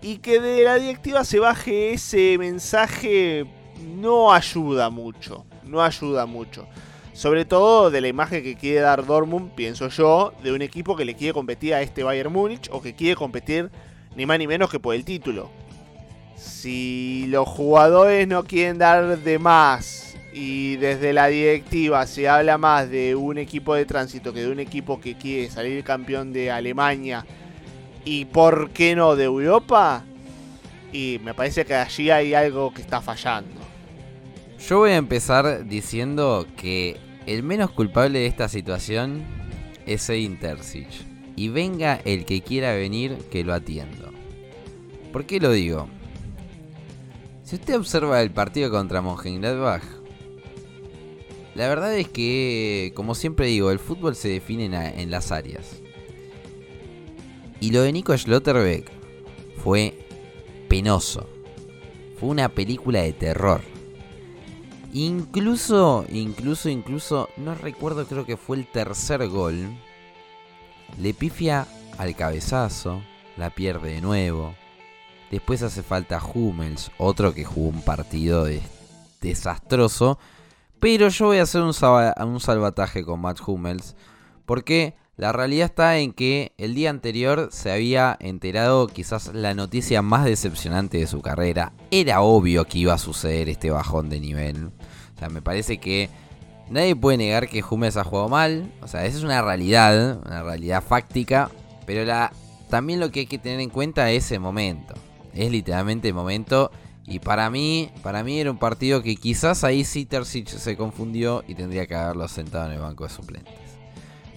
Y 0.02 0.18
que 0.18 0.38
de 0.38 0.64
la 0.64 0.74
directiva 0.74 1.24
se 1.24 1.38
baje 1.38 1.94
ese 1.94 2.36
mensaje 2.36 3.46
no 3.96 4.30
ayuda 4.30 4.90
mucho. 4.90 5.46
No 5.64 5.82
ayuda 5.82 6.26
mucho. 6.26 6.66
Sobre 7.14 7.46
todo 7.46 7.90
de 7.90 8.02
la 8.02 8.08
imagen 8.08 8.42
que 8.42 8.54
quiere 8.54 8.80
dar 8.80 9.06
Dortmund, 9.06 9.52
pienso 9.52 9.88
yo, 9.88 10.34
de 10.42 10.52
un 10.52 10.60
equipo 10.60 10.94
que 10.94 11.06
le 11.06 11.14
quiere 11.14 11.32
competir 11.32 11.72
a 11.72 11.80
este 11.80 12.02
Bayern 12.02 12.30
Múnich 12.30 12.68
o 12.70 12.82
que 12.82 12.94
quiere 12.94 13.16
competir 13.16 13.70
ni 14.14 14.26
más 14.26 14.38
ni 14.38 14.46
menos 14.46 14.70
que 14.70 14.78
por 14.78 14.94
el 14.94 15.06
título. 15.06 15.48
Si 16.36 17.26
los 17.28 17.48
jugadores 17.48 18.26
no 18.28 18.44
quieren 18.44 18.78
dar 18.78 19.18
de 19.18 19.38
más 19.38 20.16
y 20.32 20.76
desde 20.76 21.12
la 21.12 21.28
directiva 21.28 22.06
se 22.06 22.28
habla 22.28 22.58
más 22.58 22.90
de 22.90 23.14
un 23.14 23.38
equipo 23.38 23.74
de 23.74 23.86
tránsito 23.86 24.32
que 24.32 24.40
de 24.40 24.50
un 24.50 24.60
equipo 24.60 25.00
que 25.00 25.14
quiere 25.14 25.48
salir 25.48 25.84
campeón 25.84 26.32
de 26.32 26.50
Alemania 26.50 27.24
y 28.04 28.24
por 28.26 28.70
qué 28.70 28.94
no 28.96 29.16
de 29.16 29.24
Europa, 29.24 30.04
y 30.92 31.20
me 31.24 31.34
parece 31.34 31.64
que 31.64 31.74
allí 31.74 32.10
hay 32.10 32.34
algo 32.34 32.72
que 32.72 32.82
está 32.82 33.00
fallando. 33.00 33.60
Yo 34.68 34.78
voy 34.78 34.90
a 34.90 34.96
empezar 34.96 35.66
diciendo 35.66 36.46
que 36.56 36.98
el 37.26 37.42
menos 37.42 37.70
culpable 37.70 38.20
de 38.20 38.26
esta 38.26 38.48
situación 38.48 39.24
es 39.86 40.08
Edin 40.08 40.38
Terzic. 40.38 40.88
Y 41.36 41.48
venga 41.48 42.00
el 42.04 42.24
que 42.24 42.42
quiera 42.42 42.74
venir, 42.74 43.18
que 43.30 43.42
lo 43.42 43.54
atiendo. 43.54 44.12
¿Por 45.12 45.26
qué 45.26 45.40
lo 45.40 45.50
digo? 45.50 45.88
Si 47.44 47.56
usted 47.56 47.76
observa 47.76 48.22
el 48.22 48.30
partido 48.30 48.70
contra 48.70 49.02
Mönchengladbach, 49.02 49.84
la 51.54 51.68
verdad 51.68 51.94
es 51.94 52.08
que, 52.08 52.92
como 52.96 53.14
siempre 53.14 53.46
digo, 53.46 53.70
el 53.70 53.78
fútbol 53.78 54.16
se 54.16 54.28
define 54.28 54.64
en, 54.64 54.74
en 54.74 55.10
las 55.10 55.30
áreas. 55.30 55.82
Y 57.60 57.70
lo 57.70 57.82
de 57.82 57.92
Nico 57.92 58.16
Schlotterbeck 58.16 58.90
fue 59.62 60.06
penoso. 60.68 61.28
Fue 62.18 62.30
una 62.30 62.48
película 62.48 63.02
de 63.02 63.12
terror. 63.12 63.60
Incluso, 64.94 66.06
incluso, 66.10 66.70
incluso, 66.70 67.28
no 67.36 67.54
recuerdo, 67.54 68.06
creo 68.06 68.24
que 68.24 68.38
fue 68.38 68.56
el 68.56 68.66
tercer 68.66 69.28
gol. 69.28 69.68
Le 70.98 71.12
pifia 71.12 71.68
al 71.98 72.16
cabezazo, 72.16 73.02
la 73.36 73.50
pierde 73.50 73.94
de 73.94 74.00
nuevo. 74.00 74.54
Después 75.30 75.62
hace 75.62 75.82
falta 75.82 76.22
Hummels, 76.22 76.90
otro 76.98 77.34
que 77.34 77.44
jugó 77.44 77.68
un 77.68 77.82
partido 77.82 78.44
de- 78.44 78.62
desastroso. 79.20 80.18
Pero 80.78 81.08
yo 81.08 81.26
voy 81.26 81.38
a 81.38 81.42
hacer 81.42 81.62
un, 81.62 81.72
salvataje 81.72 83.04
con 83.04 83.20
Matt 83.20 83.40
Hummels. 83.46 83.96
Porque 84.44 84.94
la 85.16 85.32
realidad 85.32 85.66
está 85.66 85.96
en 85.98 86.12
que 86.12 86.52
el 86.58 86.74
día 86.74 86.90
anterior 86.90 87.48
se 87.50 87.72
había 87.72 88.16
enterado 88.20 88.86
quizás 88.86 89.32
la 89.32 89.54
noticia 89.54 90.02
más 90.02 90.24
decepcionante 90.24 90.98
de 90.98 91.06
su 91.06 91.22
carrera. 91.22 91.72
Era 91.90 92.20
obvio 92.20 92.66
que 92.66 92.78
iba 92.78 92.92
a 92.92 92.98
suceder 92.98 93.48
este 93.48 93.70
bajón 93.70 94.10
de 94.10 94.20
nivel. 94.20 94.66
O 94.66 95.18
sea, 95.18 95.30
me 95.30 95.40
parece 95.40 95.78
que 95.78 96.10
nadie 96.68 96.94
puede 96.94 97.16
negar 97.16 97.48
que 97.48 97.64
Hummels 97.68 97.96
ha 97.96 98.04
jugado 98.04 98.28
mal. 98.28 98.70
O 98.82 98.88
sea, 98.88 99.06
esa 99.06 99.16
es 99.16 99.24
una 99.24 99.40
realidad, 99.40 100.20
una 100.26 100.42
realidad 100.42 100.82
fáctica. 100.82 101.50
Pero 101.86 102.04
también 102.68 103.00
lo 103.00 103.10
que 103.10 103.20
hay 103.20 103.26
que 103.26 103.38
tener 103.38 103.60
en 103.60 103.70
cuenta 103.70 104.10
es 104.10 104.30
el 104.32 104.40
momento. 104.40 104.94
Es 105.34 105.50
literalmente 105.50 106.08
el 106.08 106.14
momento. 106.14 106.70
Y 107.06 107.18
para 107.18 107.50
mí, 107.50 107.90
para 108.02 108.24
mí 108.24 108.40
era 108.40 108.50
un 108.50 108.58
partido 108.58 109.02
que 109.02 109.16
quizás 109.16 109.62
ahí 109.62 109.84
sí 109.84 110.06
Terzic 110.06 110.48
se 110.48 110.76
confundió 110.76 111.44
y 111.46 111.54
tendría 111.54 111.86
que 111.86 111.94
haberlo 111.94 112.26
sentado 112.28 112.66
en 112.66 112.72
el 112.72 112.80
banco 112.80 113.04
de 113.04 113.10
suplentes. 113.10 113.54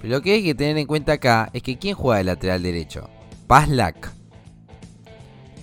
Pero 0.02 0.16
lo 0.16 0.22
que 0.22 0.34
hay 0.34 0.44
que 0.44 0.56
tener 0.56 0.78
en 0.78 0.86
cuenta 0.86 1.14
acá 1.14 1.50
es 1.54 1.64
que 1.64 1.78
¿quién 1.78 1.96
juega 1.96 2.18
de 2.18 2.26
lateral 2.26 2.62
derecho? 2.62 3.10
Paslak. 3.48 4.12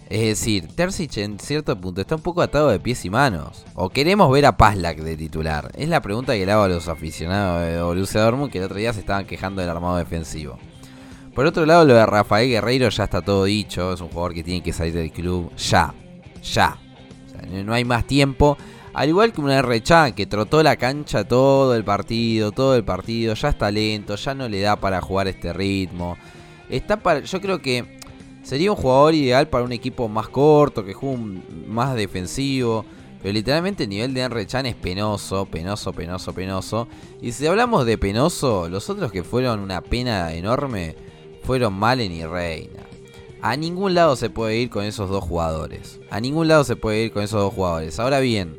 Es 0.09 0.21
decir, 0.21 0.69
Terzic 0.69 1.17
en 1.19 1.39
cierto 1.39 1.79
punto 1.81 2.01
está 2.01 2.17
un 2.17 2.23
poco 2.23 2.41
atado 2.41 2.69
de 2.69 2.81
pies 2.81 3.05
y 3.05 3.11
manos. 3.11 3.65
O 3.75 3.91
queremos 3.91 4.31
ver 4.31 4.47
a 4.47 4.57
Paslak 4.57 4.99
de 4.99 5.17
titular. 5.17 5.73
Es 5.75 5.89
la 5.89 6.01
pregunta 6.01 6.35
que 6.35 6.47
le 6.47 6.53
hago 6.53 6.63
a 6.63 6.69
los 6.69 6.89
aficionados 6.89 7.67
de 7.67 7.83
Borussia 7.83 8.23
Dortmund 8.23 8.51
que 8.51 8.59
el 8.59 8.65
otro 8.65 8.77
día 8.77 8.93
se 8.93 9.01
estaban 9.01 9.27
quejando 9.27 9.61
del 9.61 9.71
armado 9.71 9.97
defensivo. 9.97 10.59
Por 11.35 11.47
otro 11.47 11.67
lado, 11.67 11.85
lo 11.85 11.95
de 11.95 12.07
Rafael 12.07 12.49
Guerreiro 12.49 12.89
ya 12.89 13.05
está 13.05 13.21
todo 13.21 13.45
dicho. 13.45 13.93
Es 13.93 14.01
un 14.01 14.09
jugador 14.09 14.35
que 14.35 14.45
tiene 14.45 14.63
que 14.63 14.73
salir 14.73 14.95
del 14.95 15.11
club 15.11 15.51
ya. 15.57 15.93
Ya. 16.43 16.79
No- 17.65 17.75
hay 17.75 17.85
más 17.85 18.07
tiempo. 18.07 18.57
Al 18.93 19.09
igual 19.09 19.33
que 19.33 19.41
una 19.41 19.61
Rechan 19.61 20.13
que 20.13 20.27
trotó 20.27 20.63
la 20.63 20.77
cancha 20.77 21.25
todo 21.25 21.75
el 21.75 21.83
partido, 21.83 22.53
todo 22.53 22.77
el 22.77 22.85
partido, 22.85 23.35
ya 23.35 23.49
está 23.49 23.69
lento, 23.73 24.15
ya 24.15 24.35
no 24.35 24.49
le 24.49 24.61
da 24.61 24.77
para 24.77 25.01
jugar 25.01 25.27
este 25.27 25.53
ritmo. 25.53 26.17
Está 26.71 26.97
para, 26.99 27.21
yo 27.21 27.41
creo 27.41 27.61
que 27.61 27.99
sería 28.45 28.71
un 28.71 28.77
jugador 28.77 29.15
ideal 29.15 29.49
para 29.49 29.65
un 29.65 29.73
equipo 29.73 30.09
más 30.09 30.29
corto, 30.29 30.85
que 30.85 30.95
juegue 30.95 31.41
más 31.67 31.97
defensivo. 31.97 32.85
Pero 33.21 33.33
literalmente 33.33 33.83
el 33.85 33.89
nivel 33.89 34.15
de 34.15 34.21
Enre 34.21 34.47
Chan 34.47 34.67
es 34.67 34.77
penoso, 34.77 35.47
penoso, 35.47 35.93
penoso, 35.93 36.33
penoso. 36.33 36.87
Y 37.21 37.33
si 37.33 37.47
hablamos 37.49 37.87
de 37.87 37.99
penoso, 37.99 38.69
los 38.69 38.89
otros 38.89 39.11
que 39.11 39.25
fueron 39.25 39.59
una 39.59 39.81
pena 39.81 40.33
enorme 40.35 40.95
fueron 41.45 41.75
Malen 41.75 42.13
y 42.13 42.25
Reina. 42.25 42.83
A 43.43 43.57
ningún 43.57 43.95
lado 43.95 44.17
se 44.17 44.31
puede 44.31 44.57
ir 44.57 44.71
con 44.71 44.85
esos 44.85 45.11
dos 45.11 45.23
jugadores. 45.23 46.01
A 46.11 46.19
ningún 46.19 46.49
lado 46.49 46.65
se 46.65 46.77
puede 46.77 47.05
ir 47.05 47.13
con 47.13 47.23
esos 47.23 47.41
dos 47.41 47.53
jugadores. 47.53 48.01
Ahora 48.01 48.21
bien, 48.21 48.59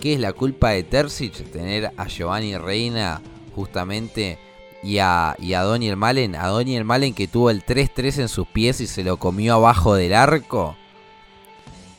¿qué 0.00 0.14
es 0.14 0.20
la 0.20 0.32
culpa 0.32 0.70
de 0.70 0.82
Terzic? 0.82 1.50
Tener 1.52 1.92
a 1.96 2.08
Giovanni 2.08 2.56
Reina 2.56 3.22
justamente 3.54 4.38
y 4.82 4.98
a, 4.98 5.36
y 5.38 5.54
a 5.54 5.64
Malen. 5.96 6.34
A 6.34 6.48
Doniel 6.48 6.84
Malen 6.84 7.14
que 7.14 7.28
tuvo 7.28 7.50
el 7.50 7.64
3-3 7.64 8.22
en 8.22 8.28
sus 8.28 8.48
pies 8.48 8.80
y 8.80 8.88
se 8.88 9.04
lo 9.04 9.16
comió 9.16 9.54
abajo 9.54 9.94
del 9.94 10.14
arco. 10.14 10.76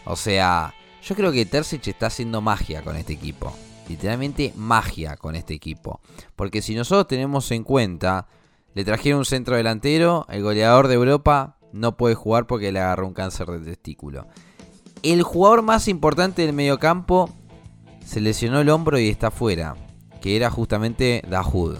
O 0.04 0.18
sea, 0.18 0.74
yo 1.02 1.16
creo 1.16 1.32
que 1.32 1.46
Terzic 1.46 1.88
está 1.88 2.08
haciendo 2.08 2.42
magia 2.42 2.82
con 2.82 2.98
este 2.98 3.14
equipo. 3.14 3.56
Literalmente 3.88 4.52
magia 4.56 5.16
con 5.16 5.36
este 5.36 5.54
equipo. 5.54 6.02
Porque 6.36 6.62
si 6.62 6.76
nosotros 6.76 7.08
tenemos 7.08 7.50
en 7.52 7.64
cuenta, 7.64 8.28
le 8.76 8.84
trajeron 8.84 9.20
un 9.20 9.26
centro 9.26 9.56
delantero, 9.56 10.26
el 10.30 10.44
goleador 10.44 10.90
de 10.90 10.96
Europa 10.96 11.58
no 11.72 11.96
puede 11.96 12.14
jugar 12.14 12.46
porque 12.46 12.72
le 12.72 12.80
agarró 12.80 13.08
un 13.08 13.14
cáncer 13.14 13.48
de 13.48 13.60
testículo. 13.60 14.28
El 15.02 15.24
jugador 15.24 15.62
más 15.62 15.88
importante 15.88 16.42
del 16.42 16.54
mediocampo 16.54 17.30
se 18.06 18.20
lesionó 18.20 18.60
el 18.60 18.70
hombro 18.70 19.00
y 19.00 19.08
está 19.08 19.32
fuera, 19.32 19.76
que 20.22 20.36
era 20.36 20.50
justamente 20.50 21.24
Dahoud. 21.30 21.78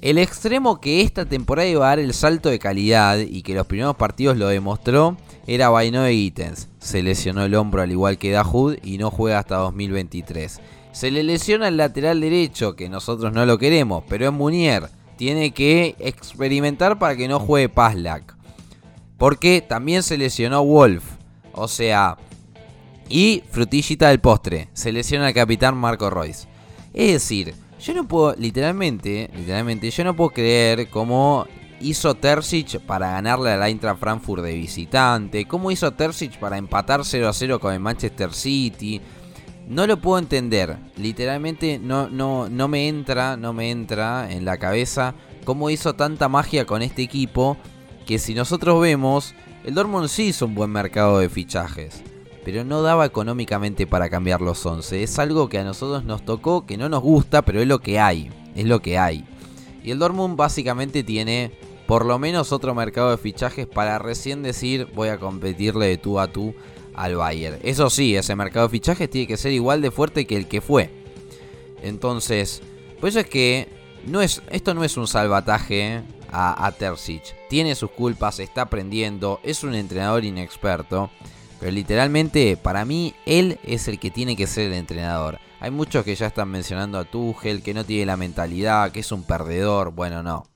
El 0.00 0.18
extremo 0.18 0.80
que 0.80 1.02
esta 1.02 1.26
temporada 1.26 1.68
iba 1.68 1.84
a 1.84 1.88
dar 1.88 1.98
el 1.98 2.14
salto 2.14 2.48
de 2.48 2.58
calidad 2.58 3.18
y 3.18 3.42
que 3.42 3.54
los 3.54 3.66
primeros 3.66 3.96
partidos 3.96 4.38
lo 4.38 4.48
demostró 4.48 5.16
era 5.46 5.68
Bainoe 5.68 6.12
Itens. 6.12 6.68
Se 6.78 7.02
lesionó 7.02 7.44
el 7.44 7.54
hombro 7.54 7.82
al 7.82 7.90
igual 7.90 8.16
que 8.16 8.30
Dahoud 8.30 8.76
y 8.82 8.96
no 8.98 9.10
juega 9.10 9.38
hasta 9.38 9.56
2023. 9.56 10.60
Se 10.92 11.10
le 11.10 11.22
lesiona 11.22 11.68
el 11.68 11.76
lateral 11.76 12.20
derecho, 12.22 12.74
que 12.74 12.88
nosotros 12.88 13.32
no 13.34 13.44
lo 13.44 13.58
queremos, 13.58 14.04
pero 14.08 14.26
es 14.26 14.32
Munier. 14.32 14.88
Tiene 15.16 15.52
que 15.52 15.96
experimentar 15.98 16.98
para 16.98 17.16
que 17.16 17.28
no 17.28 17.40
juegue 17.40 17.68
Paslak. 17.68 18.36
Porque 19.18 19.62
también 19.66 20.02
se 20.02 20.18
lesionó 20.18 20.64
Wolf. 20.64 21.04
O 21.52 21.68
sea, 21.68 22.18
y 23.08 23.42
frutillita 23.50 24.08
del 24.08 24.20
postre. 24.20 24.68
Se 24.72 24.92
lesiona 24.92 25.28
el 25.28 25.34
capitán 25.34 25.76
Marco 25.76 26.10
Royce. 26.10 26.46
Es 26.92 27.12
decir, 27.12 27.54
yo 27.80 27.94
no 27.94 28.06
puedo, 28.06 28.34
literalmente, 28.36 29.30
literalmente, 29.34 29.90
yo 29.90 30.04
no 30.04 30.16
puedo 30.16 30.30
creer 30.30 30.88
cómo 30.88 31.46
hizo 31.80 32.14
Terzic 32.14 32.80
para 32.80 33.10
ganarle 33.10 33.50
al 33.50 33.62
Eintracht 33.62 34.00
Frankfurt 34.00 34.42
de 34.42 34.54
visitante. 34.54 35.46
Cómo 35.46 35.70
hizo 35.70 35.92
Terzic 35.92 36.38
para 36.38 36.56
empatar 36.56 37.04
0 37.04 37.28
a 37.28 37.32
0 37.32 37.60
con 37.60 37.72
el 37.74 37.80
Manchester 37.80 38.32
City. 38.32 39.00
No 39.66 39.86
lo 39.86 39.96
puedo 39.98 40.18
entender. 40.18 40.78
Literalmente 40.96 41.78
no, 41.78 42.08
no, 42.08 42.48
no 42.48 42.68
me 42.68 42.88
entra, 42.88 43.36
no 43.36 43.52
me 43.52 43.70
entra 43.70 44.30
en 44.30 44.44
la 44.44 44.58
cabeza 44.58 45.14
cómo 45.44 45.70
hizo 45.70 45.94
tanta 45.94 46.28
magia 46.28 46.66
con 46.66 46.82
este 46.82 47.02
equipo. 47.02 47.56
Que 48.06 48.18
si 48.18 48.34
nosotros 48.34 48.80
vemos, 48.80 49.34
el 49.64 49.74
Dortmund 49.74 50.08
sí 50.08 50.28
hizo 50.28 50.46
un 50.46 50.54
buen 50.54 50.70
mercado 50.70 51.18
de 51.18 51.28
fichajes 51.28 52.02
pero 52.46 52.62
no 52.62 52.80
daba 52.80 53.04
económicamente 53.04 53.88
para 53.88 54.08
cambiar 54.08 54.40
los 54.40 54.64
11. 54.64 55.02
Es 55.02 55.18
algo 55.18 55.48
que 55.48 55.58
a 55.58 55.64
nosotros 55.64 56.04
nos 56.04 56.24
tocó, 56.24 56.64
que 56.64 56.76
no 56.76 56.88
nos 56.88 57.02
gusta, 57.02 57.42
pero 57.42 57.60
es 57.60 57.66
lo 57.66 57.80
que 57.80 57.98
hay, 57.98 58.30
es 58.54 58.66
lo 58.66 58.80
que 58.80 58.98
hay. 58.98 59.24
Y 59.82 59.90
el 59.90 59.98
Dortmund 59.98 60.36
básicamente 60.36 61.02
tiene 61.02 61.50
por 61.88 62.06
lo 62.06 62.20
menos 62.20 62.52
otro 62.52 62.72
mercado 62.72 63.10
de 63.10 63.18
fichajes 63.18 63.66
para 63.66 63.98
recién 63.98 64.44
decir 64.44 64.86
voy 64.94 65.08
a 65.08 65.18
competirle 65.18 65.86
de 65.86 65.98
tú 65.98 66.20
a 66.20 66.28
tú 66.28 66.54
al 66.96 67.16
Bayern. 67.16 67.58
Eso 67.62 67.90
sí, 67.90 68.16
ese 68.16 68.34
mercado 68.34 68.66
de 68.66 68.72
fichajes 68.72 69.10
tiene 69.10 69.26
que 69.26 69.36
ser 69.36 69.52
igual 69.52 69.82
de 69.82 69.90
fuerte 69.90 70.26
que 70.26 70.36
el 70.36 70.48
que 70.48 70.60
fue. 70.60 70.90
Entonces, 71.82 72.62
por 72.98 73.10
eso 73.10 73.20
es 73.20 73.26
que 73.26 73.68
no 74.06 74.22
es, 74.22 74.42
esto 74.50 74.74
no 74.74 74.82
es 74.82 74.96
un 74.96 75.06
salvataje 75.06 76.02
a, 76.30 76.66
a 76.66 76.72
Terzic. 76.72 77.22
Tiene 77.48 77.74
sus 77.74 77.90
culpas, 77.90 78.40
está 78.40 78.62
aprendiendo, 78.62 79.40
es 79.42 79.62
un 79.62 79.74
entrenador 79.74 80.24
inexperto. 80.24 81.10
Pero 81.60 81.72
literalmente, 81.72 82.56
para 82.56 82.84
mí, 82.84 83.14
él 83.24 83.58
es 83.62 83.88
el 83.88 83.98
que 83.98 84.10
tiene 84.10 84.36
que 84.36 84.46
ser 84.46 84.66
el 84.66 84.74
entrenador. 84.74 85.38
Hay 85.60 85.70
muchos 85.70 86.04
que 86.04 86.14
ya 86.14 86.26
están 86.26 86.50
mencionando 86.50 86.98
a 86.98 87.04
Tuchel, 87.04 87.62
que 87.62 87.72
no 87.72 87.84
tiene 87.84 88.06
la 88.06 88.16
mentalidad, 88.16 88.92
que 88.92 89.00
es 89.00 89.10
un 89.10 89.22
perdedor. 89.22 89.90
Bueno, 89.92 90.22
no. 90.22 90.46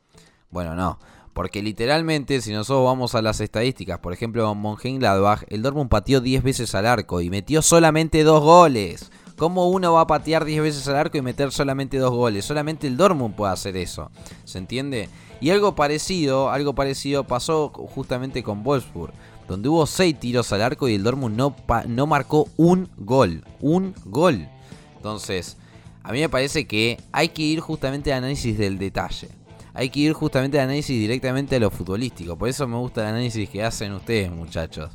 Bueno, 0.50 0.74
no. 0.74 0.98
Porque 1.32 1.62
literalmente, 1.62 2.40
si 2.40 2.52
nosotros 2.52 2.84
vamos 2.84 3.14
a 3.14 3.22
las 3.22 3.40
estadísticas, 3.40 3.98
por 4.00 4.12
ejemplo, 4.12 4.52
Mönchengladbach, 4.54 5.44
el 5.48 5.62
Dortmund 5.62 5.88
pateó 5.88 6.20
10 6.20 6.42
veces 6.42 6.74
al 6.74 6.86
arco 6.86 7.20
y 7.20 7.30
metió 7.30 7.62
solamente 7.62 8.24
dos 8.24 8.42
goles. 8.42 9.10
¿Cómo 9.36 9.70
uno 9.70 9.94
va 9.94 10.02
a 10.02 10.06
patear 10.06 10.44
10 10.44 10.62
veces 10.62 10.88
al 10.88 10.96
arco 10.96 11.16
y 11.16 11.22
meter 11.22 11.50
solamente 11.50 11.96
dos 11.96 12.10
goles? 12.10 12.44
Solamente 12.44 12.86
el 12.86 12.98
Dortmund 12.98 13.34
puede 13.34 13.52
hacer 13.52 13.76
eso. 13.76 14.10
¿Se 14.44 14.58
entiende? 14.58 15.08
Y 15.40 15.48
algo 15.48 15.74
parecido, 15.74 16.50
algo 16.50 16.74
parecido 16.74 17.24
pasó 17.24 17.70
justamente 17.70 18.42
con 18.42 18.62
Wolfsburg, 18.62 19.14
donde 19.48 19.70
hubo 19.70 19.86
6 19.86 20.20
tiros 20.20 20.52
al 20.52 20.60
arco 20.60 20.88
y 20.88 20.94
el 20.94 21.02
Dortmund 21.02 21.36
no, 21.36 21.56
no 21.86 22.06
marcó 22.06 22.48
un 22.58 22.90
gol. 22.98 23.42
Un 23.60 23.94
gol. 24.04 24.46
Entonces, 24.96 25.56
a 26.02 26.12
mí 26.12 26.20
me 26.20 26.28
parece 26.28 26.66
que 26.66 27.00
hay 27.10 27.30
que 27.30 27.42
ir 27.42 27.60
justamente 27.60 28.12
al 28.12 28.18
análisis 28.18 28.58
del 28.58 28.78
detalle. 28.78 29.28
Hay 29.74 29.90
que 29.90 30.00
ir 30.00 30.12
justamente 30.12 30.58
al 30.58 30.64
análisis 30.64 30.98
directamente 30.98 31.56
a 31.56 31.60
lo 31.60 31.70
futbolístico. 31.70 32.36
Por 32.36 32.48
eso 32.48 32.66
me 32.66 32.76
gusta 32.76 33.02
el 33.02 33.08
análisis 33.08 33.48
que 33.48 33.62
hacen 33.62 33.92
ustedes, 33.92 34.30
muchachos. 34.30 34.90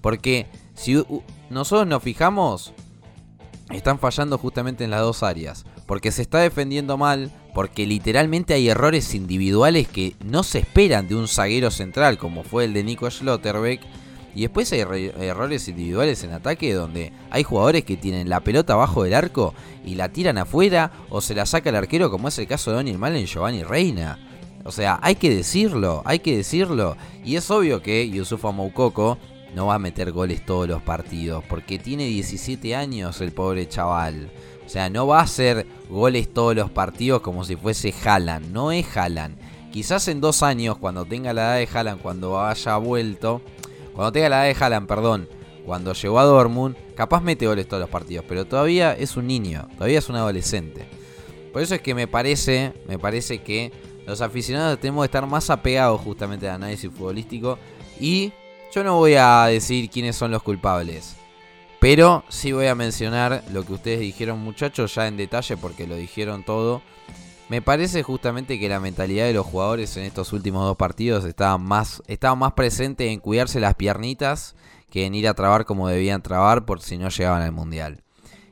Porque 0.00 0.46
si 0.74 1.02
nosotros 1.50 1.86
nos 1.86 2.02
fijamos, 2.02 2.72
están 3.70 3.98
fallando 3.98 4.38
justamente 4.38 4.84
en 4.84 4.90
las 4.90 5.00
dos 5.00 5.22
áreas. 5.22 5.64
Porque 5.86 6.12
se 6.12 6.22
está 6.22 6.38
defendiendo 6.38 6.98
mal, 6.98 7.32
porque 7.54 7.86
literalmente 7.86 8.54
hay 8.54 8.68
errores 8.68 9.14
individuales 9.14 9.88
que 9.88 10.14
no 10.24 10.42
se 10.42 10.58
esperan 10.58 11.08
de 11.08 11.16
un 11.16 11.28
zaguero 11.28 11.70
central, 11.70 12.18
como 12.18 12.44
fue 12.44 12.64
el 12.64 12.74
de 12.74 12.84
Nico 12.84 13.10
Schlotterbeck. 13.10 13.80
Y 14.38 14.42
después 14.42 14.70
hay 14.72 14.84
re- 14.84 15.12
errores 15.26 15.66
individuales 15.66 16.22
en 16.22 16.30
ataque 16.32 16.72
donde 16.72 17.12
hay 17.28 17.42
jugadores 17.42 17.82
que 17.82 17.96
tienen 17.96 18.28
la 18.28 18.38
pelota 18.38 18.74
abajo 18.74 19.02
del 19.02 19.14
arco 19.14 19.52
y 19.84 19.96
la 19.96 20.10
tiran 20.10 20.38
afuera 20.38 20.92
o 21.10 21.20
se 21.20 21.34
la 21.34 21.44
saca 21.44 21.70
el 21.70 21.74
arquero, 21.74 22.08
como 22.08 22.28
es 22.28 22.38
el 22.38 22.46
caso 22.46 22.70
de 22.70 22.76
Daniel 22.76 22.98
Malen 22.98 23.24
y 23.24 23.26
Giovanni 23.26 23.64
Reina. 23.64 24.16
O 24.64 24.70
sea, 24.70 25.00
hay 25.02 25.16
que 25.16 25.34
decirlo, 25.34 26.02
hay 26.04 26.20
que 26.20 26.36
decirlo. 26.36 26.96
Y 27.24 27.34
es 27.34 27.50
obvio 27.50 27.82
que 27.82 28.08
Yusufa 28.08 28.52
Moukoko 28.52 29.18
no 29.56 29.66
va 29.66 29.74
a 29.74 29.78
meter 29.80 30.12
goles 30.12 30.46
todos 30.46 30.68
los 30.68 30.82
partidos, 30.82 31.42
porque 31.48 31.80
tiene 31.80 32.04
17 32.06 32.76
años 32.76 33.20
el 33.20 33.32
pobre 33.32 33.68
chaval. 33.68 34.30
O 34.64 34.68
sea, 34.68 34.88
no 34.88 35.08
va 35.08 35.18
a 35.18 35.24
hacer 35.24 35.66
goles 35.90 36.32
todos 36.32 36.54
los 36.54 36.70
partidos 36.70 37.22
como 37.22 37.42
si 37.42 37.56
fuese 37.56 37.92
Haaland. 38.04 38.52
No 38.52 38.70
es 38.70 38.86
Haaland. 38.96 39.36
Quizás 39.72 40.06
en 40.06 40.20
dos 40.20 40.44
años, 40.44 40.78
cuando 40.78 41.04
tenga 41.06 41.32
la 41.32 41.42
edad 41.42 41.56
de 41.72 41.76
Haaland, 41.76 42.00
cuando 42.02 42.40
haya 42.40 42.76
vuelto, 42.76 43.42
cuando 43.98 44.12
tenga 44.12 44.28
la 44.28 44.46
edad 44.46 44.54
de 44.54 44.64
Haaland, 44.64 44.86
perdón, 44.86 45.28
cuando 45.66 45.92
llegó 45.92 46.20
a 46.20 46.24
Dortmund, 46.24 46.76
capaz 46.94 47.20
mete 47.20 47.48
goles 47.48 47.66
todos 47.66 47.80
los 47.80 47.90
partidos, 47.90 48.24
pero 48.28 48.44
todavía 48.44 48.92
es 48.92 49.16
un 49.16 49.26
niño, 49.26 49.66
todavía 49.74 49.98
es 49.98 50.08
un 50.08 50.14
adolescente. 50.14 50.86
Por 51.52 51.62
eso 51.62 51.74
es 51.74 51.80
que 51.80 51.96
me 51.96 52.06
parece, 52.06 52.74
me 52.86 52.96
parece 52.96 53.42
que 53.42 53.72
los 54.06 54.20
aficionados 54.20 54.78
tenemos 54.78 55.02
que 55.02 55.06
estar 55.06 55.26
más 55.26 55.50
apegados 55.50 56.00
justamente 56.00 56.48
al 56.48 56.54
análisis 56.54 56.92
futbolístico 56.92 57.58
y 57.98 58.32
yo 58.72 58.84
no 58.84 58.98
voy 58.98 59.16
a 59.16 59.46
decir 59.46 59.90
quiénes 59.90 60.14
son 60.14 60.30
los 60.30 60.44
culpables. 60.44 61.16
Pero 61.80 62.22
sí 62.28 62.52
voy 62.52 62.66
a 62.66 62.76
mencionar 62.76 63.42
lo 63.52 63.64
que 63.64 63.72
ustedes 63.72 63.98
dijeron 63.98 64.38
muchachos 64.38 64.94
ya 64.94 65.08
en 65.08 65.16
detalle 65.16 65.56
porque 65.56 65.88
lo 65.88 65.96
dijeron 65.96 66.44
todo. 66.44 66.82
Me 67.48 67.62
parece 67.62 68.02
justamente 68.02 68.58
que 68.60 68.68
la 68.68 68.78
mentalidad 68.78 69.24
de 69.24 69.32
los 69.32 69.46
jugadores 69.46 69.96
en 69.96 70.04
estos 70.04 70.34
últimos 70.34 70.64
dos 70.64 70.76
partidos 70.76 71.24
estaba 71.24 71.56
más, 71.56 72.02
estaba 72.06 72.34
más 72.34 72.52
presente 72.52 73.10
en 73.10 73.20
cuidarse 73.20 73.58
las 73.58 73.74
piernitas 73.74 74.54
que 74.90 75.06
en 75.06 75.14
ir 75.14 75.26
a 75.26 75.34
trabar 75.34 75.64
como 75.64 75.88
debían 75.88 76.22
trabar 76.22 76.66
por 76.66 76.82
si 76.82 76.98
no 76.98 77.08
llegaban 77.08 77.40
al 77.40 77.52
mundial. 77.52 78.02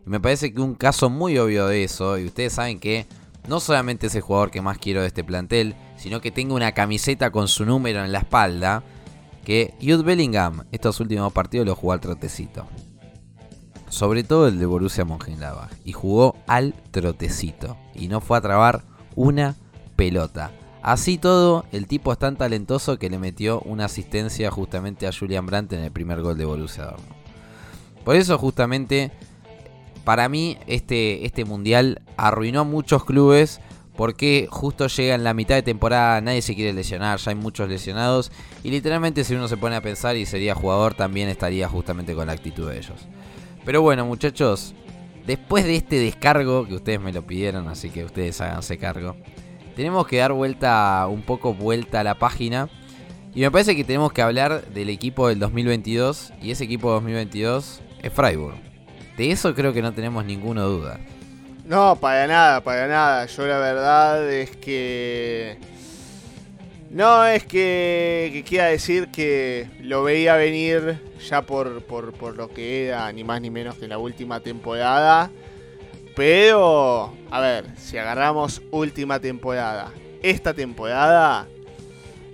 Y 0.06 0.08
me 0.08 0.18
parece 0.18 0.52
que 0.52 0.62
un 0.62 0.74
caso 0.74 1.10
muy 1.10 1.36
obvio 1.36 1.66
de 1.66 1.84
eso, 1.84 2.16
y 2.16 2.24
ustedes 2.24 2.54
saben 2.54 2.80
que 2.80 3.06
no 3.46 3.60
solamente 3.60 4.06
es 4.06 4.14
el 4.14 4.22
jugador 4.22 4.50
que 4.50 4.62
más 4.62 4.78
quiero 4.78 5.02
de 5.02 5.08
este 5.08 5.24
plantel, 5.24 5.74
sino 5.98 6.22
que 6.22 6.30
tengo 6.30 6.54
una 6.54 6.72
camiseta 6.72 7.30
con 7.30 7.48
su 7.48 7.66
número 7.66 8.02
en 8.02 8.12
la 8.12 8.20
espalda, 8.20 8.82
que 9.44 9.74
Jude 9.80 10.04
Bellingham 10.04 10.64
estos 10.72 11.00
últimos 11.00 11.32
partidos 11.34 11.66
lo 11.66 11.74
jugó 11.74 11.92
al 11.92 12.00
trotecito. 12.00 12.66
Sobre 13.96 14.24
todo 14.24 14.46
el 14.48 14.58
de 14.58 14.66
Borussia 14.66 15.06
Mönchengladbach. 15.06 15.70
Y 15.82 15.92
jugó 15.92 16.36
al 16.46 16.74
trotecito. 16.90 17.78
Y 17.94 18.08
no 18.08 18.20
fue 18.20 18.36
a 18.36 18.42
trabar 18.42 18.82
una 19.14 19.56
pelota. 19.96 20.52
Así 20.82 21.16
todo, 21.16 21.64
el 21.72 21.86
tipo 21.86 22.12
es 22.12 22.18
tan 22.18 22.36
talentoso 22.36 22.98
que 22.98 23.08
le 23.08 23.18
metió 23.18 23.60
una 23.60 23.86
asistencia 23.86 24.50
justamente 24.50 25.06
a 25.06 25.12
Julian 25.18 25.46
Brandt 25.46 25.72
en 25.72 25.80
el 25.80 25.92
primer 25.92 26.20
gol 26.20 26.36
de 26.36 26.44
Borussia 26.44 26.84
Dortmund. 26.84 27.14
Por 28.04 28.16
eso 28.16 28.36
justamente, 28.36 29.12
para 30.04 30.28
mí, 30.28 30.58
este, 30.66 31.24
este 31.24 31.46
mundial 31.46 32.02
arruinó 32.18 32.66
muchos 32.66 33.02
clubes 33.02 33.62
porque 33.96 34.46
justo 34.50 34.88
llega 34.88 35.14
en 35.14 35.24
la 35.24 35.32
mitad 35.32 35.54
de 35.54 35.62
temporada, 35.62 36.20
nadie 36.20 36.42
se 36.42 36.54
quiere 36.54 36.74
lesionar, 36.74 37.18
ya 37.18 37.30
hay 37.30 37.36
muchos 37.36 37.66
lesionados. 37.66 38.30
Y 38.62 38.70
literalmente 38.70 39.24
si 39.24 39.34
uno 39.34 39.48
se 39.48 39.56
pone 39.56 39.74
a 39.74 39.80
pensar 39.80 40.16
y 40.16 40.26
sería 40.26 40.54
jugador, 40.54 40.92
también 40.92 41.30
estaría 41.30 41.66
justamente 41.66 42.14
con 42.14 42.26
la 42.26 42.34
actitud 42.34 42.68
de 42.68 42.76
ellos. 42.76 43.06
Pero 43.66 43.82
bueno, 43.82 44.06
muchachos, 44.06 44.74
después 45.26 45.64
de 45.64 45.76
este 45.76 45.98
descargo, 45.98 46.66
que 46.66 46.76
ustedes 46.76 47.00
me 47.00 47.12
lo 47.12 47.26
pidieron, 47.26 47.68
así 47.68 47.90
que 47.90 48.04
ustedes 48.04 48.40
háganse 48.40 48.78
cargo, 48.78 49.16
tenemos 49.74 50.06
que 50.06 50.16
dar 50.16 50.32
vuelta, 50.32 51.06
un 51.08 51.20
poco 51.20 51.52
vuelta 51.52 52.00
a 52.00 52.04
la 52.04 52.14
página. 52.14 52.70
Y 53.34 53.40
me 53.40 53.50
parece 53.50 53.76
que 53.76 53.84
tenemos 53.84 54.12
que 54.12 54.22
hablar 54.22 54.64
del 54.68 54.88
equipo 54.88 55.28
del 55.28 55.38
2022. 55.38 56.32
Y 56.40 56.52
ese 56.52 56.64
equipo 56.64 56.90
2022 56.92 57.82
es 58.02 58.12
Freiburg. 58.12 58.56
De 59.18 59.30
eso 59.30 59.54
creo 59.54 59.74
que 59.74 59.82
no 59.82 59.92
tenemos 59.92 60.24
ninguna 60.24 60.62
duda. 60.62 60.98
No, 61.66 61.96
para 61.96 62.26
nada, 62.26 62.62
para 62.62 62.86
nada. 62.86 63.26
Yo 63.26 63.46
la 63.46 63.58
verdad 63.58 64.32
es 64.32 64.56
que... 64.56 65.58
No 66.90 67.26
es 67.26 67.44
que, 67.44 68.44
quiera 68.46 68.66
decir 68.66 69.08
que 69.08 69.68
lo 69.80 70.04
veía 70.04 70.36
venir 70.36 71.00
ya 71.28 71.42
por, 71.42 71.82
por, 71.82 72.12
por 72.12 72.36
lo 72.36 72.48
que 72.48 72.86
era, 72.86 73.10
ni 73.12 73.24
más 73.24 73.40
ni 73.40 73.50
menos 73.50 73.76
que 73.76 73.88
la 73.88 73.98
última 73.98 74.40
temporada. 74.40 75.30
Pero, 76.14 77.12
a 77.30 77.40
ver, 77.40 77.66
si 77.76 77.98
agarramos 77.98 78.62
última 78.70 79.20
temporada, 79.20 79.92
esta 80.22 80.54
temporada, 80.54 81.46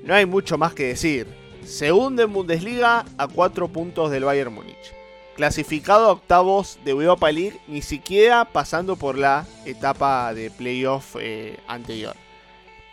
no 0.05 0.15
hay 0.15 0.27
mucho 0.27 0.59
más 0.59 0.75
que 0.75 0.89
decir. 0.89 1.27
Segundo 1.65 2.23
en 2.23 2.33
Bundesliga 2.33 3.05
a 3.19 3.29
4 3.29 3.69
puntos 3.69 4.11
del 4.11 4.25
Bayern 4.25 4.53
Múnich. 4.53 4.95
Clasificado 5.35 6.07
a 6.07 6.13
octavos 6.13 6.79
de 6.85 6.91
Europa 6.91 7.33
League, 7.33 7.59
ni 7.67 7.83
siquiera 7.83 8.45
pasando 8.45 8.97
por 8.97 9.17
la 9.17 9.47
etapa 9.65 10.35
de 10.35 10.51
playoff 10.51 11.17
eh, 11.19 11.59
anterior. 11.67 12.15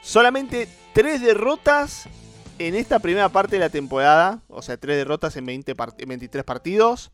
Solamente 0.01 0.67
3 0.99 1.21
derrotas 1.21 2.09
en 2.57 2.75
esta 2.75 2.99
primera 2.99 3.29
parte 3.29 3.55
de 3.55 3.61
la 3.61 3.69
temporada. 3.69 4.41
O 4.49 4.61
sea, 4.61 4.75
3 4.75 4.97
derrotas 4.97 5.37
en 5.37 5.45
20 5.45 5.73
part- 5.73 5.95
en 5.97 6.09
23 6.09 6.43
partidos. 6.43 7.11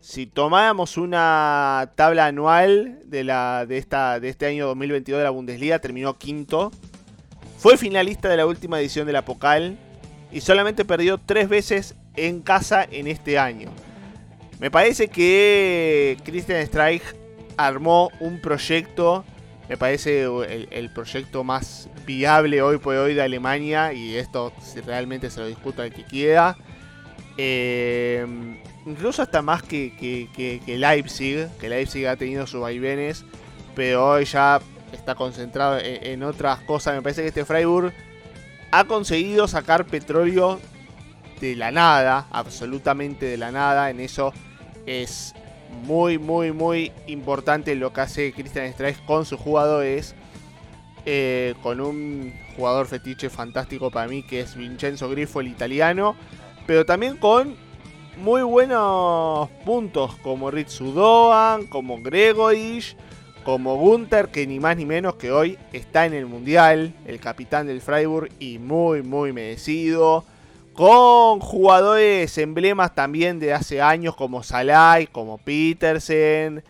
Si 0.00 0.28
tomáramos 0.28 0.96
una 0.96 1.90
tabla 1.96 2.26
anual 2.26 3.00
de, 3.06 3.24
la, 3.24 3.66
de, 3.66 3.78
esta, 3.78 4.20
de 4.20 4.28
este 4.28 4.46
año 4.46 4.68
2022 4.68 5.18
de 5.18 5.24
la 5.24 5.30
Bundesliga, 5.30 5.80
terminó 5.80 6.16
quinto. 6.16 6.70
Fue 7.58 7.76
finalista 7.76 8.28
de 8.28 8.36
la 8.36 8.46
última 8.46 8.78
edición 8.78 9.04
de 9.08 9.14
la 9.14 9.24
Pokal 9.24 9.76
y 10.30 10.40
solamente 10.40 10.84
perdió 10.84 11.18
tres 11.18 11.48
veces 11.48 11.96
en 12.14 12.40
casa 12.40 12.86
en 12.88 13.08
este 13.08 13.36
año. 13.36 13.68
Me 14.60 14.70
parece 14.70 15.08
que 15.08 16.18
Christian 16.22 16.64
Streich 16.64 17.02
armó 17.56 18.12
un 18.20 18.40
proyecto, 18.40 19.24
me 19.68 19.76
parece 19.76 20.22
el, 20.70 20.90
proyecto 20.90 21.44
más 21.44 21.88
viable 22.04 22.60
hoy 22.62 22.78
por 22.78 22.94
hoy 22.96 23.14
de 23.14 23.22
Alemania 23.22 23.92
y 23.92 24.16
esto 24.16 24.52
realmente 24.84 25.30
se 25.30 25.40
lo 25.40 25.46
discuta 25.46 25.84
el 25.86 25.92
que 25.92 26.04
quiera. 26.04 26.56
Eh, 27.38 28.26
incluso 28.86 29.22
hasta 29.22 29.40
más 29.42 29.62
que, 29.62 29.94
que- 29.96 30.28
que- 30.34 30.60
que 30.64 30.76
Leipzig, 30.78 31.48
que 31.58 31.68
Leipzig 31.68 32.06
ha 32.06 32.16
tenido 32.16 32.46
sus 32.46 32.60
vaivenes, 32.60 33.24
pero 33.74 34.06
hoy 34.10 34.24
ya 34.26 34.60
está 34.92 35.14
concentrado 35.14 35.78
en, 35.78 36.04
en 36.04 36.22
otras 36.22 36.60
cosas. 36.60 36.94
Me 36.94 37.02
parece 37.02 37.22
que 37.22 37.28
este 37.28 37.44
Freiburg 37.44 37.92
ha 38.70 38.84
conseguido 38.84 39.48
sacar 39.48 39.86
petróleo 39.86 40.60
de 41.40 41.56
la 41.56 41.70
nada, 41.70 42.26
absolutamente 42.30 43.26
de 43.26 43.36
la 43.38 43.50
nada. 43.50 43.88
En 43.90 44.00
eso 44.00 44.32
es 44.86 45.34
muy, 45.86 46.18
muy, 46.18 46.52
muy 46.52 46.92
importante 47.06 47.74
lo 47.74 47.92
que 47.92 48.00
hace 48.02 48.32
Christian 48.32 48.72
Streich 48.72 49.04
con 49.04 49.24
sus 49.24 49.40
jugadores. 49.40 50.14
eh, 51.04 51.54
con 51.62 51.80
un 51.80 52.32
jugador 52.56 52.86
fetiche 52.86 53.28
fantástico 53.28 53.90
para 53.90 54.06
mí 54.06 54.22
que 54.22 54.40
es 54.40 54.54
Vincenzo 54.56 55.08
Grifo, 55.10 55.40
el 55.40 55.48
italiano. 55.48 56.14
Pero 56.66 56.86
también 56.86 57.16
con 57.16 57.56
muy 58.18 58.42
buenos 58.42 59.48
puntos 59.64 60.14
como 60.22 60.50
Ritsu 60.50 60.92
Doan, 60.92 61.66
como 61.66 62.00
Gregorich, 62.02 62.96
como 63.44 63.76
Gunther, 63.76 64.28
que 64.28 64.46
ni 64.46 64.60
más 64.60 64.76
ni 64.76 64.86
menos 64.86 65.16
que 65.16 65.32
hoy 65.32 65.58
está 65.72 66.06
en 66.06 66.14
el 66.14 66.26
Mundial, 66.26 66.94
el 67.06 67.18
capitán 67.18 67.66
del 67.66 67.80
Freiburg 67.80 68.30
y 68.38 68.58
muy 68.58 69.02
muy 69.02 69.32
merecido. 69.32 70.24
Con 70.74 71.40
jugadores 71.40 72.38
emblemas 72.38 72.94
también 72.94 73.38
de 73.38 73.52
hace 73.52 73.82
años 73.82 74.16
como 74.16 74.42
Salai, 74.42 75.06
como 75.06 75.38
Petersen, 75.38 76.64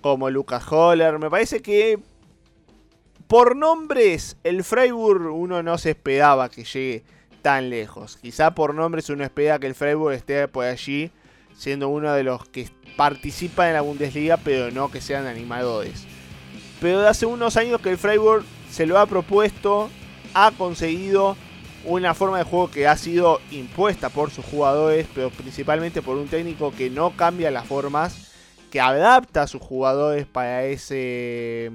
como 0.00 0.30
Lucas 0.30 0.64
Holler. 0.70 1.18
Me 1.18 1.28
parece 1.28 1.60
que 1.60 1.98
por 3.26 3.56
nombres 3.56 4.36
el 4.44 4.64
Freiburg 4.64 5.34
uno 5.34 5.62
no 5.62 5.78
se 5.78 5.90
esperaba 5.90 6.48
que 6.48 6.64
llegue 6.64 7.04
tan 7.42 7.70
lejos. 7.70 8.16
Quizá 8.16 8.54
por 8.54 8.74
nombres 8.74 9.10
uno 9.10 9.24
espera 9.24 9.58
que 9.58 9.66
el 9.66 9.74
Freiburg 9.74 10.14
esté 10.14 10.48
por 10.48 10.64
allí, 10.64 11.10
siendo 11.56 11.88
uno 11.88 12.12
de 12.12 12.22
los 12.22 12.48
que 12.48 12.68
participan 12.96 13.68
en 13.68 13.74
la 13.74 13.80
Bundesliga, 13.82 14.36
pero 14.38 14.70
no 14.70 14.90
que 14.90 15.00
sean 15.00 15.26
animadores. 15.26 16.04
Pero 16.80 17.00
de 17.00 17.08
hace 17.08 17.26
unos 17.26 17.56
años 17.56 17.80
que 17.80 17.90
el 17.90 17.98
Freiburg 17.98 18.44
se 18.70 18.86
lo 18.86 18.98
ha 18.98 19.06
propuesto, 19.06 19.90
ha 20.34 20.50
conseguido 20.52 21.36
una 21.84 22.14
forma 22.14 22.38
de 22.38 22.44
juego 22.44 22.70
que 22.70 22.86
ha 22.86 22.96
sido 22.96 23.40
impuesta 23.50 24.08
por 24.08 24.30
sus 24.30 24.44
jugadores, 24.44 25.06
pero 25.14 25.30
principalmente 25.30 26.02
por 26.02 26.16
un 26.16 26.28
técnico 26.28 26.72
que 26.72 26.90
no 26.90 27.16
cambia 27.16 27.50
las 27.50 27.66
formas, 27.66 28.32
que 28.70 28.80
adapta 28.80 29.42
a 29.42 29.46
sus 29.46 29.60
jugadores 29.60 30.26
para 30.26 30.64
ese 30.64 31.70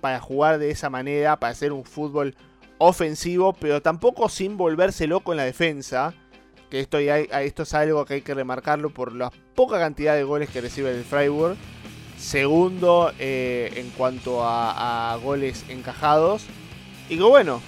para 0.00 0.20
jugar 0.20 0.58
de 0.58 0.70
esa 0.70 0.90
manera, 0.90 1.38
para 1.38 1.52
hacer 1.52 1.72
un 1.72 1.84
fútbol 1.84 2.36
ofensivo, 2.78 3.52
pero 3.52 3.82
tampoco 3.82 4.28
sin 4.28 4.56
volverse 4.56 5.06
loco 5.06 5.32
en 5.32 5.38
la 5.38 5.44
defensa. 5.44 6.14
Que 6.70 6.80
esto, 6.80 6.98
esto 6.98 7.62
es 7.62 7.74
algo 7.74 8.04
que 8.04 8.14
hay 8.14 8.20
que 8.20 8.34
remarcarlo 8.34 8.90
por 8.90 9.14
la 9.14 9.30
poca 9.54 9.78
cantidad 9.78 10.14
de 10.14 10.22
goles 10.22 10.50
que 10.50 10.60
recibe 10.60 10.90
el 10.90 11.02
Freiburg. 11.02 11.56
Segundo 12.18 13.12
eh, 13.18 13.72
en 13.76 13.90
cuanto 13.90 14.44
a, 14.44 15.12
a 15.12 15.16
goles 15.16 15.64
encajados. 15.68 16.44
Y 17.08 17.16
que 17.16 17.22
bueno, 17.22 17.62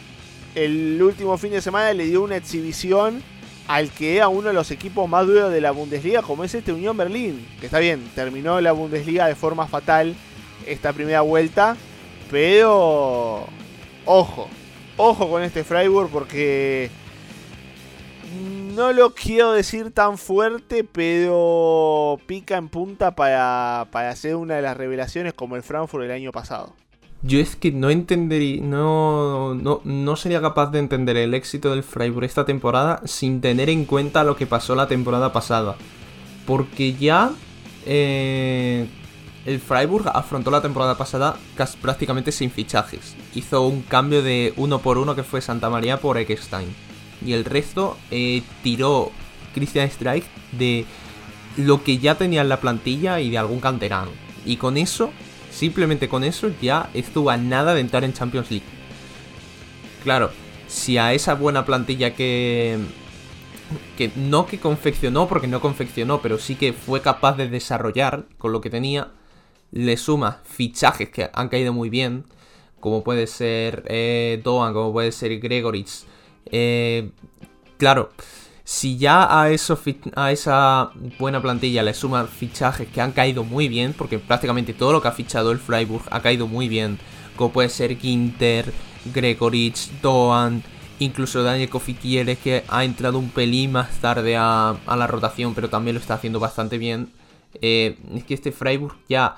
el 0.54 1.00
último 1.02 1.36
fin 1.38 1.52
de 1.52 1.60
semana 1.60 1.92
le 1.92 2.04
dio 2.04 2.22
una 2.22 2.36
exhibición 2.36 3.22
al 3.68 3.90
que 3.90 4.16
era 4.16 4.28
uno 4.28 4.48
de 4.48 4.54
los 4.54 4.70
equipos 4.72 5.08
más 5.08 5.26
duros 5.26 5.52
de 5.52 5.60
la 5.60 5.70
Bundesliga, 5.70 6.22
como 6.22 6.42
es 6.42 6.54
este 6.54 6.72
Unión 6.72 6.96
Berlín. 6.96 7.46
Que 7.60 7.66
está 7.66 7.78
bien, 7.78 8.10
terminó 8.14 8.60
la 8.60 8.72
Bundesliga 8.72 9.26
de 9.26 9.36
forma 9.36 9.68
fatal 9.68 10.14
esta 10.66 10.92
primera 10.92 11.20
vuelta. 11.20 11.76
Pero, 12.30 13.46
ojo, 14.04 14.48
ojo 14.96 15.30
con 15.30 15.42
este 15.42 15.62
Freiburg 15.62 16.10
porque 16.10 16.90
no 18.74 18.92
lo 18.92 19.14
quiero 19.14 19.52
decir 19.52 19.92
tan 19.92 20.18
fuerte, 20.18 20.84
pero 20.84 22.18
pica 22.26 22.56
en 22.56 22.68
punta 22.68 23.14
para, 23.14 23.86
para 23.90 24.14
ser 24.16 24.36
una 24.36 24.56
de 24.56 24.62
las 24.62 24.76
revelaciones 24.76 25.32
como 25.32 25.56
el 25.56 25.62
Frankfurt 25.62 26.04
el 26.04 26.10
año 26.10 26.32
pasado. 26.32 26.74
Yo 27.22 27.38
es 27.38 27.54
que 27.54 27.70
no 27.70 27.90
entendería, 27.90 28.62
no, 28.62 29.54
no, 29.54 29.82
no 29.84 30.16
sería 30.16 30.40
capaz 30.40 30.70
de 30.70 30.78
entender 30.78 31.18
el 31.18 31.34
éxito 31.34 31.70
del 31.70 31.82
Freiburg 31.82 32.24
esta 32.24 32.46
temporada 32.46 33.02
sin 33.04 33.42
tener 33.42 33.68
en 33.68 33.84
cuenta 33.84 34.24
lo 34.24 34.36
que 34.36 34.46
pasó 34.46 34.74
la 34.74 34.88
temporada 34.88 35.30
pasada. 35.30 35.76
Porque 36.46 36.94
ya 36.94 37.32
eh, 37.84 38.86
el 39.44 39.60
Freiburg 39.60 40.08
afrontó 40.08 40.50
la 40.50 40.62
temporada 40.62 40.96
pasada 40.96 41.36
casi 41.56 41.76
prácticamente 41.76 42.32
sin 42.32 42.50
fichajes. 42.50 43.14
Hizo 43.34 43.66
un 43.66 43.82
cambio 43.82 44.22
de 44.22 44.54
uno 44.56 44.78
por 44.78 44.96
uno 44.96 45.14
que 45.14 45.22
fue 45.22 45.42
Santa 45.42 45.68
María 45.68 46.00
por 46.00 46.16
Eckstein. 46.16 46.74
Y 47.24 47.34
el 47.34 47.44
resto 47.44 47.98
eh, 48.10 48.42
tiró 48.62 49.10
Christian 49.54 49.90
Streich 49.90 50.24
de 50.52 50.86
lo 51.58 51.84
que 51.84 51.98
ya 51.98 52.14
tenía 52.14 52.40
en 52.40 52.48
la 52.48 52.60
plantilla 52.60 53.20
y 53.20 53.28
de 53.28 53.36
algún 53.36 53.60
canterano. 53.60 54.10
Y 54.46 54.56
con 54.56 54.78
eso 54.78 55.10
Simplemente 55.50 56.08
con 56.08 56.24
eso 56.24 56.50
ya 56.60 56.90
estuvo 56.94 57.30
a 57.30 57.36
nada 57.36 57.74
de 57.74 57.80
entrar 57.80 58.04
en 58.04 58.12
Champions 58.12 58.50
League. 58.50 58.66
Claro, 60.02 60.30
si 60.66 60.98
a 60.98 61.12
esa 61.12 61.34
buena 61.34 61.64
plantilla 61.64 62.14
que. 62.14 62.78
que 63.96 64.10
no 64.16 64.46
que 64.46 64.58
confeccionó, 64.58 65.28
porque 65.28 65.46
no 65.46 65.60
confeccionó, 65.60 66.22
pero 66.22 66.38
sí 66.38 66.54
que 66.54 66.72
fue 66.72 67.02
capaz 67.02 67.36
de 67.36 67.48
desarrollar 67.48 68.24
con 68.38 68.52
lo 68.52 68.60
que 68.60 68.70
tenía, 68.70 69.08
le 69.72 69.96
suma 69.96 70.40
fichajes 70.44 71.10
que 71.10 71.30
han 71.32 71.48
caído 71.48 71.72
muy 71.72 71.90
bien, 71.90 72.24
como 72.78 73.04
puede 73.04 73.26
ser 73.26 73.84
eh, 73.88 74.40
Doan, 74.42 74.72
como 74.72 74.92
puede 74.92 75.12
ser 75.12 75.38
Gregorich. 75.38 76.04
Eh, 76.46 77.10
claro, 77.76 78.10
si 78.70 78.98
ya 78.98 79.24
a, 79.24 79.46
a 79.46 80.30
esa 80.30 80.92
buena 81.18 81.42
plantilla 81.42 81.82
le 81.82 81.92
suman 81.92 82.28
fichajes 82.28 82.86
que 82.86 83.00
han 83.00 83.10
caído 83.10 83.42
muy 83.42 83.66
bien, 83.66 83.92
porque 83.98 84.20
prácticamente 84.20 84.74
todo 84.74 84.92
lo 84.92 85.02
que 85.02 85.08
ha 85.08 85.12
fichado 85.12 85.50
el 85.50 85.58
Freiburg 85.58 86.04
ha 86.08 86.22
caído 86.22 86.46
muy 86.46 86.68
bien, 86.68 86.96
como 87.34 87.50
puede 87.50 87.68
ser 87.68 87.98
Ginter, 87.98 88.72
Gregorich, 89.12 89.90
Doan, 90.00 90.62
incluso 91.00 91.42
Daniel 91.42 91.68
Kofikieres 91.68 92.38
que 92.38 92.62
ha 92.68 92.84
entrado 92.84 93.18
un 93.18 93.30
pelín 93.30 93.72
más 93.72 94.00
tarde 94.00 94.36
a, 94.36 94.76
la 94.86 95.06
rotación, 95.08 95.52
pero 95.52 95.68
también 95.68 95.94
lo 95.94 96.00
está 96.00 96.14
haciendo 96.14 96.38
bastante 96.38 96.78
bien. 96.78 97.10
Eh, 97.60 97.98
es 98.14 98.22
que 98.22 98.34
este 98.34 98.52
Freiburg 98.52 98.94
ya 99.08 99.34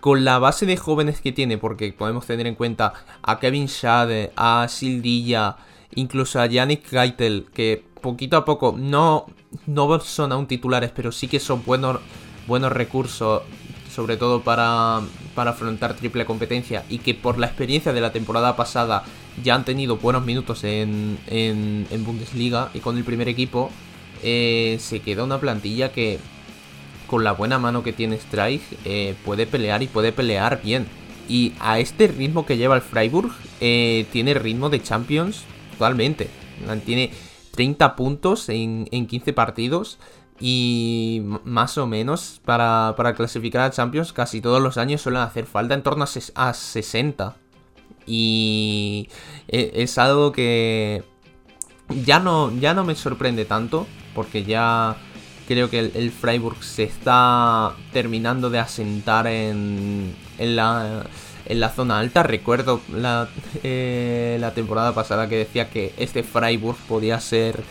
con 0.00 0.22
la 0.22 0.38
base 0.38 0.66
de 0.66 0.76
jóvenes 0.76 1.22
que 1.22 1.32
tiene, 1.32 1.56
porque 1.56 1.94
podemos 1.94 2.26
tener 2.26 2.46
en 2.46 2.54
cuenta 2.54 2.92
a 3.22 3.40
Kevin 3.40 3.68
Schade, 3.68 4.32
a 4.36 4.66
Sildilla, 4.68 5.56
incluso 5.94 6.40
a 6.40 6.46
Yannick 6.46 6.90
Keitel, 6.90 7.46
que 7.54 7.95
poquito 8.06 8.36
a 8.36 8.44
poco, 8.44 8.76
no, 8.78 9.26
no 9.66 9.98
son 9.98 10.30
aún 10.30 10.46
titulares, 10.46 10.92
pero 10.94 11.10
sí 11.10 11.26
que 11.26 11.40
son 11.40 11.64
buenos, 11.64 11.98
buenos 12.46 12.70
recursos, 12.70 13.42
sobre 13.92 14.16
todo 14.16 14.42
para, 14.42 15.00
para 15.34 15.50
afrontar 15.50 15.94
triple 15.94 16.24
competencia, 16.24 16.84
y 16.88 16.98
que 16.98 17.14
por 17.14 17.36
la 17.36 17.48
experiencia 17.48 17.92
de 17.92 18.00
la 18.00 18.12
temporada 18.12 18.54
pasada 18.54 19.02
ya 19.42 19.56
han 19.56 19.64
tenido 19.64 19.96
buenos 19.96 20.24
minutos 20.24 20.62
en, 20.62 21.18
en, 21.26 22.04
Bundesliga 22.04 22.70
y 22.74 22.78
con 22.78 22.96
el 22.96 23.02
primer 23.02 23.28
equipo, 23.28 23.70
eh, 24.22 24.76
se 24.78 25.00
queda 25.00 25.24
una 25.24 25.40
plantilla 25.40 25.90
que 25.90 26.20
con 27.08 27.24
la 27.24 27.32
buena 27.32 27.58
mano 27.58 27.82
que 27.82 27.92
tiene 27.92 28.16
Strike 28.16 28.62
eh, 28.84 29.14
puede 29.24 29.46
pelear 29.46 29.82
y 29.82 29.88
puede 29.88 30.12
pelear 30.12 30.62
bien. 30.62 30.86
Y 31.28 31.54
a 31.58 31.80
este 31.80 32.06
ritmo 32.06 32.46
que 32.46 32.56
lleva 32.56 32.76
el 32.76 32.82
Freiburg, 32.82 33.32
eh, 33.60 34.06
tiene 34.12 34.34
ritmo 34.34 34.70
de 34.70 34.80
Champions 34.80 35.42
totalmente. 35.72 36.30
Tiene 36.84 37.10
30 37.56 37.96
puntos 37.96 38.48
en, 38.48 38.86
15 38.86 39.32
partidos 39.32 39.98
y 40.38 41.22
más 41.44 41.78
o 41.78 41.86
menos 41.86 42.40
para, 42.44 42.94
clasificar 43.16 43.62
a 43.62 43.70
Champions 43.70 44.12
casi 44.12 44.40
todos 44.40 44.62
los 44.62 44.76
años 44.76 45.00
suelen 45.00 45.22
hacer 45.22 45.46
falta 45.46 45.74
en 45.74 45.82
torno 45.82 46.04
a, 46.34 46.54
60. 46.54 47.36
Y 48.06 49.08
e, 49.48 49.72
es 49.74 49.98
algo 49.98 50.30
que 50.30 51.02
ya 52.04 52.20
no, 52.20 52.52
ya 52.52 52.74
no 52.74 52.84
me 52.84 52.94
sorprende 52.94 53.44
tanto 53.44 53.86
porque 54.14 54.44
ya 54.44 54.96
creo 55.48 55.70
que 55.70 55.78
el, 55.78 56.10
Freiburg 56.12 56.62
se 56.62 56.84
está 56.84 57.74
terminando 57.92 58.50
de 58.50 58.58
asentar 58.58 59.26
en, 59.26 60.14
en 60.38 60.56
la 60.56 61.06
en 61.46 61.60
la 61.60 61.70
zona 61.70 61.98
alta. 61.98 62.22
Recuerdo 62.22 62.80
la, 62.92 63.28
eh, 63.62 64.36
la 64.40 64.52
temporada 64.52 64.94
pasada 64.94 65.28
que 65.28 65.36
decía 65.36 65.70
que 65.70 65.94
este 65.96 66.22
Freiburg 66.22 66.76
podía 66.88 67.20
ser 67.20 67.62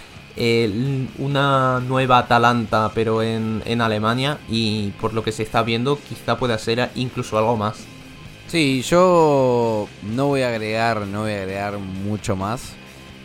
una 1.18 1.80
nueva 1.80 2.18
Atalanta, 2.18 2.92
pero 2.94 3.22
en, 3.22 3.62
en, 3.66 3.82
Alemania. 3.82 4.38
Y 4.50 4.92
por 5.00 5.14
lo 5.14 5.24
que 5.24 5.32
se 5.32 5.44
está 5.44 5.64
viendo, 5.64 5.98
quizá 5.98 6.38
pueda 6.38 6.58
ser 6.58 6.90
incluso 6.96 7.38
algo 7.38 7.56
más. 7.56 7.86
Sí, 8.48 8.82
yo 8.84 9.88
no 10.04 10.28
voy 10.28 10.42
a 10.42 10.50
agregar, 10.50 11.08
no 11.08 11.22
voy 11.22 11.32
a 11.32 11.42
agregar 11.42 11.78
mucho 11.78 12.36
más. 12.36 12.74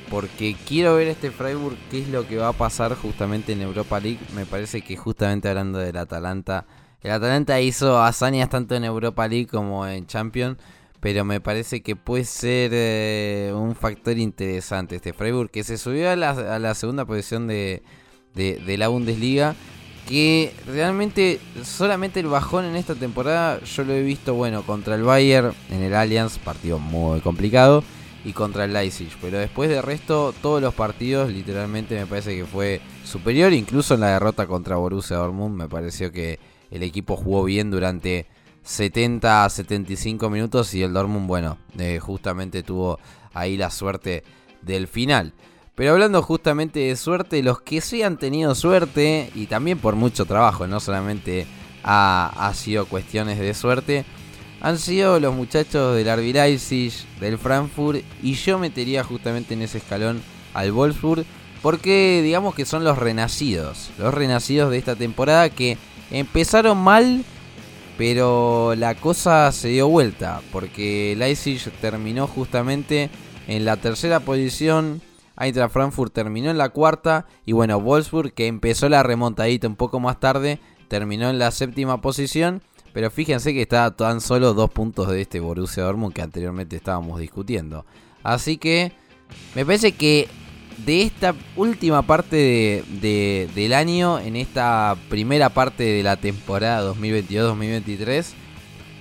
Porque 0.08 0.56
quiero 0.66 0.96
ver 0.96 1.06
este 1.06 1.30
Freiburg 1.30 1.76
qué 1.90 2.00
es 2.00 2.08
lo 2.08 2.26
que 2.26 2.36
va 2.36 2.48
a 2.48 2.52
pasar 2.52 2.96
justamente 2.96 3.52
en 3.52 3.62
Europa 3.62 4.00
League. 4.00 4.18
Me 4.34 4.44
parece 4.44 4.82
que 4.82 4.96
justamente 4.96 5.48
hablando 5.48 5.78
del 5.78 5.96
Atalanta 5.96 6.66
el 7.02 7.10
Atalanta 7.10 7.60
hizo 7.60 8.02
hazañas 8.02 8.50
tanto 8.50 8.74
en 8.74 8.84
Europa 8.84 9.26
League 9.26 9.46
como 9.46 9.86
en 9.86 10.06
Champions, 10.06 10.58
pero 11.00 11.24
me 11.24 11.40
parece 11.40 11.82
que 11.82 11.96
puede 11.96 12.24
ser 12.24 12.70
eh, 12.74 13.52
un 13.54 13.74
factor 13.74 14.18
interesante 14.18 14.96
este 14.96 15.12
Freiburg, 15.14 15.50
que 15.50 15.64
se 15.64 15.78
subió 15.78 16.10
a 16.10 16.16
la, 16.16 16.74
segunda 16.74 17.06
posición 17.06 17.46
de, 17.46 17.82
la 18.34 18.88
Bundesliga, 18.88 19.54
que 20.06 20.52
realmente 20.66 21.40
solamente 21.62 22.20
el 22.20 22.26
bajón 22.26 22.66
en 22.66 22.76
esta 22.76 22.94
temporada 22.94 23.60
yo 23.62 23.84
lo 23.84 23.94
he 23.94 24.02
visto, 24.02 24.34
bueno, 24.34 24.62
contra 24.62 24.94
el 24.94 25.02
Bayern 25.02 25.54
en 25.70 25.82
el 25.82 25.94
Allianz, 25.94 26.38
partido 26.38 26.78
muy 26.78 27.20
complicado, 27.20 27.82
y 28.22 28.34
contra 28.34 28.64
el 28.66 28.74
Leipzig, 28.74 29.10
pero 29.22 29.38
después 29.38 29.70
de 29.70 29.80
resto, 29.80 30.34
todos 30.42 30.60
los 30.60 30.74
partidos 30.74 31.32
literalmente 31.32 31.94
me 31.94 32.06
parece 32.06 32.36
que 32.36 32.44
fue 32.44 32.82
superior, 33.04 33.54
incluso 33.54 33.94
en 33.94 34.00
la 34.00 34.08
derrota 34.08 34.46
contra 34.46 34.76
Borussia 34.76 35.16
Dortmund, 35.16 35.56
me 35.56 35.68
pareció 35.68 36.12
que 36.12 36.38
el 36.70 36.82
equipo 36.82 37.16
jugó 37.16 37.44
bien 37.44 37.70
durante 37.70 38.26
70 38.62 39.44
a 39.44 39.48
75 39.48 40.30
minutos 40.30 40.74
y 40.74 40.82
el 40.82 40.92
Dortmund, 40.92 41.26
bueno, 41.26 41.58
eh, 41.78 41.98
justamente 41.98 42.62
tuvo 42.62 42.98
ahí 43.32 43.56
la 43.56 43.70
suerte 43.70 44.24
del 44.62 44.86
final. 44.86 45.32
Pero 45.74 45.92
hablando 45.92 46.22
justamente 46.22 46.80
de 46.80 46.96
suerte, 46.96 47.42
los 47.42 47.62
que 47.62 47.80
sí 47.80 48.02
han 48.02 48.18
tenido 48.18 48.54
suerte, 48.54 49.30
y 49.34 49.46
también 49.46 49.78
por 49.78 49.96
mucho 49.96 50.26
trabajo, 50.26 50.66
no 50.66 50.78
solamente 50.78 51.46
ha, 51.82 52.52
sido 52.54 52.84
cuestiones 52.86 53.38
de 53.38 53.54
suerte, 53.54 54.04
han 54.60 54.78
sido 54.78 55.18
los 55.20 55.34
muchachos 55.34 55.96
del 55.96 56.14
RB 56.14 56.34
Leipzig, 56.34 56.92
del 57.18 57.38
Frankfurt, 57.38 58.02
y 58.22 58.34
yo 58.34 58.58
metería 58.58 59.04
justamente 59.04 59.54
en 59.54 59.62
ese 59.62 59.78
escalón 59.78 60.20
al 60.52 60.70
Wolfsburg, 60.70 61.24
porque 61.62 62.20
digamos 62.22 62.54
que 62.54 62.66
son 62.66 62.84
los 62.84 62.98
renacidos, 62.98 63.90
los 63.98 64.12
renacidos 64.12 64.70
de 64.70 64.78
esta 64.78 64.96
temporada 64.96 65.48
que 65.48 65.78
empezaron 66.10 66.78
mal, 66.78 67.24
pero 67.98 68.74
la 68.76 68.94
cosa 68.94 69.50
se 69.52 69.68
dio 69.68 69.88
vuelta, 69.88 70.40
porque 70.52 71.14
Leipzig 71.16 71.60
terminó 71.80 72.26
justamente 72.26 73.10
en 73.46 73.64
la 73.64 73.76
tercera 73.76 74.20
posición, 74.20 75.02
Eintracht 75.38 75.72
Frankfurt 75.72 76.12
terminó 76.12 76.50
en 76.50 76.58
la 76.58 76.70
cuarta, 76.70 77.26
y 77.44 77.52
bueno, 77.52 77.80
Wolfsburg 77.80 78.32
que 78.32 78.46
empezó 78.46 78.88
la 78.88 79.02
remontadita 79.02 79.66
un 79.66 79.76
poco 79.76 80.00
más 80.00 80.20
tarde, 80.20 80.60
terminó 80.88 81.30
en 81.30 81.38
la 81.38 81.50
séptima 81.50 82.00
posición, 82.00 82.62
pero 82.92 83.10
fíjense 83.10 83.52
que 83.52 83.62
está 83.62 83.90
tan 83.94 84.20
solo 84.20 84.54
dos 84.54 84.70
puntos 84.70 85.08
de 85.08 85.20
este 85.20 85.40
Borussia 85.40 85.84
Dortmund 85.84 86.12
que 86.12 86.22
anteriormente 86.22 86.76
estábamos 86.76 87.20
discutiendo. 87.20 87.86
Así 88.22 88.56
que 88.56 88.92
me 89.54 89.64
parece 89.64 89.92
que 89.92 90.28
de 90.84 91.02
esta 91.02 91.34
última 91.56 92.02
parte 92.02 92.36
de- 92.36 92.84
de- 93.00 93.48
del 93.54 93.72
año, 93.74 94.18
en 94.18 94.36
esta 94.36 94.96
primera 95.08 95.48
parte 95.50 95.84
de 95.84 96.02
la 96.02 96.16
temporada 96.16 96.82
2022-2023, 96.82 98.32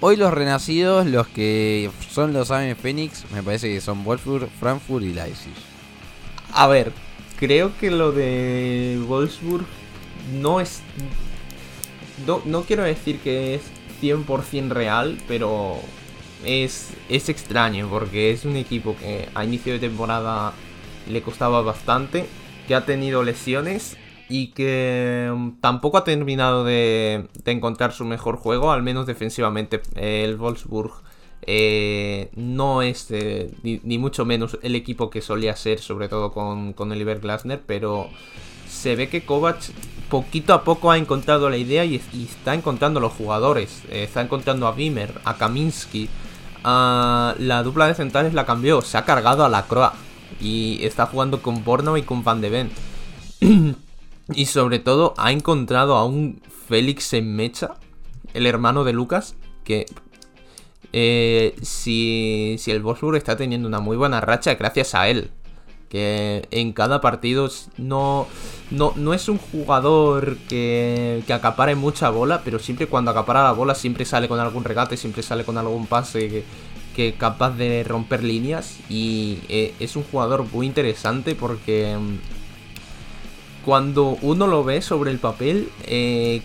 hoy 0.02 0.16
los 0.16 0.34
renacidos, 0.34 1.06
los 1.06 1.28
que 1.28 1.90
son 2.12 2.34
los 2.34 2.52
Aven 2.52 2.76
Phoenix, 2.76 3.26
me 3.34 3.44
parece 3.44 3.72
que 3.74 3.82
son 3.82 4.04
Wolfsburg, 4.04 4.50
Frankfurt 4.60 5.04
y 5.06 5.14
Leipzig. 5.14 5.54
A 6.54 6.68
ver, 6.68 6.92
creo 7.38 7.72
que 7.80 7.92
lo 7.92 8.12
de 8.12 9.00
Wolfsburg 9.08 9.66
no 10.42 10.60
es. 10.60 10.82
No, 12.28 12.42
no 12.46 12.64
quiero 12.64 12.84
decir 12.84 13.20
que 13.20 13.56
es 13.56 13.62
100% 14.02 14.70
real, 14.70 15.18
pero 15.28 15.78
es, 16.46 16.90
es 17.08 17.30
extraño 17.30 17.88
porque 17.90 18.32
es 18.32 18.46
un 18.46 18.56
equipo 18.58 18.96
que 18.98 19.30
a 19.34 19.46
inicio 19.46 19.74
de 19.74 19.80
temporada 19.80 20.54
le 21.08 21.22
costaba 21.22 21.62
bastante, 21.62 22.26
que 22.68 22.76
ha 22.76 22.86
tenido 22.86 23.24
lesiones 23.24 23.98
y 24.30 24.48
que 24.48 25.32
mm, 25.36 25.60
tampoco 25.60 25.98
ha 25.98 26.04
terminado 26.04 26.64
de, 26.64 27.28
encontrar 27.46 27.92
su 27.92 28.06
mejor 28.06 28.38
juego, 28.38 28.72
al 28.72 28.84
menos 28.84 29.08
defensivamente. 29.08 29.82
El 29.96 30.38
Wolfsburg 30.38 30.92
eh, 31.42 32.30
no 32.36 32.84
es 32.84 33.08
eh, 33.10 33.52
ni, 33.64 33.98
mucho 33.98 34.26
menos 34.26 34.60
el 34.62 34.76
equipo 34.76 35.10
que 35.10 35.22
solía 35.22 35.56
ser, 35.56 35.80
sobre 35.80 36.08
todo 36.08 36.32
con, 36.32 36.74
con 36.74 36.92
Oliver 36.92 37.20
Glasner, 37.20 37.62
pero 37.66 38.08
se 38.68 38.96
ve 38.96 39.10
que 39.10 39.26
Kovac 39.26 39.72
poquito 40.10 40.54
a 40.54 40.64
poco 40.64 40.92
ha 40.92 40.98
encontrado 40.98 41.50
la 41.50 41.58
idea 41.58 41.84
y, 41.86 41.96
está 41.96 42.54
encontrando 42.54 43.00
los 43.00 43.14
jugadores. 43.14 43.84
Eh, 43.90 44.04
está 44.04 44.22
encontrando 44.22 44.68
a 44.68 44.72
Wimmer, 44.72 45.20
a 45.26 45.38
Kaminsky. 45.38 46.08
la 46.64 47.62
dupla 47.64 47.88
de 47.88 47.96
centrales 47.96 48.36
la 48.36 48.46
cambió, 48.46 48.82
se 48.82 48.98
ha 48.98 49.06
cargado 49.06 49.44
a 49.44 49.50
la 49.50 49.66
Croa 49.66 49.94
y 50.40 50.80
está 50.84 51.06
jugando 51.06 51.42
con 51.42 51.64
Borno 51.64 51.98
y 51.98 52.04
con 52.04 52.24
Van 52.24 52.42
de 52.42 52.50
Ven. 52.50 52.72
y 54.34 54.46
sobre 54.46 54.80
todo 54.80 55.14
ha 55.18 55.32
encontrado 55.32 55.96
a 55.96 56.06
un 56.06 56.42
Félix 56.68 57.14
en 57.14 57.36
Mecha, 57.36 57.76
el 58.34 58.46
hermano 58.46 58.84
de 58.84 58.94
Lucas, 58.94 59.36
que 59.64 59.86
eh, 60.94 61.56
si, 61.62 62.56
si 62.60 62.72
el 62.72 62.82
Wolfsburg 62.82 63.18
está 63.18 63.38
teniendo 63.38 63.68
una 63.68 63.80
muy 63.80 63.98
buena 63.98 64.22
racha 64.22 64.56
gracias 64.56 64.96
a 64.96 65.08
él. 65.10 65.32
Que 65.90 66.48
en 66.52 66.72
cada 66.74 67.02
partido 67.02 67.50
no, 67.78 68.28
no, 68.70 68.94
no 68.96 69.16
es 69.16 69.28
un 69.28 69.40
jugador 69.40 70.38
que, 70.48 71.24
que 71.26 71.34
acapare 71.34 71.74
mucha 71.74 72.12
bola, 72.12 72.44
pero 72.46 72.60
siempre 72.60 72.86
cuando 72.86 73.10
acapara 73.10 73.44
la 73.44 73.54
bola 73.54 73.74
siempre 73.74 74.06
sale 74.06 74.28
con 74.28 74.40
algún 74.40 74.64
regate, 74.64 74.98
siempre 74.98 75.24
sale 75.24 75.44
con 75.44 75.58
algún 75.58 75.88
pase 75.88 76.30
que, 76.30 76.44
que 76.96 77.14
capaz 77.14 77.52
de 77.52 77.84
romper 77.84 78.24
líneas. 78.24 78.78
Y 78.90 79.40
eh, 79.50 79.74
es 79.80 79.96
un 79.96 80.04
jugador 80.04 80.46
muy 80.52 80.66
interesante 80.68 81.36
porque 81.36 81.98
mm, 81.98 82.18
cuando 83.66 84.18
uno 84.22 84.48
lo 84.48 84.64
ve 84.64 84.82
sobre 84.82 85.12
el 85.12 85.20
papel, 85.20 85.70
eh, 85.86 86.42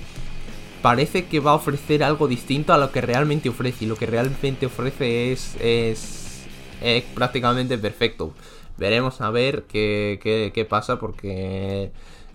parece 0.82 1.26
que 1.26 1.40
va 1.40 1.52
a 1.52 1.54
ofrecer 1.54 2.02
algo 2.04 2.28
distinto 2.28 2.72
a 2.74 2.78
lo 2.78 2.90
que 2.92 3.00
realmente 3.00 3.48
ofrece. 3.48 3.84
Y 3.84 3.88
lo 3.88 3.96
que 3.96 4.06
realmente 4.06 4.66
ofrece 4.66 5.32
es, 5.32 5.56
es, 5.60 6.44
es 6.82 7.04
prácticamente 7.14 7.78
perfecto. 7.78 8.32
Veremos 8.76 9.20
a 9.20 9.30
ver 9.30 9.64
qué, 9.68 10.18
qué- 10.22 10.50
qué 10.52 10.64
pasa 10.64 10.98
porque 10.98 11.92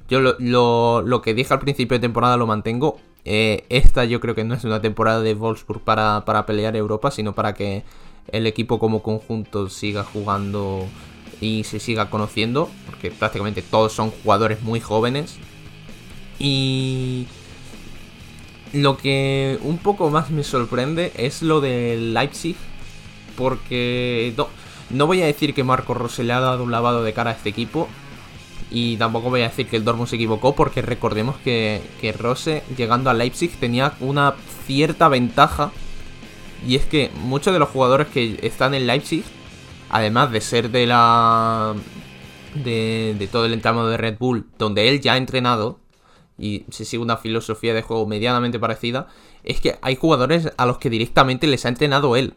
yo 0.10 0.22
lo, 0.22 0.36
lo- 0.40 1.02
lo 1.02 1.22
que 1.22 1.34
dije 1.34 1.54
al 1.54 1.60
principio 1.60 1.98
de 1.98 2.02
temporada 2.02 2.38
lo 2.38 2.48
mantengo. 2.48 3.00
Eh, 3.26 3.66
esta 3.70 4.06
yo 4.06 4.20
creo 4.20 4.36
que 4.36 4.44
no 4.44 4.56
es 4.56 4.64
una 4.64 4.82
temporada 4.82 5.22
de 5.22 5.34
Wolfsburg 5.34 5.82
para, 5.82 6.24
para 6.26 6.46
pelear 6.46 6.76
Europa, 6.76 7.12
sino 7.12 7.34
para 7.34 7.54
que 7.54 7.84
el 8.32 8.48
equipo 8.48 8.80
como 8.80 9.02
conjunto 9.02 9.70
siga 9.70 10.04
jugando 10.04 10.86
y 11.42 11.64
se 11.64 11.80
siga 11.80 12.10
conociendo, 12.10 12.70
porque 12.86 13.12
prácticamente 13.12 13.62
todos 13.62 13.94
son 13.94 14.12
jugadores 14.12 14.62
muy 14.62 14.80
jóvenes. 14.80 15.38
Y 16.38 17.28
lo 18.74 18.98
que 18.98 19.58
un 19.64 19.78
poco 19.78 20.10
más 20.10 20.30
me 20.30 20.44
sorprende 20.44 21.12
es 21.16 21.42
lo 21.42 21.62
del 21.62 22.14
Leipzig, 22.14 22.56
porque 23.38 24.34
no, 24.38 24.48
no 24.90 25.08
voy 25.08 25.22
a 25.22 25.26
decir 25.26 25.54
que 25.54 25.64
Marco 25.64 25.94
Rose 25.94 26.24
le 26.24 26.34
ha 26.34 26.40
dado 26.40 26.64
un 26.64 26.72
lavado 26.72 27.04
de 27.04 27.14
cara 27.14 27.32
a 27.32 27.34
este 27.34 27.50
equipo, 27.50 27.88
y 28.72 28.98
tampoco 28.98 29.30
voy 29.30 29.42
a 29.42 29.50
decir 29.50 29.68
que 29.68 29.78
el 29.78 29.84
Dortmund 29.84 30.10
se 30.10 30.16
equivocó, 30.16 30.56
porque 30.56 30.82
recordemos 30.82 31.38
que, 31.38 31.82
que 32.00 32.12
Rose, 32.12 32.64
llegando 32.78 33.10
a 33.10 33.14
Leipzig, 33.14 33.52
tenía 33.60 33.94
una 34.00 34.36
cierta 34.66 35.08
ventaja, 35.08 35.72
y 36.68 36.76
es 36.76 36.86
que 36.86 37.10
muchos 37.24 37.54
de 37.54 37.60
los 37.60 37.70
jugadores 37.70 38.08
que 38.08 38.40
están 38.44 38.74
en 38.74 38.86
Leipzig, 38.88 39.24
además 39.90 40.32
de 40.32 40.42
ser 40.42 40.70
de 40.72 40.88
la... 40.88 41.76
De, 42.56 43.16
de 43.20 43.28
todo 43.28 43.46
el 43.46 43.54
entramado 43.54 43.90
de 43.90 43.98
Red 43.98 44.18
Bull, 44.18 44.48
donde 44.58 44.90
él 44.90 45.02
ya 45.02 45.14
ha 45.14 45.18
entrenado, 45.18 45.80
y 46.40 46.66
se 46.72 46.84
sigue 46.84 47.04
una 47.04 47.18
filosofía 47.18 47.76
de 47.76 47.84
juego 47.84 48.08
medianamente 48.08 48.60
parecida, 48.60 49.08
es 49.44 49.62
que 49.62 49.78
hay 49.84 49.96
jugadores 49.96 50.52
a 50.58 50.66
los 50.66 50.80
que 50.80 50.90
directamente 50.90 51.46
les 51.46 51.66
ha 51.66 51.70
entrenado 51.70 52.16
él. 52.16 52.34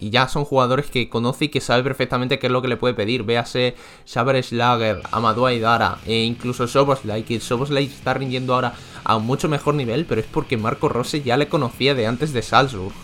Y 0.00 0.10
ya 0.10 0.28
son 0.28 0.44
jugadores 0.44 0.86
que 0.90 1.08
conoce 1.08 1.46
y 1.46 1.48
que 1.48 1.60
sabe 1.60 1.82
perfectamente 1.82 2.38
qué 2.38 2.46
es 2.46 2.52
lo 2.52 2.62
que 2.62 2.68
le 2.68 2.76
puede 2.76 2.94
pedir. 2.94 3.24
Véase 3.24 3.74
Xaver 4.06 4.42
Schlager, 4.42 5.02
Amadou 5.10 5.46
Aidara 5.46 5.98
e 6.06 6.22
incluso 6.22 6.68
Soboslai, 6.68 7.24
que 7.24 7.40
Soboslai 7.40 7.84
está 7.84 8.14
rindiendo 8.14 8.54
ahora 8.54 8.74
a 9.02 9.16
un 9.16 9.26
mucho 9.26 9.48
mejor 9.48 9.74
nivel, 9.74 10.04
pero 10.04 10.20
es 10.20 10.26
porque 10.26 10.56
Marco 10.56 10.88
Rose 10.88 11.22
ya 11.22 11.36
le 11.36 11.48
conocía 11.48 11.94
de 11.94 12.06
antes 12.06 12.32
de 12.32 12.42
Salzburg. 12.42 12.94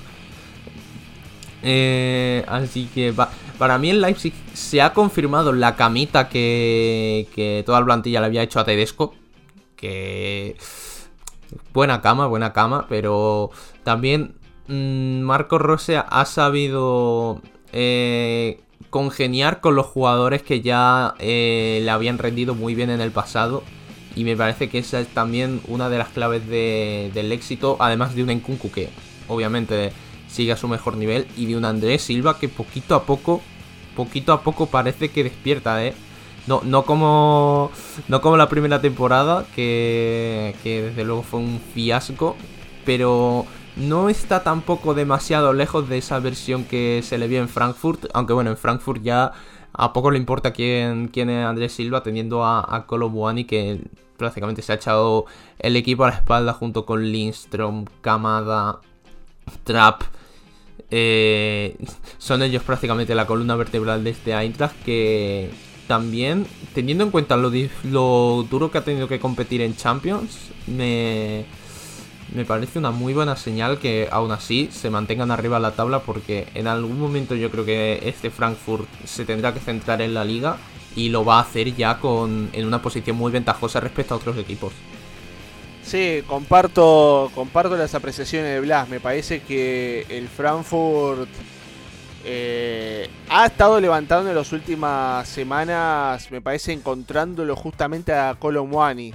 Eh, 1.66 2.44
así 2.46 2.90
que 2.94 3.14
para 3.58 3.78
mí 3.78 3.88
en 3.88 4.02
Leipzig 4.02 4.34
se 4.52 4.82
ha 4.82 4.92
confirmado 4.92 5.52
la 5.52 5.76
camita 5.76 6.28
que, 6.28 7.26
que 7.34 7.62
toda 7.64 7.80
la 7.80 7.86
plantilla 7.86 8.20
le 8.20 8.26
había 8.26 8.42
hecho 8.42 8.60
a 8.60 8.64
Tedesco. 8.64 9.14
Que 9.76 10.56
buena 11.72 12.00
cama, 12.00 12.26
buena 12.26 12.52
cama, 12.52 12.86
pero 12.88 13.50
también 13.82 14.34
Marco 14.68 15.58
Rose 15.58 15.96
ha 15.98 16.24
sabido 16.24 17.40
eh, 17.72 18.60
congeniar 18.90 19.60
con 19.60 19.74
los 19.74 19.86
jugadores 19.86 20.42
que 20.42 20.60
ya 20.60 21.14
eh, 21.18 21.80
le 21.82 21.90
habían 21.90 22.18
rendido 22.18 22.54
muy 22.54 22.74
bien 22.74 22.90
en 22.90 23.00
el 23.00 23.10
pasado. 23.10 23.62
Y 24.16 24.24
me 24.24 24.36
parece 24.36 24.68
que 24.68 24.78
esa 24.78 25.00
es 25.00 25.08
también 25.08 25.60
una 25.66 25.88
de 25.88 25.98
las 25.98 26.08
claves 26.08 26.46
de- 26.48 27.10
del 27.14 27.32
éxito, 27.32 27.76
además 27.80 28.14
de 28.14 28.22
un 28.22 28.30
Nkunku 28.30 28.70
que 28.70 28.88
obviamente 29.28 29.92
sigue 30.28 30.52
a 30.52 30.56
su 30.56 30.68
mejor 30.68 30.96
nivel, 30.96 31.26
y 31.36 31.46
de 31.46 31.56
un 31.56 31.64
Andrés 31.64 32.02
Silva 32.02 32.38
que 32.38 32.48
poquito 32.48 32.94
a 32.94 33.02
poco, 33.04 33.42
poquito 33.96 34.32
a 34.32 34.42
poco 34.42 34.66
parece 34.66 35.10
que 35.10 35.24
despierta, 35.24 35.84
¿eh? 35.84 35.94
No, 36.46 36.60
no 36.64 36.84
como. 36.84 37.70
No 38.08 38.20
como 38.20 38.36
la 38.36 38.48
primera 38.48 38.80
temporada, 38.80 39.46
que, 39.56 40.54
que 40.62 40.82
desde 40.82 41.04
luego 41.04 41.22
fue 41.22 41.40
un 41.40 41.60
fiasco. 41.74 42.36
Pero 42.84 43.46
no 43.76 44.08
está 44.08 44.42
tampoco 44.42 44.94
demasiado 44.94 45.52
lejos 45.52 45.88
de 45.88 45.98
esa 45.98 46.18
versión 46.20 46.64
que 46.64 47.02
se 47.02 47.18
le 47.18 47.28
vio 47.28 47.40
en 47.40 47.48
Frankfurt. 47.48 48.06
Aunque 48.14 48.32
bueno, 48.32 48.50
en 48.50 48.56
Frankfurt 48.56 49.02
ya 49.02 49.32
a 49.72 49.92
poco 49.92 50.10
le 50.10 50.18
importa 50.18 50.52
quién, 50.52 51.08
quién 51.08 51.30
es 51.30 51.44
Andrés 51.44 51.72
Silva, 51.72 52.02
teniendo 52.02 52.44
a, 52.44 52.64
a 52.74 52.86
Kolo 52.86 53.08
Muani, 53.08 53.44
que 53.44 53.80
prácticamente 54.16 54.62
se 54.62 54.72
ha 54.72 54.76
echado 54.76 55.26
el 55.58 55.76
equipo 55.76 56.04
a 56.04 56.10
la 56.10 56.14
espalda 56.14 56.52
junto 56.52 56.86
con 56.86 57.02
Lindstrom, 57.02 57.86
Kamada, 58.00 58.80
Trap. 59.64 60.02
Eh, 60.90 61.76
son 62.18 62.42
ellos 62.42 62.62
prácticamente 62.62 63.14
la 63.14 63.26
columna 63.26 63.56
vertebral 63.56 64.04
de 64.04 64.10
este 64.10 64.32
Eintracht 64.32 64.76
que 64.84 65.50
también, 65.88 66.46
teniendo 66.72 67.04
en 67.04 67.10
cuenta 67.10 67.36
lo, 67.36 67.50
lo 67.84 68.46
duro 68.48 68.70
que 68.70 68.78
ha 68.78 68.84
tenido 68.84 69.08
que 69.08 69.18
competir 69.18 69.60
en 69.60 69.76
Champions, 69.76 70.50
me, 70.66 71.46
me 72.32 72.44
parece 72.44 72.78
una 72.78 72.90
muy 72.90 73.12
buena 73.12 73.36
señal 73.36 73.78
que 73.78 74.08
aún 74.10 74.32
así 74.32 74.68
se 74.72 74.90
mantengan 74.90 75.30
arriba 75.30 75.58
la 75.58 75.72
tabla 75.72 76.00
porque 76.00 76.48
en 76.54 76.66
algún 76.66 76.98
momento 76.98 77.34
yo 77.34 77.50
creo 77.50 77.64
que 77.64 78.00
este 78.04 78.30
Frankfurt 78.30 78.88
se 79.04 79.24
tendrá 79.24 79.52
que 79.52 79.60
centrar 79.60 80.02
en 80.02 80.14
la 80.14 80.24
liga 80.24 80.56
y 80.96 81.08
lo 81.08 81.24
va 81.24 81.38
a 81.38 81.42
hacer 81.42 81.74
ya 81.74 81.98
con 81.98 82.50
en 82.52 82.66
una 82.66 82.80
posición 82.80 83.16
muy 83.16 83.32
ventajosa 83.32 83.80
respecto 83.80 84.14
a 84.14 84.16
otros 84.16 84.38
equipos. 84.38 84.72
Sí, 85.82 86.22
comparto, 86.26 87.30
comparto 87.34 87.76
las 87.76 87.94
apreciaciones 87.94 88.54
de 88.54 88.60
Blas. 88.60 88.88
Me 88.88 89.00
parece 89.00 89.42
que 89.42 90.06
el 90.08 90.28
Frankfurt 90.28 91.28
eh, 92.24 93.10
ha 93.28 93.46
estado 93.46 93.78
levantando 93.80 94.30
en 94.30 94.36
las 94.36 94.50
últimas 94.52 95.28
semanas, 95.28 96.30
me 96.30 96.40
parece 96.40 96.72
encontrándolo 96.72 97.54
justamente 97.54 98.12
a 98.14 98.34
Colomwani. 98.38 99.12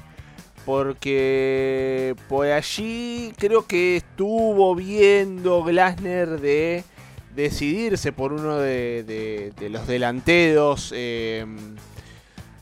Porque 0.70 2.16
por 2.28 2.46
allí 2.46 3.34
creo 3.38 3.66
que 3.66 3.98
estuvo 3.98 4.76
viendo 4.76 5.64
Glasner 5.64 6.40
de 6.40 6.84
decidirse 7.36 8.12
por 8.12 8.34
uno 8.34 8.58
de, 8.58 9.04
de- 9.04 9.52
de 9.60 9.70
los 9.72 9.88
delanteros. 9.88 10.94
eh, 10.96 11.44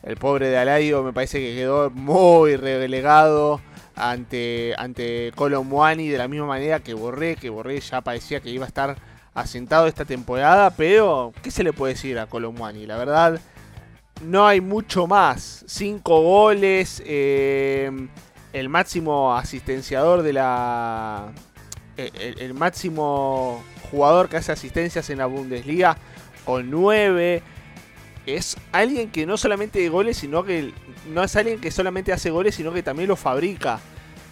el 0.02 0.16
pobre 0.16 0.48
de 0.48 0.56
Aladio 0.56 1.02
me 1.02 1.12
parece 1.12 1.38
que 1.38 1.54
quedó 1.54 1.90
muy 1.90 2.56
relegado 2.56 3.60
ante, 3.94 4.74
ante 4.78 5.30
de 6.08 6.16
la 6.16 6.28
misma 6.28 6.46
manera 6.46 6.80
que 6.80 6.94
Borré, 6.94 7.36
que 7.36 7.50
Borré 7.50 7.78
ya 7.78 8.00
parecía 8.00 8.40
que 8.40 8.48
iba 8.48 8.64
a 8.64 8.68
estar 8.68 8.96
asentado 9.34 9.86
esta 9.86 10.06
temporada, 10.06 10.70
pero 10.70 11.34
¿qué 11.42 11.50
se 11.50 11.62
le 11.62 11.74
puede 11.74 11.92
decir 11.92 12.18
a 12.18 12.26
Colomwani? 12.26 12.86
La 12.86 12.96
verdad, 12.96 13.38
no 14.22 14.46
hay 14.46 14.60
mucho 14.60 15.06
más. 15.06 15.64
Cinco 15.66 16.22
goles, 16.22 17.02
eh, 17.06 17.90
el 18.52 18.68
máximo 18.68 19.34
asistenciador 19.36 20.22
de 20.22 20.32
la... 20.32 21.32
eh, 21.96 22.34
El, 22.38 22.54
máximo 22.54 23.62
jugador 23.90 24.28
que 24.28 24.36
hace 24.38 24.52
asistencias 24.52 25.08
en 25.10 25.18
la 25.18 25.26
Bundesliga 25.26 25.96
con 26.44 26.70
nueve 26.70 27.42
es 28.26 28.56
alguien 28.72 29.10
que 29.10 29.24
no 29.26 29.36
solamente 29.36 29.78
de 29.78 29.88
goles, 29.88 30.18
sino 30.18 30.44
que 30.44 30.72
no 31.08 31.22
es 31.22 31.34
alguien 31.36 31.60
que 31.60 31.70
solamente 31.70 32.12
hace 32.12 32.30
goles, 32.30 32.54
sino 32.54 32.72
que 32.72 32.82
también 32.82 33.08
los 33.08 33.18
fabrica. 33.18 33.80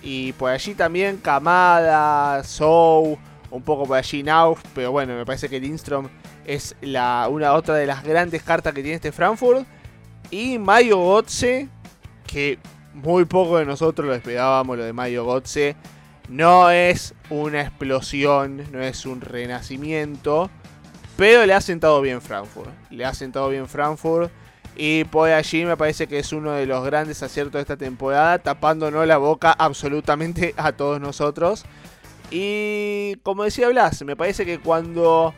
Y 0.03 0.33
por 0.35 0.51
allí 0.51 0.75
también 0.75 1.17
Kamada, 1.17 2.45
Sou, 2.45 3.19
un 3.51 3.63
poco 3.63 3.87
por 3.87 3.97
allí 3.97 4.23
Nauf, 4.23 4.61
pero 4.75 4.93
bueno, 4.93 5.15
me 5.15 5.25
parece 5.25 5.49
que 5.49 5.59
Lindstrom 5.59 6.09
es 6.45 6.77
la, 6.81 7.29
una 7.31 7.55
otra 7.55 7.75
de 7.75 7.87
las 7.87 8.05
grandes 8.05 8.43
cartas 8.43 8.75
que 8.75 8.83
tiene 8.83 8.97
este 8.97 9.13
Frankfurt. 9.13 9.67
Y 10.31 10.59
Mayo 10.59 10.99
Gotze, 10.99 11.69
que 12.27 12.59
muy 12.95 13.25
poco 13.25 13.59
de 13.59 13.67
nosotros 13.67 14.07
lo 14.07 14.15
esperábamos, 14.15 14.77
lo 14.77 14.85
de 14.85 14.93
Mayo 14.93 15.25
Gotze. 15.25 15.77
No 16.29 16.71
es 16.71 17.15
una 17.31 17.61
explosión, 17.61 18.65
no 18.73 18.83
es 18.83 19.07
un 19.07 19.21
renacimiento. 19.21 20.51
Pero 21.17 21.47
le 21.47 21.55
ha 21.55 21.61
sentado 21.61 22.01
bien 22.01 22.21
Frankfurt. 22.21 22.71
Le 22.91 23.05
ha 23.05 23.15
sentado 23.15 23.49
bien 23.49 23.69
Frankfurt. 23.69 24.31
Y 24.77 25.05
por 25.05 25.31
allí 25.31 25.65
me 25.65 25.77
parece 25.77 26.07
que 26.07 26.19
es 26.19 26.33
uno 26.33 26.53
de 26.53 26.67
los 26.67 26.85
grandes 26.85 27.23
aciertos 27.23 27.55
de 27.55 27.61
esta 27.61 27.77
temporada. 27.77 28.39
Tapándonos 28.39 29.07
la 29.07 29.17
boca 29.17 29.53
absolutamente 29.53 30.55
a 30.57 30.73
todos 30.73 31.01
nosotros. 31.01 31.65
Y 32.31 33.17
como 33.23 33.45
decía 33.45 33.69
Blas, 33.69 34.03
me 34.05 34.17
parece 34.17 34.45
que 34.45 34.59
cuando 34.59 35.33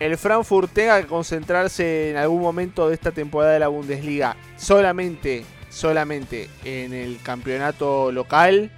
el 0.00 0.18
Frankfurt 0.18 0.72
tenga 0.72 1.00
que 1.00 1.06
concentrarse 1.06 2.10
en 2.10 2.16
algún 2.16 2.42
momento 2.42 2.88
de 2.88 2.94
esta 2.94 3.12
temporada 3.12 3.52
de 3.52 3.60
la 3.60 3.68
Bundesliga 3.68 4.36
solamente, 4.56 5.44
solamente 5.70 6.48
en 6.64 6.92
el 6.92 7.18
campeonato 7.22 8.10
local, 8.10 8.70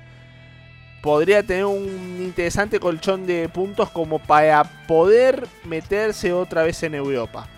podría 1.02 1.42
tener 1.42 1.64
un 1.64 2.18
interesante 2.20 2.80
colchón 2.80 3.26
de 3.26 3.48
puntos 3.48 3.90
como 3.90 4.18
para 4.18 4.64
poder 4.86 5.46
meterse 5.64 6.32
otra 6.32 6.62
vez 6.62 6.82
en 6.82 6.94
Europa. 6.94 7.48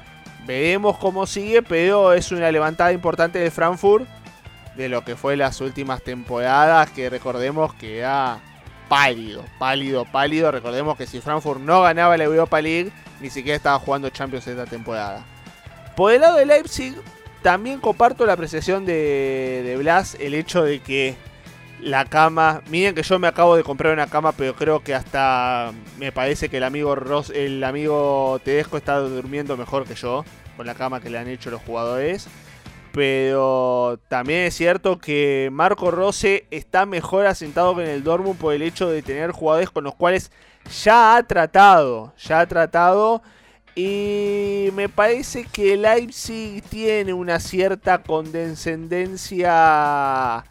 Veremos 0.46 0.96
cómo 0.98 1.26
sigue, 1.26 1.62
pero 1.62 2.12
es 2.12 2.32
una 2.32 2.50
levantada 2.50 2.92
importante 2.92 3.38
de 3.38 3.50
Frankfurt 3.50 4.06
de 4.76 4.88
lo 4.88 5.04
que 5.04 5.16
fue 5.16 5.36
las 5.36 5.60
últimas 5.60 6.02
temporadas, 6.02 6.90
que 6.90 7.10
recordemos 7.10 7.74
que 7.74 7.98
era 7.98 8.38
pálido, 8.88 9.44
pálido, 9.58 10.04
pálido. 10.04 10.50
Recordemos 10.50 10.96
que 10.96 11.06
si 11.06 11.20
Frankfurt 11.20 11.60
no 11.60 11.82
ganaba 11.82 12.16
la 12.16 12.24
Europa 12.24 12.60
League, 12.60 12.90
ni 13.20 13.30
siquiera 13.30 13.56
estaba 13.56 13.78
jugando 13.78 14.10
Champions 14.10 14.46
esta 14.46 14.66
temporada. 14.66 15.24
Por 15.96 16.12
el 16.12 16.20
lado 16.20 16.38
de 16.38 16.46
Leipzig, 16.46 16.94
también 17.42 17.80
comparto 17.80 18.26
la 18.26 18.34
apreciación 18.34 18.86
de, 18.86 19.62
de 19.64 19.76
Blas, 19.76 20.16
el 20.20 20.34
hecho 20.34 20.62
de 20.62 20.80
que 20.80 21.16
la 21.80 22.04
cama. 22.04 22.62
Miren 22.68 22.94
que 22.94 23.02
yo 23.02 23.18
me 23.18 23.28
acabo 23.28 23.56
de 23.56 23.62
comprar 23.62 23.92
una 23.92 24.06
cama, 24.06 24.32
pero 24.32 24.54
creo 24.54 24.80
que 24.80 24.94
hasta 24.94 25.72
me 25.98 26.12
parece 26.12 26.48
que 26.48 26.58
el 26.58 26.64
amigo 26.64 26.94
Ros, 26.94 27.30
el 27.30 27.62
amigo 27.64 28.40
Tedesco 28.44 28.76
está 28.76 28.98
durmiendo 28.98 29.56
mejor 29.56 29.86
que 29.86 29.94
yo 29.94 30.24
con 30.56 30.66
la 30.66 30.74
cama 30.74 31.00
que 31.00 31.10
le 31.10 31.18
han 31.18 31.28
hecho 31.28 31.50
los 31.50 31.62
jugadores. 31.62 32.28
Pero 32.98 33.98
también 34.08 34.46
es 34.46 34.54
cierto 34.54 34.98
que 34.98 35.50
Marco 35.52 35.92
Rose 35.92 36.46
está 36.50 36.84
mejor 36.84 37.26
asentado 37.26 37.76
que 37.76 37.84
en 37.84 37.90
el 37.90 38.02
Dortmund 38.02 38.36
por 38.36 38.54
el 38.54 38.62
hecho 38.62 38.90
de 38.90 39.02
tener 39.02 39.30
jugadores 39.30 39.70
con 39.70 39.84
los 39.84 39.94
cuales 39.94 40.32
ya 40.82 41.14
ha 41.14 41.22
tratado, 41.22 42.12
ya 42.18 42.40
ha 42.40 42.46
tratado 42.48 43.22
y 43.76 44.70
me 44.74 44.88
parece 44.88 45.44
que 45.44 45.76
Leipzig 45.76 46.64
tiene 46.64 47.12
una 47.12 47.38
cierta 47.38 48.02
condescendencia 48.02 50.44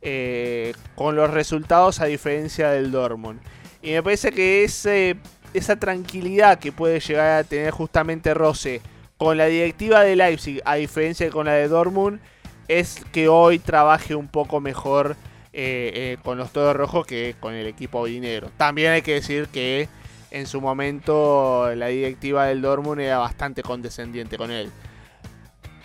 eh, 0.00 0.74
con 0.94 1.16
los 1.16 1.32
resultados 1.32 2.00
a 2.00 2.04
diferencia 2.04 2.70
del 2.70 2.92
Dortmund. 2.92 3.40
Y 3.82 3.90
me 3.90 4.04
parece 4.04 4.30
que 4.30 4.62
esa 4.62 5.76
tranquilidad 5.80 6.60
que 6.60 6.70
puede 6.70 7.00
llegar 7.00 7.40
a 7.40 7.42
tener 7.42 7.72
justamente 7.72 8.34
Rose 8.34 8.82
con 9.18 9.36
la 9.36 9.46
directiva 9.46 10.02
de 10.02 10.16
Leipzig, 10.16 10.62
a 10.64 10.76
diferencia 10.76 11.26
de 11.26 11.32
con 11.32 11.46
la 11.46 11.52
de 11.52 11.68
Dortmund, 11.68 12.20
es 12.68 13.04
que 13.12 13.28
hoy 13.28 13.58
trabaje 13.58 14.14
un 14.14 14.28
poco 14.28 14.60
mejor 14.60 15.16
eh, 15.52 15.90
eh, 15.94 16.16
con 16.22 16.38
los 16.38 16.52
todos 16.52 16.74
rojos 16.76 17.06
que 17.06 17.34
con 17.40 17.54
el 17.54 17.66
equipo 17.66 18.06
dinero. 18.06 18.50
También 18.56 18.92
hay 18.92 19.02
que 19.02 19.14
decir 19.14 19.48
que 19.48 19.88
en 20.30 20.46
su 20.46 20.60
momento 20.60 21.74
la 21.74 21.88
directiva 21.88 22.46
del 22.46 22.62
Dortmund 22.62 23.00
era 23.00 23.18
bastante 23.18 23.62
condescendiente 23.62 24.38
con 24.38 24.50
él. 24.50 24.70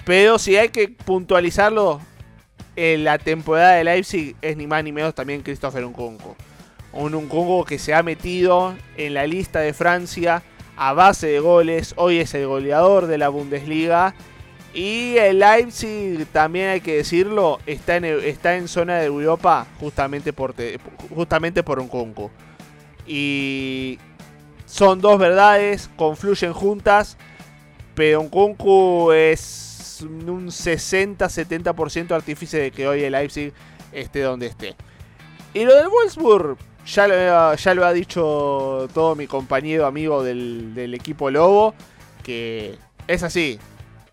Pero 0.05 0.37
si 0.37 0.57
hay 0.57 0.69
que 0.69 0.89
puntualizarlo, 0.89 2.01
en 2.75 3.03
la 3.03 3.17
temporada 3.17 3.73
de 3.73 3.83
Leipzig 3.83 4.35
es 4.41 4.57
ni 4.57 4.67
más 4.67 4.83
ni 4.83 4.91
menos 4.91 5.15
también 5.15 5.41
Christopher 5.41 5.85
Nkunku. 5.85 6.35
Un 6.91 7.13
Nkunku 7.13 7.65
que 7.65 7.79
se 7.79 7.93
ha 7.93 8.03
metido 8.03 8.75
en 8.97 9.13
la 9.13 9.25
lista 9.25 9.59
de 9.59 9.73
Francia 9.73 10.43
a 10.77 10.93
base 10.93 11.27
de 11.27 11.39
goles. 11.39 11.93
Hoy 11.97 12.19
es 12.19 12.33
el 12.33 12.47
goleador 12.47 13.07
de 13.07 13.17
la 13.17 13.29
Bundesliga. 13.29 14.13
Y 14.73 15.17
el 15.17 15.39
Leipzig, 15.39 16.25
también 16.31 16.69
hay 16.69 16.81
que 16.81 16.95
decirlo, 16.97 17.59
está 17.67 17.97
en, 17.97 18.05
está 18.05 18.55
en 18.55 18.67
zona 18.67 18.97
de 18.97 19.05
Europa 19.05 19.67
justamente 19.79 20.33
por, 20.33 20.53
te- 20.53 20.79
justamente 21.13 21.61
por. 21.61 21.83
Y 23.05 23.99
son 24.65 24.99
dos 25.01 25.19
verdades, 25.19 25.89
confluyen 25.95 26.53
juntas. 26.53 27.17
Pero 27.93 28.23
Nkunku 28.23 29.11
es 29.11 29.99
un 30.01 30.47
60-70% 30.47 32.11
artífice 32.11 32.57
de 32.57 32.71
que 32.71 32.87
hoy 32.87 33.03
el 33.03 33.11
Leipzig 33.11 33.53
esté 33.91 34.21
donde 34.21 34.47
esté. 34.47 34.75
Y 35.53 35.65
lo 35.65 35.75
del 35.75 35.87
Wolfsburg, 35.89 36.57
ya 36.85 37.07
lo, 37.07 37.55
ya 37.55 37.73
lo 37.73 37.85
ha 37.85 37.93
dicho 37.93 38.87
todo 38.93 39.15
mi 39.15 39.27
compañero 39.27 39.85
amigo 39.85 40.23
del, 40.23 40.73
del 40.73 40.93
equipo 40.93 41.29
Lobo, 41.31 41.73
que 42.23 42.77
es 43.07 43.23
así. 43.23 43.59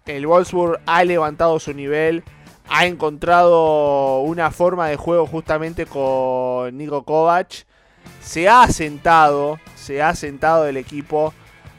El 0.06 0.26
Wolfsburg 0.26 0.80
ha 0.86 1.04
levantado 1.04 1.58
su 1.60 1.72
nivel, 1.74 2.24
ha 2.68 2.86
encontrado 2.86 4.20
una 4.20 4.50
forma 4.50 4.88
de 4.88 4.96
juego 4.96 5.26
justamente 5.26 5.86
con 5.86 6.76
Nico 6.76 7.04
Kovac. 7.04 7.66
Se 8.20 8.48
ha 8.48 8.62
asentado, 8.62 9.58
se 9.76 10.02
ha 10.02 10.10
asentado 10.10 10.66
el 10.66 10.76
equipo. 10.76 11.34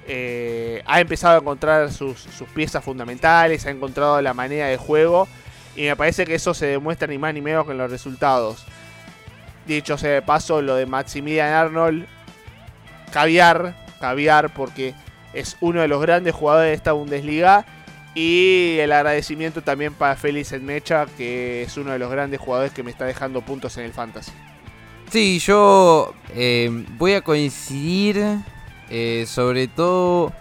eh, 0.08 0.82
ha 0.88 1.00
empezado 1.00 1.36
a 1.36 1.40
encontrar 1.42 1.92
sus, 1.92 2.20
sus 2.20 2.48
piezas 2.50 2.84
fundamentales, 2.84 3.66
ha 3.66 3.70
encontrado 3.70 4.22
la 4.22 4.34
manera 4.34 4.68
de 4.68 4.78
juego. 4.78 5.28
Y 5.76 5.84
me 5.84 5.96
parece 5.96 6.26
que 6.26 6.36
eso 6.36 6.54
se 6.54 6.66
demuestra 6.68 7.08
ni 7.08 7.18
más 7.18 7.34
ni 7.34 7.42
menos 7.42 7.66
que 7.66 7.72
en 7.72 7.78
los 7.78 7.90
resultados. 7.90 8.66
Dicho 9.76 9.98
sea 9.98 10.12
de 10.12 10.22
paso, 10.22 10.62
lo 10.62 10.76
de 10.76 10.86
Maximilian 10.86 11.54
Arnold, 11.54 12.06
caviar, 13.12 13.76
caviar, 14.00 14.54
porque 14.54 14.94
es 15.34 15.58
uno 15.62 15.82
de 15.82 15.88
los 15.88 16.02
grandes 16.02 16.34
jugadores 16.34 16.70
de 16.70 16.76
esta 16.76 16.92
Bundesliga. 16.92 17.66
Y 18.14 18.78
el 18.80 18.92
agradecimiento 18.92 19.62
también 19.62 19.94
para 19.94 20.18
Félix 20.18 20.52
Mecha, 20.62 21.06
que 21.18 21.64
es 21.64 21.78
uno 21.78 21.92
de 21.94 22.00
los 22.00 22.12
grandes 22.12 22.42
jugadores 22.42 22.74
que 22.74 22.84
me 22.84 22.92
está 22.92 23.06
dejando 23.06 23.42
puntos 23.42 23.78
en 23.78 23.86
el 23.86 23.94
Fantasy. 23.94 24.32
Sí, 25.10 25.40
yo 25.40 26.14
eh, 26.36 26.70
voy 26.98 27.14
a 27.14 27.22
coincidir 27.22 28.22
eh, 28.90 29.24
sobre 29.26 29.70
todo 29.70 30.34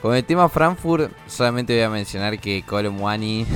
con 0.00 0.16
el 0.16 0.24
tema 0.24 0.48
Frankfurt. 0.48 1.12
Solamente 1.28 1.74
voy 1.74 1.82
a 1.82 1.90
mencionar 1.90 2.40
que 2.40 2.64
Colomwani, 2.64 3.46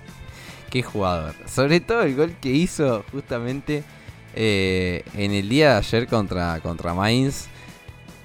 qué 0.70 0.82
jugador. 0.82 1.34
Sobre 1.46 1.80
todo 1.80 2.02
el 2.02 2.16
gol 2.16 2.34
que 2.40 2.48
hizo 2.48 3.04
justamente 3.12 3.84
eh, 4.34 5.04
en 5.14 5.32
el 5.32 5.48
día 5.48 5.72
de 5.72 5.76
ayer 5.78 6.06
contra, 6.06 6.60
contra 6.60 6.94
Mainz. 6.94 7.46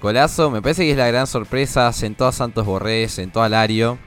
Golazo, 0.00 0.50
me 0.50 0.62
parece 0.62 0.84
que 0.84 0.92
es 0.92 0.96
la 0.96 1.08
gran 1.08 1.26
sorpresa. 1.26 1.92
Sentó 1.92 2.26
a 2.26 2.32
Santos 2.32 2.64
Borré, 2.64 3.08
sentó 3.08 3.42
a 3.42 3.48
Lario. 3.48 3.98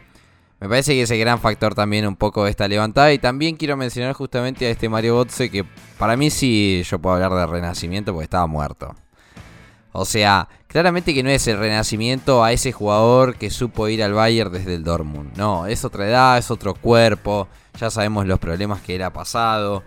Me 0.59 0.69
parece 0.69 0.93
que 0.93 1.01
ese 1.01 1.17
gran 1.17 1.39
factor 1.39 1.73
también 1.73 2.07
un 2.07 2.15
poco 2.15 2.45
de 2.45 2.51
esta 2.51 2.67
levantada. 2.67 3.11
Y 3.11 3.19
también 3.19 3.55
quiero 3.55 3.75
mencionar 3.75 4.13
justamente 4.13 4.67
a 4.67 4.69
este 4.69 4.87
Mario 4.89 5.17
Götze 5.17 5.49
que 5.49 5.65
para 5.97 6.15
mí 6.15 6.29
sí 6.29 6.83
yo 6.89 6.99
puedo 6.99 7.15
hablar 7.15 7.33
de 7.33 7.45
renacimiento 7.47 8.13
porque 8.13 8.25
estaba 8.25 8.47
muerto. 8.47 8.95
O 9.93 10.05
sea, 10.05 10.47
claramente 10.67 11.13
que 11.13 11.23
no 11.23 11.29
es 11.29 11.47
el 11.47 11.57
renacimiento 11.57 12.43
a 12.43 12.53
ese 12.53 12.71
jugador 12.71 13.35
que 13.35 13.49
supo 13.49 13.89
ir 13.89 14.01
al 14.03 14.13
Bayern 14.13 14.51
desde 14.51 14.75
el 14.75 14.83
Dortmund. 14.83 15.35
No, 15.35 15.65
es 15.65 15.83
otra 15.83 16.07
edad, 16.07 16.37
es 16.37 16.49
otro 16.49 16.73
cuerpo. 16.75 17.47
Ya 17.77 17.89
sabemos 17.89 18.25
los 18.25 18.39
problemas 18.39 18.81
que 18.81 18.95
era 18.95 19.11
pasado. 19.11 19.83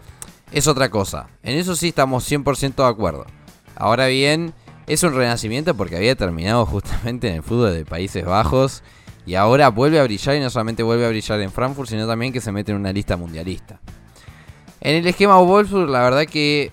Es 0.55 0.69
otra 0.69 0.89
cosa. 0.89 1.27
En 1.43 1.59
eso 1.59 1.75
sí 1.75 1.89
estamos 1.89 2.31
100% 2.31 2.77
de 2.77 2.87
acuerdo. 2.87 3.27
Ahora 3.75 4.07
bien, 4.07 4.55
es 4.87 5.03
un 5.03 5.13
renacimiento 5.13 5.75
porque 5.75 5.97
había 5.97 6.15
terminado 6.15 6.65
justamente 6.67 7.29
en 7.29 7.35
el 7.35 7.43
fútbol 7.43 7.75
de 7.75 7.85
Países 7.85 8.25
Bajos. 8.25 8.85
Y 9.27 9.35
ahora 9.35 9.71
vuelve 9.71 9.99
a 9.99 10.05
brillar 10.05 10.37
y 10.37 10.41
no 10.41 10.49
solamente 10.51 10.85
vuelve 10.85 11.07
a 11.07 11.09
brillar 11.09 11.41
en 11.41 11.51
Frankfurt, 11.51 11.89
sino 11.89 12.07
también 12.07 12.33
que 12.33 12.41
se 12.41 12.53
mete 12.53 12.71
en 12.71 12.79
una 12.79 12.93
lista 12.93 13.17
mundialista. 13.17 13.81
En 14.81 14.95
el 14.95 15.07
esquema 15.09 15.39
Wolfsburg, 15.39 15.91
la 15.91 16.03
verdad 16.03 16.25
que 16.25 16.71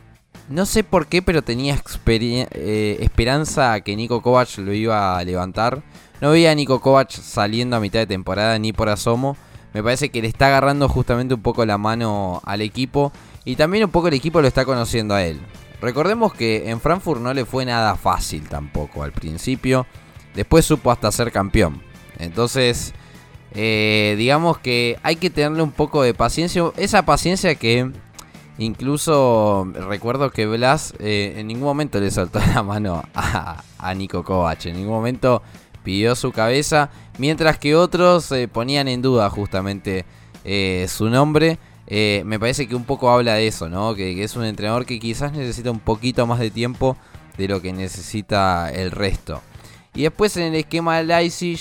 no 0.48 0.68
sé 0.68 0.84
por 0.84 1.08
qué, 1.08 1.24
pero 1.24 1.42
tenía 1.42 1.82
eh, 2.06 2.98
esperanza 3.00 3.80
que 3.82 3.96
Nico 3.96 4.22
Kovac 4.22 4.60
lo 4.60 4.74
iba 4.74 5.18
a 5.18 5.24
levantar. 5.24 5.82
No 6.20 6.30
veía 6.30 6.52
a 6.52 6.56
Nico 6.56 6.82
Kovac 6.82 7.10
saliendo 7.10 7.78
a 7.78 7.80
mitad 7.80 7.98
de 7.98 8.06
temporada 8.06 8.60
ni 8.60 8.74
por 8.74 8.90
asomo. 8.90 9.38
Me 9.74 9.82
parece 9.82 10.10
que 10.10 10.22
le 10.22 10.28
está 10.28 10.48
agarrando 10.48 10.88
justamente 10.88 11.34
un 11.34 11.42
poco 11.42 11.66
la 11.66 11.80
mano 11.80 12.42
al 12.46 12.62
equipo. 12.62 13.12
Y 13.46 13.56
también 13.56 13.84
un 13.86 13.92
poco 13.92 14.08
el 14.08 14.14
equipo 14.14 14.42
lo 14.42 14.48
está 14.48 14.66
conociendo 14.66 15.14
a 15.14 15.24
él. 15.24 15.40
Recordemos 15.82 16.34
que 16.34 16.70
en 16.70 16.80
Frankfurt 16.80 17.22
no 17.22 17.34
le 17.34 17.46
fue 17.46 17.66
nada 17.66 17.96
fácil 17.96 18.48
tampoco 18.48 19.04
al 19.04 19.12
principio. 19.12 19.88
Después 20.36 20.66
supo 20.66 20.92
hasta 20.92 21.12
ser 21.12 21.32
campeón. 21.32 21.82
Entonces, 22.20 22.94
eh, 23.54 24.16
digamos 24.18 24.60
que 24.60 25.00
hay 25.02 25.16
que 25.16 25.30
tenerle 25.30 25.64
un 25.64 25.72
poco 25.72 26.04
de 26.04 26.14
paciencia. 26.14 26.72
Esa 26.78 27.04
paciencia 27.04 27.56
que 27.56 27.92
incluso 28.60 29.68
recuerdo 29.74 30.30
que 30.30 30.46
Blas 30.46 30.94
eh, 31.00 31.34
en 31.38 31.48
ningún 31.48 31.64
momento 31.64 32.00
le 32.00 32.12
soltó 32.12 32.40
la 32.54 32.62
mano 32.62 33.04
a, 33.16 33.64
a 33.80 33.94
Nico 33.96 34.24
Kovac. 34.24 34.68
En 34.68 34.76
ningún 34.76 34.94
momento 34.94 35.42
pidió 35.84 36.16
su 36.16 36.32
cabeza. 36.32 36.90
Mientras 37.18 37.58
que 37.58 37.76
otros 37.76 38.32
eh, 38.32 38.48
ponían 38.48 38.88
en 38.88 39.02
duda 39.02 39.30
justamente 39.30 40.06
eh, 40.44 40.86
su 40.90 41.10
nombre. 41.10 41.60
Eh, 41.94 42.24
me 42.26 42.40
parece 42.40 42.70
que 42.70 42.76
un 42.76 42.86
poco 42.86 43.10
habla 43.12 43.34
de 43.34 43.48
eso, 43.48 43.68
¿no? 43.68 43.94
Que, 43.96 44.24
es 44.24 44.38
un 44.38 44.46
entrenador 44.46 44.86
que 44.86 44.98
quizás 44.98 45.34
necesita 45.34 45.72
un 45.72 45.82
poquito 45.82 46.26
más 46.26 46.40
de 46.40 46.50
tiempo 46.50 46.96
de 47.38 47.50
lo 47.50 47.62
que 47.62 47.74
necesita 47.74 48.72
el 48.72 48.92
resto. 48.92 49.42
Y 49.94 50.04
después 50.04 50.38
en 50.38 50.44
el 50.44 50.56
esquema 50.56 50.96
de 50.98 51.04
Leipzig, 51.04 51.60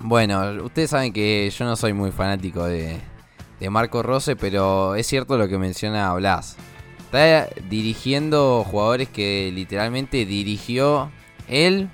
bueno, 0.00 0.64
ustedes 0.64 0.88
saben 0.88 1.12
que 1.12 1.52
yo 1.54 1.66
no 1.66 1.76
soy 1.76 1.92
muy 1.92 2.10
fanático 2.10 2.64
de, 2.64 2.98
Marco 3.68 4.02
Rose, 4.02 4.34
pero 4.34 4.94
es 4.94 5.06
cierto 5.06 5.36
lo 5.36 5.46
que 5.46 5.58
menciona 5.58 6.14
Blas. 6.14 6.56
Está 7.04 7.50
dirigiendo 7.68 8.64
jugadores 8.64 9.10
que 9.10 9.52
literalmente 9.54 10.24
dirigió 10.24 11.10
él 11.48 11.90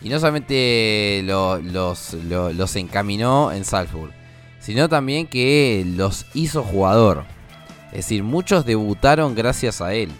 y 0.00 0.10
no 0.10 0.20
solamente 0.20 1.22
lo- 1.24 1.58
los, 1.58 2.14
lo- 2.14 2.52
los 2.52 2.76
encaminó 2.76 3.50
en 3.50 3.64
Salzburg, 3.64 4.12
sino 4.66 4.88
también 4.88 5.28
que 5.28 5.84
los 5.86 6.26
hizo 6.34 6.64
jugador. 6.64 7.22
Es 7.92 7.98
decir, 7.98 8.24
muchos 8.24 8.66
debutaron 8.66 9.36
gracias 9.36 9.80
a 9.80 9.94
él. 9.94 10.10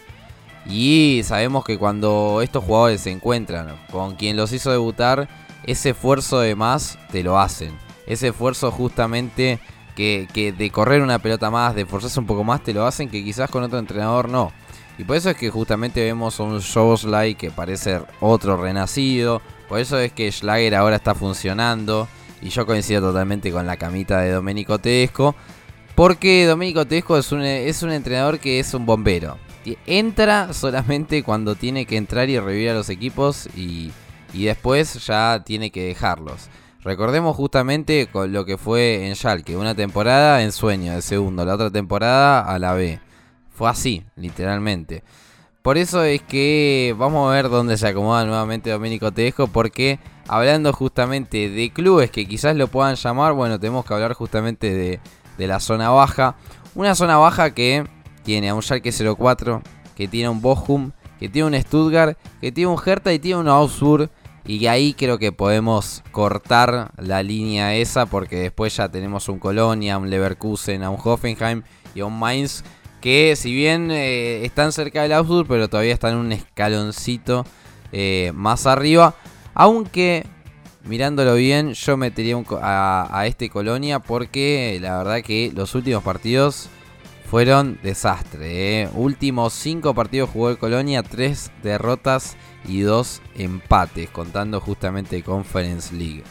Y 0.67 1.23
sabemos 1.25 1.65
que 1.65 1.77
cuando 1.77 2.39
estos 2.45 2.63
jugadores 2.63 3.01
se 3.01 3.11
encuentran 3.11 3.75
con 3.91 4.15
quien 4.15 4.37
los 4.37 4.53
hizo 4.53 4.71
debutar, 4.71 5.29
ese 5.65 5.91
esfuerzo 5.91 6.39
de 6.39 6.55
más 6.55 6.97
te 7.11 7.25
lo 7.25 7.41
hacen. 7.41 7.77
Ese 8.07 8.29
esfuerzo 8.29 8.71
justamente 8.71 9.59
que, 9.97 10.29
que 10.33 10.53
de 10.53 10.71
correr 10.71 11.03
una 11.03 11.19
pelota 11.19 11.51
más, 11.51 11.75
de 11.75 11.83
esforzarse 11.83 12.21
un 12.21 12.27
poco 12.27 12.45
más, 12.45 12.63
te 12.63 12.73
lo 12.73 12.87
hacen 12.87 13.09
que 13.09 13.25
quizás 13.25 13.51
con 13.51 13.65
otro 13.65 13.81
entrenador 13.81 14.29
no. 14.29 14.53
Y 14.97 15.03
por 15.03 15.17
eso 15.17 15.29
es 15.29 15.37
que 15.37 15.51
justamente 15.51 16.05
vemos 16.05 16.39
a 16.39 16.45
un 16.45 16.63
Soboslai 16.63 17.35
que 17.35 17.51
parece 17.51 18.01
otro 18.21 18.57
renacido. 18.57 19.43
Por 19.69 19.81
eso 19.81 19.99
es 19.99 20.13
que 20.13 20.31
Schlager 20.31 20.77
ahora 20.77 20.95
está 20.95 21.17
funcionando. 21.17 22.07
Y 22.43 22.51
yo 22.51 22.67
coincido 22.67 23.01
totalmente 23.01 23.51
con 23.51 23.67
la 23.67 23.77
camita 23.77 24.21
de 24.21 24.33
Domenico 24.33 24.79
Tedesco. 24.79 25.35
Porque 25.95 26.45
Domenico 26.47 26.87
Tedesco 26.87 27.17
es 27.17 27.33
un, 27.33 27.43
es 27.43 27.83
un 27.83 27.91
entrenador 27.91 28.39
que 28.39 28.61
es 28.61 28.75
un 28.75 28.85
bombero. 28.85 29.39
Entra 29.87 30.53
solamente 30.53 31.23
cuando 31.23 31.55
tiene 31.57 31.87
que 31.87 31.97
entrar 31.97 32.29
y 32.29 32.39
revivir 32.39 32.71
a 32.71 32.75
los 32.75 32.91
equipos 32.91 33.49
y, 33.57 33.91
y 34.33 34.45
después 34.45 35.05
ya 35.07 35.43
tiene 35.45 35.71
que 35.71 35.87
dejarlos. 35.87 36.49
Recordemos 36.85 37.35
justamente 37.35 38.07
con 38.07 38.33
lo 38.33 38.45
que 38.45 38.59
fue 38.59 39.09
en 39.09 39.17
Schalke, 39.17 39.57
una 39.57 39.75
temporada 39.75 40.43
en 40.43 40.53
sueño 40.53 40.95
de 40.95 41.03
segundo, 41.03 41.45
la 41.45 41.55
otra 41.55 41.71
temporada 41.71 42.43
a 42.43 42.59
la 42.61 42.75
B. 42.75 43.01
Fue 43.51 43.69
así, 43.69 44.05
literalmente. 44.15 45.03
Por 45.63 45.79
eso 45.79 46.05
es 46.05 46.23
que 46.23 46.95
vamos 46.97 47.29
a 47.29 47.35
ver 47.35 47.49
dónde 47.49 47.77
se 47.77 47.89
acomoda 47.89 48.25
nuevamente 48.25 48.71
Domenico 48.71 49.11
Tedesco, 49.11 49.49
porque 49.49 49.99
hablando 50.29 50.73
justamente 50.73 51.49
de 51.49 51.71
clubes 51.73 52.11
que 52.11 52.27
quizás 52.27 52.57
lo 52.57 52.69
puedan 52.69 52.97
llamar, 52.97 53.33
bueno, 53.33 53.59
tenemos 53.59 53.85
que 53.85 53.95
hablar 53.95 54.15
justamente 54.15 54.75
de, 54.75 55.01
de 55.39 55.47
la 55.47 55.61
zona 55.61 55.91
baja. 55.91 56.37
Una 56.75 56.95
zona 56.95 57.17
baja 57.17 57.55
que 57.55 57.87
tiene 58.23 58.51
a 58.51 58.55
un 58.55 58.63
Schalke 58.63 58.93
04, 58.93 59.63
que 59.95 60.09
tiene 60.09 60.27
a 60.27 60.31
un 60.31 60.43
Bochum, 60.43 60.93
que 61.19 61.29
tiene 61.29 61.49
un 61.49 61.63
Stuttgart, 61.63 62.19
que 62.41 62.53
tiene 62.53 62.71
un 62.71 62.79
Hertha 62.85 63.13
y 63.13 63.19
tiene 63.19 63.41
un 63.41 63.49
Augsburg. 63.49 64.11
Y 64.45 64.67
ahí 64.67 64.95
creo 64.95 65.19
que 65.19 65.33
podemos 65.33 66.05
cortar 66.13 66.93
la 66.99 67.23
línea 67.23 67.75
esa 67.75 68.07
porque 68.07 68.37
después 68.37 68.77
ya 68.77 68.89
tenemos 68.89 69.29
un 69.29 69.41
Colonia, 69.41 69.99
un 69.99 70.09
Leverkusen, 70.09 70.85
a 70.85 70.91
un 70.91 70.99
Hoffenheim 71.03 71.63
y 71.97 72.01
a 72.01 72.07
un 72.07 72.17
Mainz 72.17 72.63
que 73.01 73.35
si 73.37 73.53
bien 73.53 73.91
eh, 73.91 74.45
están 74.45 74.73
cerca 74.73 75.03
del 75.03 75.13
Augsburg 75.13 75.49
pero 75.49 75.69
todavía 75.69 75.93
están 75.93 76.17
un 76.17 76.31
escaloncito 76.31 77.45
eh, 77.91 78.31
más 78.35 78.67
arriba. 78.67 79.17
Aunque 79.59 80.27
mirándolo 80.85 81.35
bien 81.35 81.73
yo 81.73 81.97
metería 81.97 82.37
a 82.61 83.27
este 83.27 83.49
Colonia 83.49 84.01
porque 84.01 84.79
la 84.81 84.99
verdad 84.99 85.23
que 85.23 85.51
los 85.55 85.75
últimos 85.75 86.03
partidos 86.03 86.69
fueron 87.31 87.79
desastre. 87.83 88.83
eh. 88.83 88.89
Últimos 88.95 89.55
5 89.55 89.95
partidos 89.95 90.31
jugó 90.31 90.51
el 90.51 90.59
Colonia, 90.59 91.03
3 91.03 91.53
derrotas 91.63 92.37
y 92.69 92.81
2 92.81 93.23
empates, 93.37 94.11
contando 94.11 94.61
justamente 94.61 95.23
Conference 95.23 95.95
League. 95.95 96.23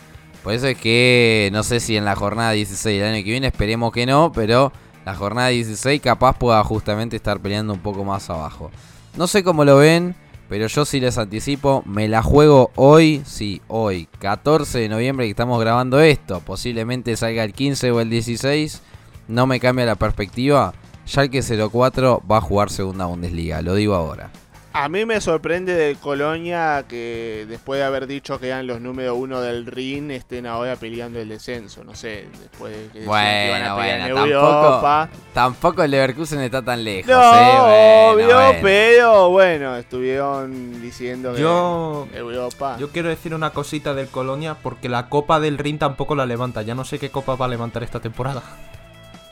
Por 0.43 0.53
eso 0.53 0.67
es 0.67 0.78
que 0.78 1.49
no 1.51 1.63
sé 1.63 1.80
si 1.80 1.97
en 1.97 2.05
la 2.05 2.15
jornada 2.15 2.51
16 2.51 3.01
del 3.01 3.11
año 3.11 3.23
que 3.23 3.32
viene, 3.32 3.47
esperemos 3.47 3.91
que 3.91 4.05
no, 4.05 4.32
pero 4.32 4.71
la 5.03 5.15
jornada 5.15 5.47
16 5.47 5.99
capaz 5.99 6.38
pueda 6.38 6.63
justamente 6.63 7.15
estar 7.15 7.39
peleando 7.39 7.73
un 7.73 7.80
poco 7.80 8.05
más 8.05 8.30
abajo. 8.30 8.69
No 9.17 9.26
sé 9.26 9.43
cómo 9.43 9.65
lo 9.65 9.78
ven, 9.78 10.15
pero 10.49 10.67
yo 10.67 10.85
sí 10.85 10.99
les 10.99 11.17
anticipo, 11.17 11.83
me 11.85 12.07
la 12.07 12.21
juego 12.21 12.71
hoy, 12.75 13.21
sí, 13.25 13.61
hoy, 13.67 14.07
14 14.19 14.79
de 14.79 14.89
noviembre 14.89 15.25
que 15.25 15.31
estamos 15.31 15.59
grabando 15.59 15.99
esto, 15.99 16.39
posiblemente 16.41 17.15
salga 17.17 17.43
el 17.43 17.53
15 17.53 17.91
o 17.91 18.01
el 18.01 18.09
16, 18.09 18.81
no 19.27 19.47
me 19.47 19.59
cambia 19.59 19.85
la 19.85 19.95
perspectiva, 19.95 20.73
Schalke 21.07 21.41
04 21.41 22.23
va 22.29 22.37
a 22.37 22.41
jugar 22.41 22.69
segunda 22.69 23.05
Bundesliga, 23.05 23.61
lo 23.61 23.75
digo 23.75 23.95
ahora. 23.95 24.31
A 24.78 24.89
mí 24.89 25.05
me 25.05 25.21
sorprende 25.21 25.73
de 25.73 25.95
Colonia 25.95 26.84
que 26.86 27.45
después 27.47 27.80
de 27.80 27.86
haber 27.86 28.07
dicho 28.07 28.38
que 28.41 28.47
eran 28.47 28.67
los 28.67 28.82
número 28.82 29.15
uno 29.15 29.39
del 29.39 29.65
RIN 29.65 30.11
estén 30.11 30.45
ahora 30.45 30.76
peleando 30.76 31.17
el 31.17 31.30
descenso. 31.30 31.86
No 31.86 31.95
sé, 31.95 32.28
después 32.41 32.73
de 32.76 32.88
que 32.91 32.99
decían 32.99 33.23
que 33.23 33.47
iban 33.47 33.63
a 33.63 33.73
Bueno, 33.73 33.78
pelear 33.78 33.99
bueno, 34.01 34.05
en 34.05 34.15
tampoco, 34.34 34.65
Europa. 34.65 35.09
tampoco 35.34 35.84
el 35.84 35.91
Leverkusen 35.91 36.41
está 36.41 36.61
tan 36.61 36.84
lejos. 36.84 37.09
No, 37.09 37.21
eh, 37.21 38.11
bueno, 38.11 38.11
obvio, 38.11 38.36
bueno. 38.36 38.59
pero 38.61 39.30
bueno, 39.30 39.76
estuvieron 39.78 40.82
diciendo 40.82 41.34
que 41.34 41.41
Yo- 41.41 42.07
Europa. 42.13 42.76
Yo 42.78 42.89
quiero 42.89 43.07
decir 43.07 43.34
una 43.34 43.51
cosita 43.51 43.93
del 43.93 44.07
Colonia 44.09 44.57
porque 44.61 44.89
la 44.89 45.07
Copa 45.07 45.39
del 45.39 45.57
Rin 45.57 45.80
tampoco 45.80 46.15
la 46.15 46.26
levanta. 46.26 46.63
Ya 46.63 46.76
no 46.76 46.84
sé 46.84 46.99
qué 46.99 47.09
copa 47.09 47.36
va 47.36 47.45
a 47.45 47.49
levantar 47.49 47.82
esta 47.84 48.01
temporada. 48.01 48.43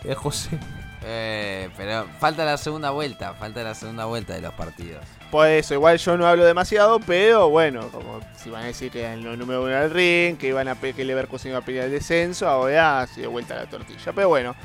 Eh, 0.10 0.16
José. 0.16 0.60
Eh, 1.06 1.70
pero 1.76 2.08
falta 2.20 2.46
la 2.46 2.58
segunda 2.58 2.92
vuelta, 2.92 3.34
falta 3.34 3.62
la 3.64 3.76
segunda 3.76 4.06
vuelta 4.06 4.34
de 4.34 4.42
los 4.42 4.54
partidos. 4.54 5.04
Por 5.32 5.48
eso, 5.48 5.74
igual 5.74 5.98
yo 5.98 6.18
no 6.18 6.28
hablo 6.28 6.46
demasiado, 6.46 7.00
pero 7.00 7.50
bueno, 7.50 7.90
como 7.90 8.22
si 8.38 8.50
van 8.50 8.64
a 8.64 8.68
decir 8.68 8.92
que 8.92 9.02
eran 9.02 9.24
los 9.24 9.38
número 9.38 9.64
uno 9.64 9.72
del 9.72 9.90
ring, 9.90 10.38
que 10.38 10.48
iban 10.48 10.68
a 10.68 10.76
que 10.76 11.04
Leverkusen 11.04 11.52
iba 11.52 11.60
a 11.60 11.62
pelear 11.62 11.86
el 11.86 11.92
descenso, 11.92 12.48
ahora 12.48 13.06
se 13.08 13.22
dio 13.22 13.32
vuelta 13.32 13.56
la 13.56 13.66
tortilla. 13.66 14.14
Pero 14.14 14.30
bueno, 14.30 14.56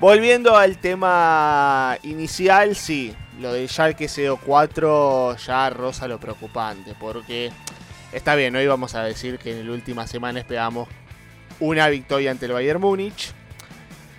volviendo 0.00 0.56
al 0.56 0.78
tema 0.78 1.98
inicial, 2.02 2.74
sí, 2.74 3.14
lo 3.38 3.52
de 3.52 3.66
Schalke 3.68 4.08
04 4.08 5.36
ya 5.36 5.70
roza 5.70 6.08
lo 6.08 6.18
preocupante, 6.18 6.94
porque 6.98 7.50
está 8.12 8.34
bien, 8.36 8.56
hoy 8.56 8.66
vamos 8.66 8.94
a 8.94 9.02
decir 9.02 9.38
que 9.38 9.58
en 9.58 9.66
la 9.66 9.72
última 9.72 10.06
semana 10.06 10.38
esperamos 10.38 10.88
una 11.60 11.88
victoria 11.88 12.30
ante 12.30 12.46
el 12.46 12.52
Bayern 12.52 12.80
Múnich. 12.80 13.34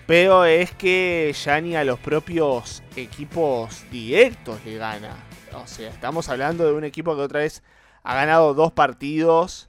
Pero 0.06 0.44
es 0.46 0.72
que 0.72 1.34
ya 1.44 1.62
ni 1.62 1.76
a 1.76 1.84
los 1.84 2.00
propios 2.00 2.84
equipos 2.96 3.84
directos 3.90 4.60
le 4.66 4.78
gana. 4.78 5.16
O 5.54 5.66
sea, 5.66 5.90
estamos 5.90 6.28
hablando 6.30 6.66
de 6.66 6.74
un 6.74 6.84
equipo 6.84 7.16
que 7.16 7.22
otra 7.22 7.40
vez 7.40 7.64
ha 8.04 8.16
ganado 8.16 8.54
dos 8.54 8.74
partidos 8.74 9.68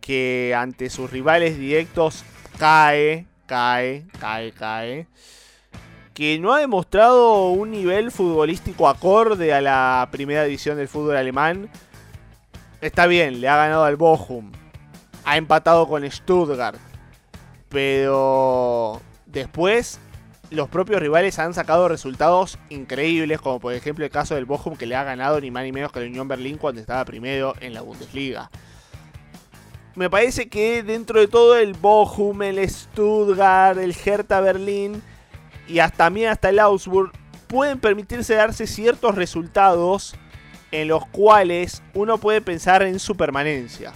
que 0.00 0.54
ante 0.56 0.88
sus 0.88 1.10
rivales 1.10 1.58
directos 1.58 2.22
cae, 2.58 3.26
cae, 3.46 4.06
cae, 4.20 4.52
cae. 4.52 5.08
Que 6.14 6.38
no 6.38 6.54
ha 6.54 6.60
demostrado 6.60 7.50
un 7.50 7.72
nivel 7.72 8.12
futbolístico 8.12 8.88
acorde 8.88 9.52
a 9.52 9.60
la 9.60 10.08
primera 10.12 10.44
división 10.44 10.76
del 10.76 10.88
fútbol 10.88 11.16
alemán. 11.16 11.68
Está 12.80 13.06
bien, 13.06 13.40
le 13.40 13.48
ha 13.48 13.56
ganado 13.56 13.84
al 13.84 13.96
Bochum. 13.96 14.52
Ha 15.24 15.36
empatado 15.36 15.88
con 15.88 16.08
Stuttgart. 16.08 16.78
Pero 17.68 19.02
después 19.26 20.00
los 20.50 20.68
propios 20.68 21.00
rivales 21.00 21.38
han 21.38 21.54
sacado 21.54 21.88
resultados 21.88 22.58
increíbles, 22.70 23.40
como 23.40 23.58
por 23.60 23.74
ejemplo 23.74 24.04
el 24.04 24.10
caso 24.10 24.34
del 24.34 24.44
Bochum 24.44 24.76
que 24.76 24.86
le 24.86 24.94
ha 24.94 25.04
ganado 25.04 25.40
ni 25.40 25.50
más 25.50 25.64
ni 25.64 25.72
menos 25.72 25.92
que 25.92 25.98
el 25.98 26.08
Unión 26.08 26.28
Berlín 26.28 26.56
cuando 26.56 26.80
estaba 26.80 27.04
primero 27.04 27.54
en 27.60 27.74
la 27.74 27.82
Bundesliga. 27.82 28.50
Me 29.94 30.10
parece 30.10 30.48
que 30.48 30.82
dentro 30.82 31.20
de 31.20 31.26
todo 31.26 31.56
el 31.56 31.72
Bochum, 31.72 32.42
el 32.42 32.68
Stuttgart, 32.68 33.78
el 33.78 33.96
Hertha 34.04 34.40
Berlín 34.40 35.02
y 35.66 35.78
hasta 35.78 35.96
también 35.96 36.28
hasta 36.28 36.50
el 36.50 36.58
Augsburg 36.58 37.12
pueden 37.48 37.78
permitirse 37.78 38.34
darse 38.34 38.66
ciertos 38.66 39.14
resultados 39.14 40.14
en 40.70 40.88
los 40.88 41.06
cuales 41.06 41.82
uno 41.94 42.18
puede 42.18 42.40
pensar 42.40 42.82
en 42.82 42.98
su 42.98 43.16
permanencia. 43.16 43.92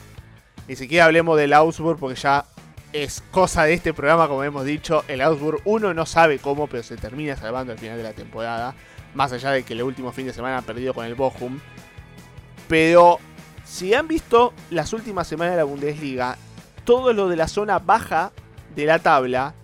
Ni 0.66 0.76
siquiera 0.76 1.04
hablemos 1.04 1.36
del 1.36 1.52
Augsburg 1.52 1.98
porque 1.98 2.18
ya 2.18 2.46
es 2.92 3.22
cosa 3.30 3.64
de 3.64 3.74
este 3.74 3.94
programa, 3.94 4.28
como 4.28 4.44
hemos 4.44 4.64
dicho. 4.64 5.04
El 5.08 5.20
Augsburg 5.20 5.60
uno 5.64 5.94
no 5.94 6.06
sabe 6.06 6.38
cómo, 6.38 6.66
pero 6.66 6.82
se 6.82 6.96
termina 6.96 7.36
salvando 7.36 7.72
al 7.72 7.78
final 7.78 7.96
de 7.96 8.02
la 8.02 8.12
temporada. 8.12 8.74
Más 9.14 9.32
allá 9.32 9.50
de 9.50 9.62
que 9.62 9.74
el 9.74 9.82
último 9.82 10.12
fin 10.12 10.26
de 10.26 10.32
semana 10.32 10.58
ha 10.58 10.62
perdido 10.62 10.94
con 10.94 11.04
el 11.04 11.14
Bochum. 11.14 11.58
Pero 12.68 13.18
si 13.64 13.94
han 13.94 14.08
visto 14.08 14.52
las 14.70 14.92
últimas 14.92 15.26
semanas 15.26 15.52
de 15.52 15.58
la 15.58 15.64
Bundesliga, 15.64 16.36
todo 16.84 17.12
lo 17.12 17.28
de 17.28 17.36
la 17.36 17.48
zona 17.48 17.78
baja 17.78 18.32
de 18.74 18.86
la 18.86 18.98
tabla, 18.98 19.54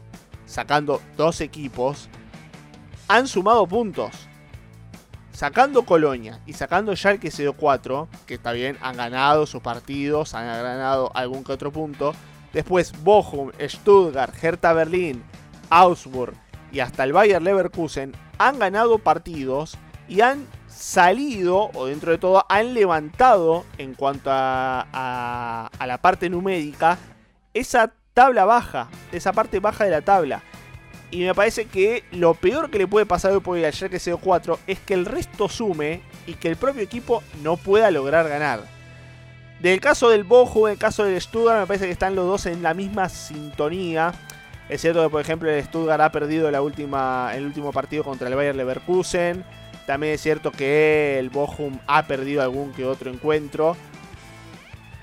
sacando 0.46 1.00
dos 1.16 1.40
equipos, 1.40 2.08
han 3.08 3.28
sumado 3.28 3.66
puntos. 3.66 4.12
Sacando 5.32 5.82
Colonia 5.82 6.40
y 6.46 6.54
sacando 6.54 6.96
Schalke 6.96 7.30
04, 7.30 8.08
que 8.26 8.34
está 8.34 8.52
bien, 8.52 8.78
han 8.80 8.96
ganado 8.96 9.46
sus 9.46 9.60
partidos, 9.60 10.34
han 10.34 10.46
ganado 10.46 11.10
algún 11.14 11.44
que 11.44 11.52
otro 11.52 11.70
punto. 11.70 12.14
Después 12.56 12.90
Bochum, 13.04 13.50
Stuttgart, 13.60 14.32
Hertha 14.42 14.72
Berlín, 14.72 15.22
Augsburg 15.68 16.32
y 16.72 16.80
hasta 16.80 17.04
el 17.04 17.12
Bayer 17.12 17.42
Leverkusen 17.42 18.14
han 18.38 18.58
ganado 18.58 18.98
partidos 18.98 19.76
y 20.08 20.22
han 20.22 20.46
salido, 20.66 21.70
o 21.74 21.84
dentro 21.84 22.12
de 22.12 22.16
todo, 22.18 22.46
han 22.48 22.72
levantado 22.72 23.66
en 23.76 23.92
cuanto 23.92 24.30
a, 24.32 24.86
a- 24.90 25.86
la 25.86 25.98
parte 26.00 26.30
numérica 26.30 26.96
esa 27.52 27.92
tabla 28.14 28.46
baja, 28.46 28.88
esa 29.12 29.34
parte 29.34 29.60
baja 29.60 29.84
de 29.84 29.90
la 29.90 30.00
tabla. 30.00 30.42
Y 31.10 31.24
me 31.24 31.34
parece 31.34 31.66
que 31.66 32.04
lo 32.10 32.32
peor 32.32 32.70
que 32.70 32.78
le 32.78 32.86
puede 32.86 33.04
pasar 33.04 33.32
hoy 33.32 33.40
por 33.40 33.58
hoy 33.58 33.64
al 33.66 33.74
Schalke 33.74 34.00
04 34.00 34.60
es 34.66 34.78
que 34.78 34.94
el 34.94 35.04
resto 35.04 35.50
sume 35.50 36.00
y 36.26 36.32
que 36.34 36.48
el 36.48 36.56
propio 36.56 36.80
equipo 36.82 37.22
no 37.42 37.58
pueda 37.58 37.90
lograr 37.90 38.26
ganar. 38.30 38.60
Del 39.60 39.80
caso 39.80 40.10
del 40.10 40.24
Bochum, 40.24 40.66
del 40.66 40.76
caso 40.76 41.04
del 41.04 41.20
Stuttgart, 41.20 41.60
me 41.60 41.66
parece 41.66 41.86
que 41.86 41.92
están 41.92 42.14
los 42.14 42.26
dos 42.26 42.46
en 42.46 42.62
la 42.62 42.74
misma 42.74 43.08
sintonía. 43.08 44.12
Es 44.68 44.82
cierto 44.82 45.02
que, 45.02 45.08
por 45.08 45.20
ejemplo, 45.20 45.48
el 45.48 45.64
Stuttgart 45.64 46.02
ha 46.02 46.12
perdido 46.12 46.50
la 46.50 46.60
última, 46.60 47.30
el 47.34 47.46
último 47.46 47.72
partido 47.72 48.04
contra 48.04 48.28
el 48.28 48.34
Bayer 48.34 48.54
Leverkusen. 48.54 49.44
También 49.86 50.14
es 50.14 50.20
cierto 50.20 50.50
que 50.50 51.18
el 51.18 51.30
Bochum 51.30 51.78
ha 51.86 52.06
perdido 52.06 52.42
algún 52.42 52.72
que 52.72 52.84
otro 52.84 53.10
encuentro. 53.10 53.76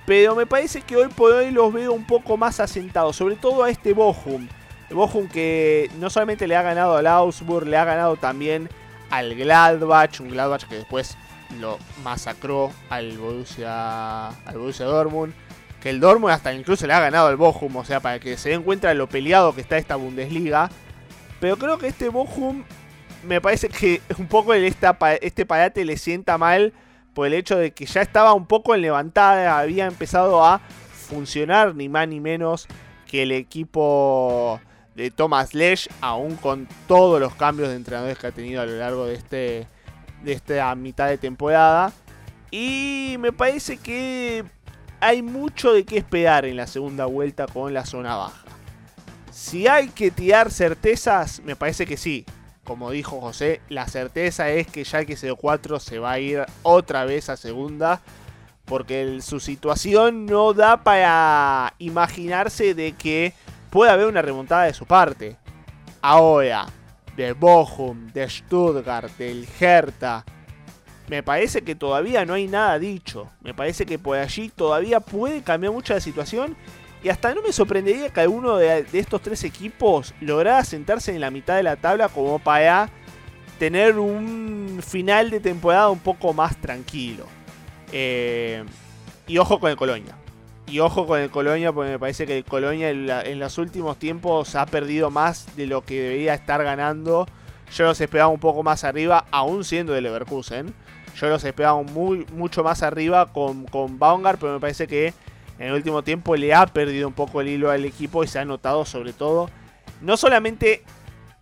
Pero 0.06 0.36
me 0.36 0.45
parece 0.45 0.82
que 0.82 0.97
hoy 0.97 1.08
por 1.08 1.32
hoy 1.32 1.49
los 1.49 1.72
veo 1.74 1.93
un 1.93 2.06
poco 2.06 2.38
más 2.38 2.60
asentados, 2.60 3.16
sobre 3.16 3.38
todo 3.38 3.64
a 3.64 3.70
este 3.70 3.93
Bochum. 3.93 4.47
El 4.89 4.95
Bochum 4.95 5.30
que 5.30 5.89
no 5.97 6.10
solamente 6.10 6.45
le 6.45 6.58
ha 6.58 6.62
ganado 6.62 6.97
al 6.97 7.08
Augsburg, 7.08 7.66
le 7.66 7.78
ha 7.78 7.86
ganado 7.86 8.18
también 8.18 8.70
al 9.10 9.34
Gladbach, 9.34 10.20
un 10.20 10.30
Gladbach 10.30 10.66
que 10.68 10.76
después 10.76 11.18
lo 11.59 11.77
masacró 12.03 12.71
al 12.89 13.17
Borussia, 13.17 14.27
al 14.27 14.57
Borussia 14.57 14.85
Dortmund. 14.85 15.33
Que 15.81 15.89
el 15.89 15.99
Dortmund 15.99 16.33
hasta 16.33 16.53
incluso 16.53 16.87
le 16.87 16.93
ha 16.93 16.99
ganado 16.99 17.27
al 17.27 17.35
Bochum, 17.35 17.75
o 17.75 17.83
sea, 17.83 17.99
para 17.99 18.19
que 18.19 18.37
se 18.37 18.49
den 18.49 18.63
cuenta 18.63 18.87
de 18.87 18.95
lo 18.95 19.07
peleado 19.07 19.53
que 19.53 19.61
está 19.61 19.77
esta 19.77 19.97
Bundesliga. 19.97 20.69
Pero 21.41 21.57
creo 21.57 21.77
que 21.77 21.87
este 21.87 22.09
Bochum 22.09 22.63
me 23.23 23.41
parece 23.41 23.69
que 23.69 24.01
un 24.17 24.27
poco 24.27 24.53
este 24.53 25.45
parate 25.45 25.85
le 25.85 25.97
sienta 25.97 26.37
mal 26.37 26.73
por 27.13 27.27
el 27.27 27.33
hecho 27.33 27.57
de 27.57 27.71
que 27.71 27.85
ya 27.85 28.01
estaba 28.01 28.33
un 28.33 28.47
poco 28.47 28.73
en 28.73 28.81
levantada, 28.81 29.59
había 29.59 29.85
empezado 29.85 30.43
a 30.43 30.61
funcionar 30.93 31.75
ni 31.75 31.89
más 31.89 32.07
ni 32.07 32.19
menos 32.19 32.67
que 33.07 33.23
el 33.23 33.31
equipo 33.31 34.59
de 34.95 35.11
Thomas 35.11 35.53
Lesch, 35.53 35.89
aún 36.01 36.35
con 36.35 36.67
todos 36.87 37.19
los 37.19 37.35
cambios 37.35 37.69
de 37.69 37.75
entrenadores 37.75 38.17
que 38.17 38.27
ha 38.27 38.31
tenido 38.31 38.61
a 38.61 38.65
lo 38.65 38.77
largo 38.77 39.05
de, 39.05 39.15
este, 39.15 39.67
de 40.24 40.34
esta 40.34 40.74
mitad 40.76 41.09
de 41.09 41.17
temporada. 41.17 41.93
Y 42.51 43.15
me 43.19 43.32
parece 43.32 43.78
que 43.78 44.43
hay 44.99 45.21
mucho 45.21 45.74
de 45.74 45.86
qué 45.86 45.97
esperar 45.97 46.45
en 46.45 46.55
la 46.55 46.67
segunda 46.67 47.05
vuelta 47.05 47.45
con 47.47 47.74
la 47.74 47.86
zona 47.86 48.15
baja. 48.15 48.43
Si 49.32 49.67
hay 49.67 49.89
que 49.89 50.11
tirar 50.11 50.51
certezas, 50.51 51.41
me 51.43 51.55
parece 51.55 51.86
que 51.86 51.97
sí. 51.97 52.26
Como 52.63 52.91
dijo 52.91 53.19
José, 53.19 53.59
la 53.67 53.88
certeza 53.88 54.49
es 54.49 54.67
que 54.67 54.86
Schalke 54.86 55.17
04 55.17 55.80
se 55.80 55.99
va 55.99 56.11
a 56.11 56.19
ir 56.19 56.45
otra 56.61 57.03
vez 57.03 57.30
a 57.30 57.36
segunda. 57.36 58.01
Porque 58.65 59.19
su 59.21 59.41
situación 59.41 60.26
no 60.26 60.53
da 60.53 60.84
para 60.84 61.74
imaginarse 61.80 62.74
de 62.74 62.93
que 62.93 63.34
puede 63.69 63.91
haber 63.91 64.07
una 64.07 64.21
remontada 64.21 64.63
de 64.63 64.74
su 64.74 64.86
parte. 64.86 65.36
Ahora, 66.01 66.67
de 67.16 67.34
Bochum, 67.34 68.11
de 68.11 68.30
Stuttgart, 68.30 69.11
del 69.18 69.47
Hertha, 69.59 70.26
me 71.07 71.22
parece 71.22 71.61
que 71.61 71.76
todavía 71.76 72.26
no 72.26 72.34
hay 72.34 72.47
nada 72.47 72.80
dicho. 72.80 73.30
Me 73.41 73.53
parece 73.53 73.86
que 73.86 73.99
por 73.99 74.18
allí 74.18 74.49
todavía 74.49 74.99
puede 74.99 75.41
cambiar 75.41 75.74
mucho 75.74 75.93
la 75.93 75.99
situación. 75.99 76.55
Y 77.03 77.09
hasta 77.09 77.36
no 77.36 77.41
me 77.41 77.51
sorprendería 77.51 78.09
que 78.09 78.22
alguno 78.22 78.55
de, 78.55 78.84
de 78.84 78.99
estos 78.99 79.22
tres 79.22 79.43
equipos 79.43 80.14
lograra 80.22 80.64
sentarse 80.64 81.14
en 81.14 81.20
la 81.20 81.32
mitad 81.32 81.57
de 81.57 81.64
la 81.64 81.76
tabla 81.76 82.07
como 82.07 82.39
para 82.39 82.89
tener 83.59 83.99
un 83.99 84.80
final 84.86 85.30
de 85.30 85.39
temporada 85.41 85.89
un 85.89 85.99
poco 85.99 86.34
más 86.34 86.55
tranquilo. 86.57 87.26
Eh, 87.91 88.64
y 89.28 89.38
ojo 89.38 89.59
con 89.59 89.70
el 89.70 89.78
Colonia. 89.78 90.16
Y 90.68 90.80
ojo 90.80 91.05
con 91.05 91.20
el 91.20 91.30
Colonia 91.30 91.72
porque 91.72 91.91
me 91.91 91.99
parece 91.99 92.26
que 92.26 92.38
el 92.38 92.45
Colonia 92.45 92.89
en, 92.89 93.39
los 93.39 93.57
últimos 93.57 93.97
tiempos 93.99 94.55
ha 94.55 94.66
perdido 94.66 95.11
más 95.11 95.55
de 95.55 95.68
lo 95.68 95.82
que 95.84 96.01
debería 96.01 96.34
estar 96.34 96.64
ganando. 96.64 97.28
Yo 97.76 97.86
los 97.86 97.99
esperaba 98.01 98.30
un 98.30 98.39
poco 98.39 98.64
más 98.64 98.84
arriba, 98.84 99.26
aún 99.32 99.64
siendo 99.64 99.93
de 99.93 100.01
Leverkusen. 100.01 100.74
Yo 101.20 101.28
los 101.28 101.43
esperaba 101.43 101.82
muy, 101.84 102.26
mucho 102.34 102.64
más 102.64 102.82
arriba 102.82 103.32
con, 103.32 103.66
con 103.66 103.99
Baumgart, 103.99 104.39
pero 104.39 104.53
me 104.53 104.59
parece 104.59 104.88
que 104.88 105.14
en 105.59 105.68
el 105.68 105.74
último 105.74 106.01
tiempo 106.03 106.36
le 106.36 106.53
ha 106.53 106.66
perdido 106.66 107.07
un 107.07 107.14
poco 107.14 107.41
el 107.41 107.49
hilo 107.49 107.70
al 107.70 107.86
equipo 107.86 108.24
y 108.24 108.28
se 108.28 108.39
ha 108.39 108.45
notado 108.45 108.86
sobre 108.86 109.14
todo, 109.14 109.49
no 110.01 110.18
solamente 110.18 110.82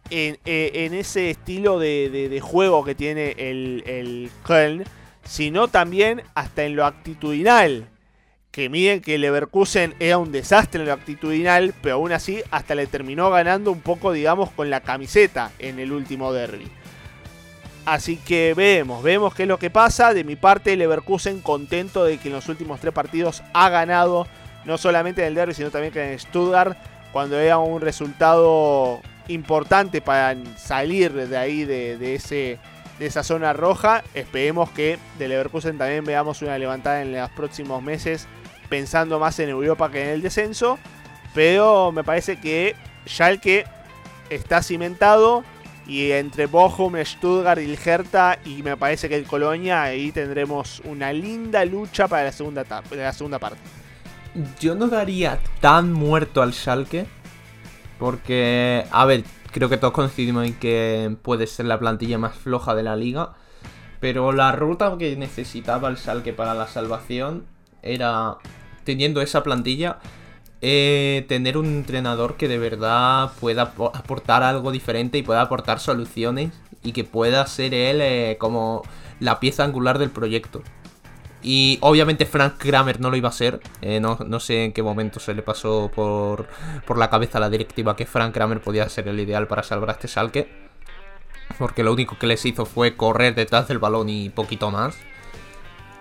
en, 0.10 0.38
eh, 0.46 0.72
en 0.74 0.94
ese 0.94 1.30
estilo 1.30 1.80
de, 1.80 2.10
de- 2.10 2.28
de 2.28 2.42
juego 2.42 2.84
que 2.84 2.96
tiene 2.96 3.36
el, 3.38 3.84
el 3.86 4.30
Köln, 4.44 4.84
sino 5.24 5.70
también 5.70 6.22
hasta 6.36 6.64
en 6.66 6.76
lo 6.76 6.86
actitudinal. 6.86 7.88
Que 8.52 8.68
miren 8.68 9.02
que 9.02 9.18
Leverkusen 9.18 9.96
era 10.00 10.18
un 10.18 10.34
desastre 10.34 10.82
en 10.82 10.88
lo 10.88 10.94
actitudinal, 10.94 11.74
pero 11.82 11.96
aún 11.96 12.12
así 12.12 12.44
hasta 12.52 12.76
le 12.76 12.86
terminó 12.86 13.30
ganando 13.30 13.72
un 13.72 13.80
poco, 13.80 14.12
digamos, 14.12 14.52
con 14.52 14.70
la 14.70 14.82
camiseta 14.82 15.52
en 15.58 15.80
el 15.80 15.94
último 15.94 16.34
derby. 16.34 16.68
Así 17.86 18.18
que 18.18 18.54
vemos, 18.54 19.04
vemos 19.04 19.34
qué 19.34 19.44
es 19.44 19.50
lo 19.50 19.58
que 19.58 19.70
pasa. 19.70 20.14
De 20.14 20.24
mi 20.24 20.36
parte, 20.36 20.76
Leverkusen 20.76 21.40
contento 21.40 22.04
de 22.04 22.18
que 22.18 22.28
en 22.28 22.36
los 22.36 22.50
últimos 22.50 22.82
tres 22.82 22.94
partidos 22.94 23.42
ha 23.54 23.70
ganado, 23.70 24.28
no 24.66 24.78
solamente 24.78 25.22
en 25.22 25.30
el 25.30 25.36
derby, 25.36 25.54
sino 25.54 25.72
también 25.72 25.94
que 25.94 26.12
en 26.12 26.20
Stuttgart, 26.20 26.78
cuando 27.14 27.40
era 27.40 27.58
un 27.58 27.82
resultado 27.82 29.02
importante 29.30 30.02
para 30.02 30.36
salir 30.58 31.14
de 31.14 31.38
ahí, 31.38 31.64
de, 31.64 31.98
de 31.98 32.16
ese, 32.16 32.60
de 33.00 33.06
esa 33.06 33.24
zona 33.24 33.54
roja. 33.54 34.04
Esperemos 34.14 34.70
que 34.72 35.00
de 35.18 35.28
Leverkusen 35.28 35.78
también 35.78 36.04
veamos 36.06 36.42
una 36.42 36.58
levantada 36.58 37.02
en 37.02 37.14
los 37.14 37.30
próximos 37.32 37.82
meses, 37.82 38.28
pensando 38.72 39.20
más 39.20 39.38
en 39.40 39.50
Europa 39.50 39.92
que 39.92 40.02
en 40.02 40.10
el 40.10 40.22
descenso. 40.24 40.80
Pero 41.36 41.92
me 41.92 42.04
parece 42.04 42.40
que 42.40 42.76
Schalke 43.08 43.66
está 44.32 44.64
cimentado. 44.64 45.44
Y 45.86 46.12
entre 46.12 46.46
Bochum, 46.46 46.96
Stuttgart 47.04 47.60
y 47.60 47.66
el 47.66 47.78
y 48.46 48.64
me 48.64 48.78
parece 48.78 49.10
que 49.10 49.16
el 49.18 49.26
Colonia, 49.26 49.84
ahí 49.84 50.12
tendremos 50.12 50.82
una 50.86 51.12
linda 51.12 51.66
lucha 51.66 52.08
para 52.08 52.24
la 52.26 52.32
segunda, 52.32 52.62
etapa- 52.62 52.96
la 52.96 53.12
segunda 53.12 53.40
parte. 53.40 53.60
Yo 54.60 54.74
no 54.76 54.88
daría 54.88 55.40
tan 55.60 55.92
muerto 55.92 56.42
al 56.42 56.54
Schalke. 56.54 57.06
Porque, 58.00 58.86
a 58.90 59.06
ver, 59.06 59.24
creo 59.52 59.70
que 59.70 59.78
todos 59.78 59.94
coincidimos 59.94 60.46
en 60.48 60.56
que 60.56 61.16
puede 61.22 61.46
ser 61.46 61.68
la 61.68 61.78
plantilla 61.78 62.18
más 62.18 62.36
floja 62.36 62.74
de 62.74 62.84
la 62.84 62.96
liga. 62.96 63.34
Pero 64.00 64.32
la 64.32 64.52
ruta 64.54 64.96
que 64.98 65.16
necesitaba 65.16 65.88
el 65.90 65.98
Schalke 65.98 66.34
para 66.34 66.56
la 66.56 66.68
salvación 66.68 67.46
era, 67.84 68.38
teniendo 68.92 69.22
esa 69.22 69.42
plantilla, 69.42 70.00
eh, 70.62 71.26
tener 71.30 71.58
un 71.58 71.66
entrenador 71.66 72.36
que 72.36 72.50
de 72.50 72.58
verdad 72.58 73.32
pueda 73.40 73.74
apo- 73.74 73.92
aportar 73.94 74.44
algo 74.44 74.70
diferente 74.72 75.18
y 75.18 75.24
pueda 75.24 75.42
aportar 75.42 75.80
soluciones 75.80 76.52
y 76.84 76.92
que 76.92 77.06
pueda 77.06 77.48
ser 77.48 77.74
él 77.74 78.02
eh, 78.02 78.36
como 78.38 78.82
la 79.22 79.40
pieza 79.40 79.64
angular 79.64 79.98
del 79.98 80.10
proyecto. 80.10 80.62
Y 81.42 81.78
obviamente 81.82 82.26
Frank 82.26 82.56
Kramer 82.58 83.00
no 83.00 83.10
lo 83.10 83.16
iba 83.16 83.30
a 83.30 83.32
ser. 83.32 83.62
eh, 83.82 84.02
no, 84.02 84.40
sé 84.42 84.66
en 84.66 84.74
qué 84.74 84.84
momento 84.84 85.22
se 85.22 85.34
le 85.34 85.42
pasó 85.42 85.90
por, 85.96 86.48
por 86.86 86.98
la 86.98 87.10
cabeza 87.10 87.38
a 87.38 87.42
la 87.42 87.50
directiva 87.50 87.96
que 87.96 88.06
Frank 88.06 88.34
Kramer 88.34 88.60
podía 88.62 88.90
ser 88.90 89.08
el 89.08 89.20
ideal 89.22 89.48
para 89.48 89.64
salvar 89.64 89.90
a 89.90 89.94
este 89.94 90.10
Schalke. 90.10 90.50
Porque 91.58 91.84
lo 91.84 91.94
único 91.94 92.18
que 92.20 92.28
les 92.28 92.46
hizo 92.46 92.66
fue 92.66 92.98
correr 92.98 93.36
detrás 93.36 93.70
del 93.70 93.80
balón 93.80 94.10
y 94.10 94.30
poquito 94.30 94.70
más. 94.70 94.98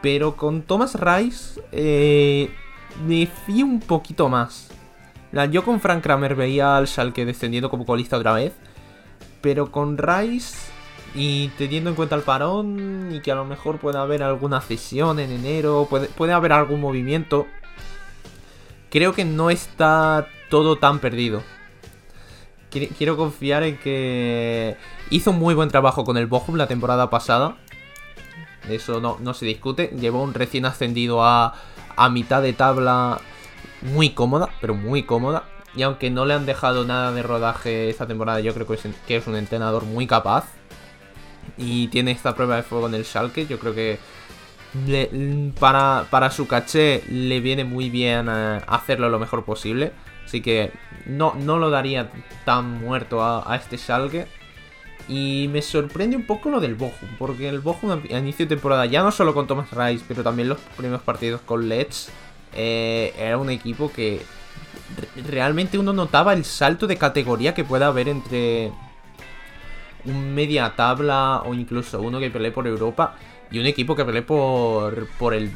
Pero 0.03 0.36
con 0.36 0.62
Thomas 0.62 0.97
Rice 0.99 1.61
me 3.07 3.26
fío 3.26 3.64
un 3.66 3.80
poquito 3.80 4.28
más. 4.28 4.68
Yo 5.51 5.64
con 5.64 5.80
Frank 5.80 6.03
Kramer 6.03 6.34
veía 6.34 6.76
al 6.76 6.88
Schalke 6.88 7.24
descendiendo 7.24 7.70
como 7.70 7.86
colista 7.86 8.16
otra 8.16 8.32
vez. 8.34 8.53
Pero 9.41 9.70
con 9.72 9.97
Rice 9.97 10.57
y 11.14 11.49
teniendo 11.57 11.91
en 11.91 11.97
cuenta 11.97 12.14
el 12.14 12.22
parón 12.22 13.09
y 13.12 13.20
que 13.20 13.32
a 13.32 13.34
lo 13.34 13.45
mejor 13.45 13.78
puede 13.78 13.99
haber 13.99 14.22
alguna 14.22 14.61
cesión 14.61 15.18
en 15.18 15.30
enero, 15.30 15.86
puede, 15.88 16.09
puede 16.09 16.32
haber 16.32 16.53
algún 16.53 16.80
movimiento. 16.80 17.47
Creo 18.91 19.14
que 19.14 19.24
no 19.24 19.51
está 19.51 20.26
todo 20.51 20.76
tan 20.76 20.99
perdido. 20.99 21.43
Qui- 22.70 22.91
Quiero 22.97 23.16
confiar 23.16 23.62
en 23.62 23.78
que 23.78 24.76
hizo 25.11 25.30
un 25.30 25.38
muy 25.38 25.55
buen 25.55 25.68
trabajo 25.70 26.05
con 26.05 26.16
el 26.16 26.26
Bochum 26.26 26.57
la 26.57 26.66
temporada 26.66 27.09
pasada. 27.09 27.57
Eso 28.69 29.01
no, 29.01 29.17
no 29.21 29.35
se 29.35 29.47
discute. 29.47 29.89
Llevó 29.99 30.23
un 30.23 30.35
recién 30.35 30.67
ascendido 30.67 31.25
a, 31.25 31.55
a 31.97 32.11
mitad 32.11 32.43
de 32.43 32.53
tabla 32.53 33.21
muy 33.83 34.11
cómoda, 34.11 34.51
pero 34.61 34.75
muy 34.75 35.05
cómoda. 35.05 35.45
Y 35.75 35.83
aunque 35.83 36.11
no 36.11 36.27
le 36.27 36.35
han 36.35 36.47
dejado 36.47 36.85
nada 36.85 37.13
de 37.13 37.23
rodaje 37.23 37.89
esta 37.89 38.07
temporada, 38.07 38.41
yo 38.41 38.53
creo 38.55 38.67
que 38.67 38.75
es, 38.75 38.83
que 39.07 39.17
es 39.17 39.27
un 39.27 39.37
entrenador 39.37 39.85
muy 39.85 40.07
capaz. 40.07 40.47
Y 41.57 41.89
tiene 41.89 42.11
esta 42.11 42.35
prueba 42.35 42.57
de 42.57 42.63
fuego 42.63 42.87
en 42.87 42.95
el 42.95 43.05
Schalke. 43.05 43.47
Yo 43.47 43.59
creo 43.59 43.75
que 43.75 43.99
para, 45.59 46.07
para 46.11 46.31
su 46.31 46.47
caché 46.47 47.03
le 47.09 47.41
viene 47.41 47.65
muy 47.65 47.91
bien 47.91 48.29
eh, 48.31 48.61
hacerlo 48.67 49.09
lo 49.09 49.19
mejor 49.19 49.45
posible. 49.45 49.93
Así 50.25 50.43
que 50.43 50.73
no, 51.07 51.35
no 51.35 51.59
lo 51.59 51.71
daría 51.71 52.11
tan 52.45 52.81
muerto 52.81 53.23
a, 53.23 53.51
a 53.51 53.57
este 53.57 53.79
Schalke. 53.79 54.27
Y 55.13 55.49
me 55.49 55.61
sorprende 55.61 56.15
un 56.15 56.25
poco 56.25 56.51
lo 56.51 56.61
del 56.61 56.77
Bochum, 56.77 57.09
porque 57.19 57.49
el 57.49 57.59
Bochum 57.59 57.91
a 57.91 58.19
inicio 58.19 58.47
de 58.47 58.55
temporada, 58.55 58.87
ya 58.87 59.03
no 59.03 59.11
solo 59.11 59.35
con 59.35 59.49
Thomas 59.49 59.69
Rice, 59.73 60.05
pero 60.07 60.23
también 60.23 60.49
los 60.49 60.59
primeros 60.77 61.03
partidos 61.03 61.41
con 61.41 61.69
Let's, 61.69 62.11
eh, 62.55 63.13
era 63.19 63.37
un 63.37 63.51
equipo 63.51 63.91
que 63.93 64.23
re- 64.97 65.23
realmente 65.25 65.79
uno 65.79 65.93
notaba 65.93 66.33
el 66.33 66.45
salto 66.45 66.87
de 66.87 66.97
categoría 66.97 67.55
que 67.55 67.65
puede 67.65 67.85
haber 67.87 68.09
entre 68.09 68.71
un 70.05 70.33
media 70.33 70.75
tabla 70.77 71.43
o 71.45 71.55
incluso 71.55 72.01
uno 72.01 72.21
que 72.21 72.31
pelee 72.31 72.53
por 72.53 72.69
Europa 72.69 73.17
y 73.51 73.59
un 73.59 73.67
equipo 73.67 73.97
que 73.97 74.05
pelee 74.05 74.23
por, 74.23 75.09
por 75.19 75.35
el 75.35 75.51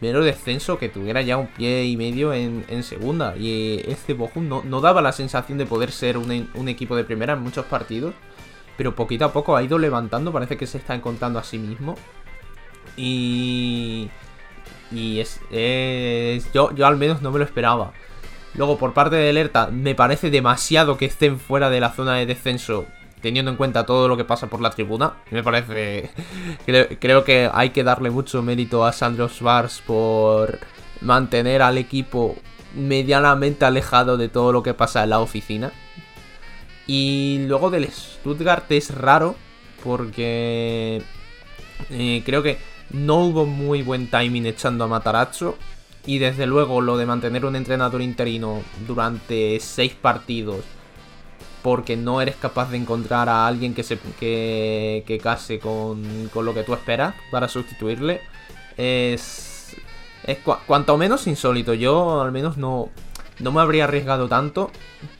mero 0.00 0.22
descenso 0.22 0.78
que 0.78 0.88
tuviera 0.88 1.22
ya 1.22 1.36
un 1.36 1.46
pie 1.46 1.84
y 1.84 1.96
medio 1.96 2.32
en, 2.34 2.64
segunda. 2.82 3.36
Y 3.36 3.82
este 3.86 4.14
Bochum 4.14 4.48
no, 4.48 4.62
no 4.64 4.80
daba 4.80 5.00
la 5.00 5.12
sensación 5.12 5.58
de 5.58 5.66
poder 5.66 5.92
ser 5.92 6.18
un 6.18 6.68
equipo 6.68 6.96
de 6.96 7.04
primera 7.04 7.34
en 7.34 7.40
muchos 7.40 7.66
partidos, 7.66 8.12
pero 8.76 8.94
poquito 8.94 9.24
a 9.24 9.32
poco 9.32 9.56
ha 9.56 9.62
ido 9.62 9.78
levantando, 9.78 10.32
parece 10.32 10.56
que 10.56 10.66
se 10.66 10.78
está 10.78 10.94
encontrando 10.94 11.38
a 11.38 11.44
sí 11.44 11.58
mismo. 11.58 11.96
Y. 12.96 14.10
Y 14.92 15.20
es. 15.20 15.40
yo, 16.52 16.74
yo 16.74 16.86
al 16.86 16.96
menos 16.96 17.22
no 17.22 17.30
me 17.30 17.38
lo 17.38 17.44
esperaba. 17.44 17.92
Luego, 18.54 18.78
por 18.78 18.94
parte 18.94 19.16
de 19.16 19.30
Alerta, 19.30 19.68
me 19.68 19.94
parece 19.94 20.30
demasiado 20.30 20.96
que 20.96 21.06
estén 21.06 21.38
fuera 21.38 21.68
de 21.68 21.80
la 21.80 21.92
zona 21.92 22.14
de 22.14 22.26
descenso, 22.26 22.86
teniendo 23.20 23.50
en 23.50 23.56
cuenta 23.56 23.84
todo 23.84 24.08
lo 24.08 24.16
que 24.16 24.24
pasa 24.24 24.46
por 24.46 24.60
la 24.60 24.70
tribuna. 24.70 25.14
Me 25.30 25.42
parece. 25.42 26.10
Creo, 26.66 26.86
creo 26.98 27.24
que 27.24 27.50
hay 27.52 27.70
que 27.70 27.84
darle 27.84 28.10
mucho 28.10 28.42
mérito 28.42 28.84
a 28.84 28.92
Sandro 28.92 29.28
Schwarz 29.28 29.80
por 29.86 30.58
mantener 31.00 31.62
al 31.62 31.78
equipo 31.78 32.36
medianamente 32.74 33.64
alejado 33.64 34.16
de 34.16 34.28
todo 34.28 34.52
lo 34.52 34.62
que 34.62 34.74
pasa 34.74 35.04
en 35.04 35.10
la 35.10 35.20
oficina. 35.20 35.72
Y 36.86 37.44
luego 37.46 37.70
del 37.70 37.88
Stuttgart 37.90 38.70
es 38.70 38.94
raro 38.94 39.34
porque 39.82 41.02
eh, 41.90 42.22
creo 42.24 42.42
que 42.42 42.58
no 42.90 43.24
hubo 43.24 43.46
muy 43.46 43.82
buen 43.82 44.08
timing 44.08 44.46
echando 44.46 44.84
a 44.84 44.88
Matarazzo. 44.88 45.56
Y 46.06 46.18
desde 46.18 46.46
luego 46.46 46.80
lo 46.80 46.96
de 46.96 47.06
mantener 47.06 47.44
un 47.44 47.56
entrenador 47.56 48.00
interino 48.00 48.62
durante 48.86 49.58
seis 49.58 49.92
partidos 49.92 50.60
porque 51.62 51.96
no 51.96 52.20
eres 52.20 52.36
capaz 52.36 52.70
de 52.70 52.76
encontrar 52.76 53.28
a 53.28 53.44
alguien 53.44 53.74
que 53.74 53.82
se 53.82 53.98
que, 54.20 55.02
que 55.04 55.18
case 55.18 55.58
con, 55.58 56.30
con 56.32 56.44
lo 56.44 56.54
que 56.54 56.62
tú 56.62 56.74
esperas 56.74 57.16
para 57.32 57.48
sustituirle 57.48 58.20
es 58.76 59.74
es 60.22 60.38
cua- 60.44 60.60
cuanto 60.64 60.96
menos 60.96 61.26
insólito. 61.26 61.74
Yo 61.74 62.20
al 62.22 62.30
menos 62.30 62.56
no 62.56 62.88
no 63.38 63.52
me 63.52 63.60
habría 63.60 63.84
arriesgado 63.84 64.28
tanto 64.28 64.70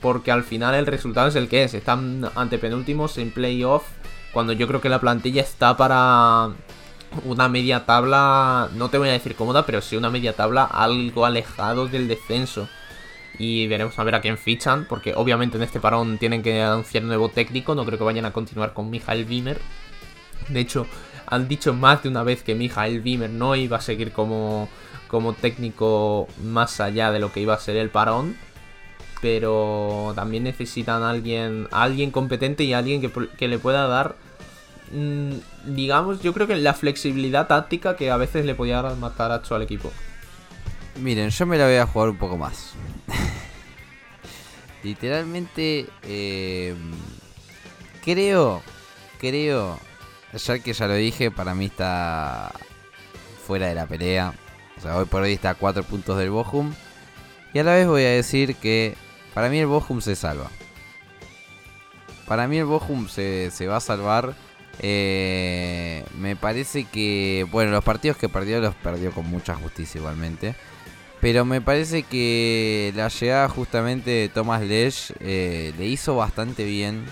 porque 0.01 0.31
al 0.31 0.43
final 0.43 0.75
el 0.75 0.85
resultado 0.85 1.27
es 1.27 1.35
el 1.35 1.49
que 1.49 1.63
es. 1.63 1.73
Están 1.73 2.29
ante 2.35 2.57
penúltimos 2.57 3.17
en 3.17 3.31
playoff 3.31 3.83
cuando 4.33 4.53
yo 4.53 4.67
creo 4.67 4.81
que 4.81 4.89
la 4.89 4.99
plantilla 4.99 5.41
está 5.41 5.77
para 5.77 6.51
una 7.25 7.47
media 7.47 7.85
tabla, 7.85 8.69
no 8.75 8.89
te 8.89 8.97
voy 8.97 9.09
a 9.09 9.13
decir 9.13 9.35
cómoda, 9.35 9.65
pero 9.65 9.81
sí 9.81 9.95
una 9.95 10.09
media 10.09 10.33
tabla 10.33 10.63
algo 10.63 11.25
alejado 11.25 11.87
del 11.87 12.07
descenso. 12.07 12.67
Y 13.39 13.67
veremos 13.67 13.97
a 13.99 14.03
ver 14.03 14.15
a 14.15 14.21
quién 14.21 14.37
fichan, 14.37 14.85
porque 14.89 15.13
obviamente 15.15 15.57
en 15.57 15.63
este 15.63 15.79
parón 15.79 16.17
tienen 16.17 16.41
que 16.41 16.61
anunciar 16.61 17.03
nuevo 17.03 17.29
técnico, 17.29 17.75
no 17.75 17.85
creo 17.85 17.97
que 17.97 18.03
vayan 18.03 18.25
a 18.25 18.33
continuar 18.33 18.73
con 18.73 18.89
Michael 18.89 19.25
Wimmer. 19.29 19.59
De 20.49 20.59
hecho, 20.59 20.87
han 21.27 21.47
dicho 21.47 21.73
más 21.73 22.03
de 22.03 22.09
una 22.09 22.23
vez 22.23 22.41
que 22.41 22.55
Michael 22.55 23.01
Wimmer 23.03 23.29
no 23.29 23.55
iba 23.55 23.77
a 23.77 23.81
seguir 23.81 24.11
como, 24.11 24.69
como 25.07 25.33
técnico 25.33 26.27
más 26.43 26.79
allá 26.79 27.11
de 27.11 27.19
lo 27.19 27.31
que 27.31 27.41
iba 27.41 27.53
a 27.53 27.59
ser 27.59 27.77
el 27.77 27.89
parón. 27.89 28.35
Pero 29.21 30.13
también 30.15 30.43
necesitan 30.43 31.01
a 31.01 31.09
alguien, 31.09 31.67
alguien 31.71 32.11
competente 32.11 32.63
y 32.63 32.73
alguien 32.73 33.01
que, 33.01 33.47
le 33.47 33.57
pueda 33.57 33.87
dar 33.87 34.15
mm, 34.91 35.31
digamos, 35.65 36.21
yo 36.21 36.33
creo 36.33 36.45
que 36.45 36.55
la 36.55 36.75
flexibilidad 36.75 37.47
táctica 37.47 37.95
que 37.95 38.11
a 38.11 38.17
veces 38.17 38.45
le 38.45 38.53
podía 38.53 38.81
dar 38.81 38.95
Matarazzo 38.95 39.55
al 39.55 39.63
equipo. 39.63 39.91
Miren, 41.01 41.29
yo 41.29 41.45
me 41.45 41.57
la 41.57 41.65
voy 41.65 41.75
a 41.75 41.85
jugar 41.85 42.09
un 42.09 42.17
poco 42.17 42.37
más. 42.37 42.73
Literalmente, 44.83 45.87
eh, 46.03 46.75
creo, 48.03 48.61
creo, 49.19 49.79
ya 50.33 50.59
que 50.59 50.73
ya 50.73 50.87
lo 50.87 50.93
dije, 50.95 51.29
para 51.29 51.53
mí 51.53 51.65
está 51.65 52.51
fuera 53.45 53.67
de 53.67 53.75
la 53.75 53.85
pelea. 53.85 54.33
O 54.77 54.81
sea, 54.81 54.97
hoy 54.97 55.05
por 55.05 55.21
hoy 55.23 55.33
está 55.33 55.51
a 55.51 55.55
4 55.55 55.83
puntos 55.83 56.17
del 56.17 56.29
Bochum. 56.29 56.73
Y 57.53 57.59
a 57.59 57.63
la 57.63 57.73
vez 57.73 57.87
voy 57.87 58.03
a 58.03 58.09
decir 58.09 58.55
que 58.55 58.95
para 59.33 59.49
mí 59.49 59.59
el 59.59 59.67
Bochum 59.67 60.01
se 60.01 60.15
salva. 60.15 60.49
Para 62.27 62.47
mí 62.47 62.57
el 62.57 62.65
Bochum 62.65 63.07
se, 63.07 63.51
se 63.51 63.67
va 63.67 63.77
a 63.77 63.81
salvar. 63.81 64.35
Eh, 64.79 66.05
me 66.19 66.35
parece 66.35 66.83
que, 66.83 67.47
bueno, 67.51 67.71
los 67.71 67.83
partidos 67.83 68.17
que 68.17 68.29
perdió 68.29 68.59
los 68.59 68.75
perdió 68.75 69.11
con 69.11 69.25
mucha 69.25 69.55
justicia 69.55 69.99
igualmente. 69.99 70.55
Pero 71.19 71.45
me 71.45 71.61
parece 71.61 72.03
que 72.03 72.93
la 72.95 73.07
llegada 73.07 73.49
justamente 73.49 74.11
de 74.11 74.29
Thomas 74.29 74.61
Lesch 74.61 75.13
eh, 75.19 75.73
le 75.77 75.87
hizo 75.87 76.15
bastante 76.15 76.63
bien. 76.63 77.05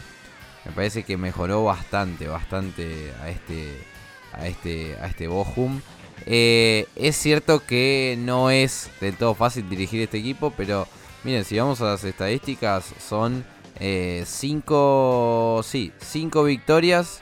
Me 0.63 0.72
parece 0.72 1.03
que 1.03 1.18
mejoró 1.18 1.63
bastante, 1.63 2.28
bastante 2.28 3.13
a 3.22 3.30
este, 3.30 3.84
a 4.32 4.47
este, 4.47 4.95
a 5.01 5.07
este 5.07 5.28
Bochum. 5.28 5.82
Eh, 6.26 6.88
es 6.95 7.16
cierto 7.16 7.63
que 7.66 8.16
no 8.20 8.49
es 8.49 8.89
del 8.99 9.16
todo 9.16 9.36
fácil 9.36 9.70
dirigir 9.70 10.01
este 10.01 10.18
equipo, 10.18 10.51
pero 10.55 10.88
miren, 11.24 11.45
si 11.45 11.57
vamos 11.57 11.82
a 11.82 11.86
las 11.86 12.03
estadísticas, 12.03 12.93
son 12.99 13.45
5 13.78 15.61
sí, 15.63 15.91
cinco 15.99 16.43
victorias 16.45 17.22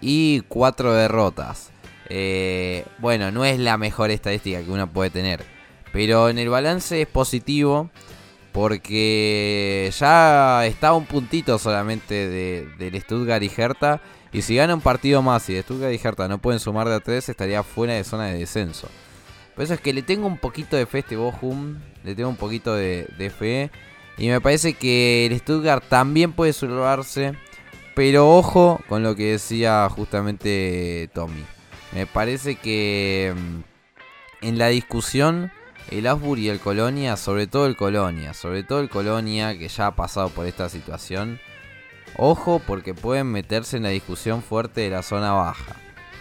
y 0.00 0.40
4 0.48 0.92
derrotas. 0.94 1.70
Eh, 2.08 2.84
bueno, 2.98 3.30
no 3.30 3.44
es 3.44 3.58
la 3.58 3.78
mejor 3.78 4.10
estadística 4.10 4.62
que 4.62 4.70
uno 4.70 4.86
puede 4.86 5.10
tener, 5.10 5.44
pero 5.92 6.28
en 6.28 6.38
el 6.38 6.50
balance 6.50 7.00
es 7.00 7.08
positivo 7.08 7.90
porque 8.52 9.90
ya 9.98 10.66
está 10.66 10.92
un 10.92 11.06
puntito 11.06 11.58
solamente 11.58 12.28
de, 12.28 12.68
del 12.78 13.00
Stuttgart 13.00 13.42
y 13.42 13.50
Hertha. 13.56 14.00
Y 14.32 14.42
si 14.42 14.56
gana 14.56 14.74
un 14.74 14.80
partido 14.80 15.20
más 15.20 15.48
y 15.50 15.54
de 15.54 15.62
Stuttgart 15.62 15.92
y 15.92 16.00
Hertha 16.02 16.26
no 16.26 16.38
pueden 16.38 16.58
sumar 16.58 16.88
de 16.88 16.94
a 16.94 17.00
3, 17.00 17.28
estaría 17.28 17.62
fuera 17.62 17.94
de 17.94 18.04
zona 18.04 18.26
de 18.26 18.38
descenso. 18.38 18.88
Por 19.54 19.64
eso 19.64 19.74
es 19.74 19.80
que 19.80 19.92
le 19.92 20.02
tengo 20.02 20.26
un 20.26 20.38
poquito 20.38 20.76
de 20.76 20.86
fe 20.86 20.98
a 20.98 21.00
este 21.00 21.16
Bochum, 21.16 21.78
le 22.02 22.14
tengo 22.14 22.30
un 22.30 22.36
poquito 22.36 22.74
de, 22.74 23.32
fe. 23.36 23.70
Y 24.16 24.28
me 24.28 24.40
parece 24.40 24.72
que 24.72 25.26
el 25.26 25.38
Stuttgart 25.38 25.84
también 25.88 26.32
puede 26.32 26.54
salvarse. 26.54 27.34
Pero 27.94 28.30
ojo 28.30 28.80
con 28.88 29.02
lo 29.02 29.14
que 29.14 29.32
decía 29.32 29.86
justamente 29.90 31.10
Tommy. 31.12 31.44
Me 31.92 32.06
parece 32.06 32.54
que 32.54 33.34
mm, 33.36 34.46
en 34.46 34.58
la 34.58 34.68
discusión 34.68 35.52
el 35.90 36.06
Augsburg 36.06 36.40
y 36.40 36.48
el 36.48 36.58
Colonia, 36.58 37.18
sobre 37.18 37.46
todo 37.46 37.66
el 37.66 37.76
Colonia, 37.76 38.32
sobre 38.32 38.62
todo 38.62 38.80
el 38.80 38.88
Colonia 38.88 39.58
que 39.58 39.68
ya 39.68 39.88
ha 39.88 39.94
pasado 39.94 40.30
por 40.30 40.46
esta 40.46 40.70
situación, 40.70 41.38
ojo 42.16 42.60
porque 42.66 42.94
pueden 42.94 43.28
meterse 43.28 43.76
en 43.76 43.84
la 43.84 43.88
discusión 43.90 44.42
fuerte 44.42 44.82
de 44.82 44.90
la 44.90 45.02
zona 45.02 45.32
baja. 45.32 45.76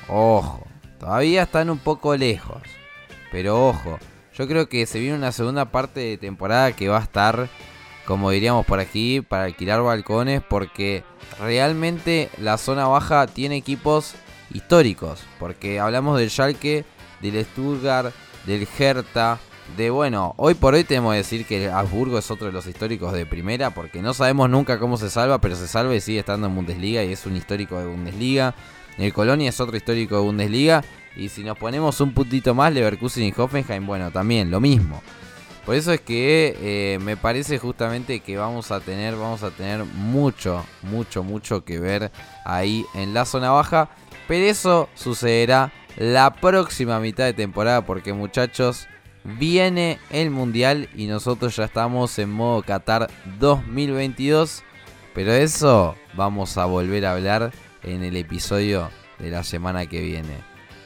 Ojo, 0.08 0.66
todavía 1.00 1.44
están 1.44 1.70
un 1.70 1.78
poco 1.78 2.16
lejos, 2.16 2.62
pero 3.32 3.68
ojo, 3.68 4.00
yo 4.34 4.48
creo 4.48 4.68
que 4.70 4.86
se 4.86 5.00
viene 5.00 5.16
una 5.16 5.32
segunda 5.32 5.66
parte 5.66 6.00
de 6.00 6.18
temporada 6.18 6.72
que 6.74 6.90
va 6.90 6.98
a 6.98 7.04
estar, 7.04 7.50
como 8.06 8.32
diríamos 8.32 8.66
por 8.66 8.80
aquí, 8.80 9.22
para 9.22 9.46
alquilar 9.46 9.82
balcones 9.82 10.42
porque 10.42 11.04
realmente 11.40 12.30
la 12.38 12.58
zona 12.58 12.88
baja 12.88 13.28
tiene 13.28 13.58
equipos 13.58 14.16
históricos, 14.54 15.24
porque 15.40 15.80
hablamos 15.80 16.20
del 16.20 16.30
Schalke, 16.30 16.86
del 17.22 17.46
Stuttgart, 17.46 18.14
del 18.46 18.68
Hertha, 18.78 19.40
de 19.78 19.90
bueno, 19.90 20.34
hoy 20.38 20.54
por 20.54 20.74
hoy 20.74 20.84
tenemos 20.84 21.14
que 21.14 21.18
decir 21.18 21.46
que 21.46 21.66
el 21.66 21.72
Habsburgo 21.72 22.18
es 22.18 22.30
otro 22.32 22.48
de 22.48 22.54
los 22.54 22.68
históricos 22.68 23.14
de 23.14 23.26
primera, 23.26 23.72
porque 23.72 24.02
no 24.02 24.14
sabemos 24.14 24.50
nunca 24.50 24.80
cómo 24.80 24.98
se 24.98 25.10
salva, 25.10 25.40
pero 25.40 25.56
se 25.56 25.68
salva 25.68 25.96
y 25.96 26.02
sigue 26.02 26.20
estando 26.20 26.48
en 26.48 26.56
Bundesliga 26.56 27.04
y 27.04 27.12
es 27.12 27.26
un 27.26 27.36
histórico 27.36 27.80
de 27.80 27.86
Bundesliga. 27.86 28.56
El 28.98 29.14
Colonia 29.14 29.50
es 29.50 29.60
otro 29.60 29.76
histórico 29.78 30.16
de 30.16 30.22
Bundesliga. 30.22 30.84
Y 31.16 31.30
si 31.30 31.44
nos 31.44 31.58
ponemos 31.58 32.00
un 32.02 32.14
puntito 32.14 32.54
más, 32.54 32.74
Leverkusen 32.74 33.24
y 33.24 33.34
Hoffenheim, 33.36 33.86
bueno, 33.86 34.12
también 34.12 34.50
lo 34.50 34.60
mismo. 34.60 35.02
Por 35.66 35.76
eso 35.76 35.94
es 35.94 36.02
que 36.02 36.58
eh, 36.60 37.00
me 37.02 37.18
parece 37.18 37.60
justamente 37.60 38.20
que 38.22 38.38
vamos 38.38 38.72
a 38.72 38.80
tener, 38.80 39.16
vamos 39.16 39.44
a 39.44 39.52
tener 39.52 39.86
mucho, 39.86 40.66
mucho, 40.82 41.24
mucho 41.24 41.64
que 41.64 41.80
ver 41.80 42.12
ahí 42.46 42.86
en 42.96 43.14
la 43.14 43.26
zona 43.26 43.52
baja. 43.52 43.90
Pero 44.28 44.46
eso 44.46 44.90
sucederá 44.96 45.72
la 45.98 46.34
próxima 46.34 47.00
mitad 47.00 47.26
de 47.26 47.34
temporada 47.34 47.86
porque 47.86 48.14
muchachos, 48.14 48.88
viene 49.24 50.00
el 50.10 50.30
Mundial 50.30 50.90
y 50.96 51.08
nosotros 51.08 51.56
ya 51.56 51.66
estamos 51.66 52.18
en 52.20 52.32
modo 52.32 52.62
Qatar 52.64 53.10
2022. 53.40 54.64
Pero 55.14 55.34
eso 55.34 55.96
vamos 56.14 56.58
a 56.58 56.66
volver 56.66 57.06
a 57.06 57.14
hablar 57.14 57.52
en 57.84 58.04
el 58.04 58.16
episodio 58.16 58.90
de 59.20 59.30
la 59.30 59.44
semana 59.44 59.86
que 59.86 60.02
viene. 60.02 60.38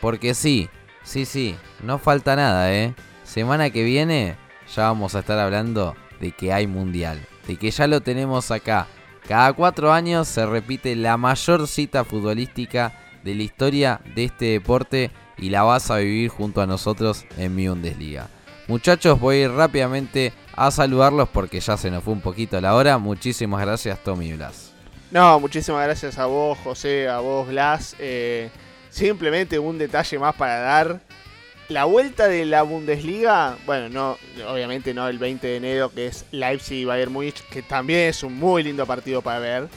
Porque 0.01 0.33
sí, 0.33 0.69
sí, 1.03 1.25
sí, 1.25 1.55
no 1.83 1.99
falta 1.99 2.36
nada, 2.36 2.73
¿eh? 2.73 2.95
Semana 3.23 3.69
que 3.69 3.83
viene 3.83 4.36
ya 4.73 4.83
vamos 4.83 5.15
a 5.15 5.19
estar 5.19 5.38
hablando 5.38 5.95
de 6.19 6.31
que 6.31 6.53
hay 6.53 6.67
Mundial. 6.67 7.25
De 7.47 7.57
que 7.57 7.69
ya 7.69 7.88
lo 7.88 8.01
tenemos 8.01 8.49
acá. 8.51 8.88
Cada 9.27 9.53
cuatro 9.53 9.91
años 9.91 10.27
se 10.27 10.45
repite 10.45 10.95
la 10.95 11.17
mayor 11.17 11.67
cita 11.67 12.03
futbolística 12.03 12.93
de 13.23 13.36
la 13.36 13.43
historia 13.43 14.01
de 14.15 14.25
este 14.25 14.45
deporte 14.45 15.11
y 15.38 15.49
la 15.49 15.63
vas 15.63 15.91
a 15.91 15.97
vivir 15.97 16.29
junto 16.29 16.61
a 16.61 16.67
nosotros 16.67 17.25
en 17.38 17.55
mi 17.55 17.67
Bundesliga. 17.67 18.29
Muchachos, 18.67 19.19
voy 19.19 19.38
a 19.38 19.39
ir 19.41 19.51
rápidamente 19.51 20.33
a 20.55 20.71
saludarlos 20.71 21.29
porque 21.29 21.59
ya 21.59 21.77
se 21.77 21.91
nos 21.91 22.03
fue 22.03 22.13
un 22.13 22.21
poquito 22.21 22.59
la 22.59 22.75
hora. 22.75 22.97
Muchísimas 22.97 23.61
gracias, 23.61 24.03
Tommy 24.03 24.33
Blas. 24.33 24.71
No, 25.11 25.39
muchísimas 25.39 25.83
gracias 25.86 26.17
a 26.17 26.25
vos, 26.25 26.57
José, 26.63 27.07
a 27.07 27.19
vos, 27.19 27.47
Blas. 27.47 27.95
Eh, 27.99 28.49
simplemente 28.89 29.59
un 29.59 29.77
detalle 29.77 30.17
más 30.17 30.33
para 30.36 30.59
dar. 30.59 30.99
La 31.67 31.86
vuelta 31.86 32.27
de 32.27 32.45
la 32.45 32.61
Bundesliga, 32.61 33.57
bueno, 33.65 33.89
no, 33.89 34.17
obviamente 34.51 34.93
no 34.93 35.07
el 35.07 35.17
20 35.17 35.47
de 35.47 35.57
enero, 35.57 35.91
que 35.91 36.07
es 36.07 36.25
Leipzig 36.31 36.77
y 36.77 36.86
Bayern 36.86 37.11
Múnich, 37.11 37.41
que 37.49 37.61
también 37.63 38.09
es 38.09 38.23
un 38.23 38.38
muy 38.38 38.61
lindo 38.63 38.86
partido 38.86 39.21
para 39.21 39.39
ver. 39.39 39.67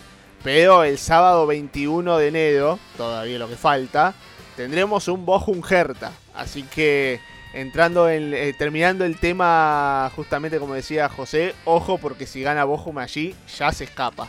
Pero 0.42 0.84
el 0.84 0.98
sábado 0.98 1.46
21 1.46 2.18
de 2.18 2.28
enero, 2.28 2.78
todavía 2.96 3.38
lo 3.38 3.48
que 3.48 3.56
falta, 3.56 4.14
tendremos 4.58 5.06
un 5.06 5.24
Bochum 5.24 5.62
Hertha. 5.62 6.10
Así 6.34 6.64
que 6.64 7.20
entrando 7.54 8.10
en, 8.10 8.34
eh, 8.34 8.52
terminando 8.58 9.04
el 9.04 9.16
tema, 9.16 10.10
justamente 10.16 10.58
como 10.58 10.74
decía 10.74 11.08
José, 11.08 11.54
ojo 11.64 11.98
porque 11.98 12.26
si 12.26 12.42
gana 12.42 12.64
Bochum 12.64 12.98
allí, 12.98 13.36
ya 13.56 13.70
se 13.70 13.84
escapa. 13.84 14.26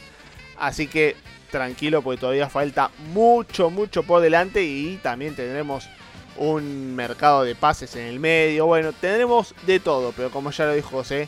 Así 0.55 0.85
que 0.85 1.15
tranquilo 1.49 2.03
porque 2.03 2.19
todavía 2.19 2.47
falta 2.47 2.91
mucho, 3.11 3.71
mucho 3.71 4.03
por 4.03 4.21
delante 4.21 4.63
y 4.63 4.97
también 4.97 5.35
tendremos 5.35 5.89
un 6.37 6.95
mercado 6.95 7.43
de 7.43 7.55
pases 7.55 7.95
en 7.95 8.05
el 8.05 8.19
medio. 8.19 8.67
Bueno, 8.67 8.93
tendremos 8.93 9.55
de 9.65 9.79
todo, 9.79 10.13
pero 10.15 10.29
como 10.29 10.51
ya 10.51 10.65
lo 10.65 10.75
dijo 10.75 10.89
José, 10.89 11.27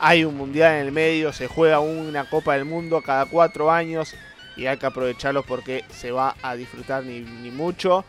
hay 0.00 0.24
un 0.24 0.36
mundial 0.36 0.72
en 0.72 0.86
el 0.86 0.92
medio, 0.92 1.32
se 1.32 1.46
juega 1.46 1.78
una 1.78 2.28
Copa 2.28 2.54
del 2.54 2.64
Mundo 2.64 3.00
cada 3.00 3.26
cuatro 3.26 3.70
años 3.70 4.16
y 4.56 4.66
hay 4.66 4.76
que 4.76 4.86
aprovecharlo 4.86 5.44
porque 5.44 5.84
se 5.88 6.10
va 6.10 6.34
a 6.42 6.56
disfrutar 6.56 7.04
ni, 7.04 7.20
ni 7.20 7.52
mucho. 7.52 8.04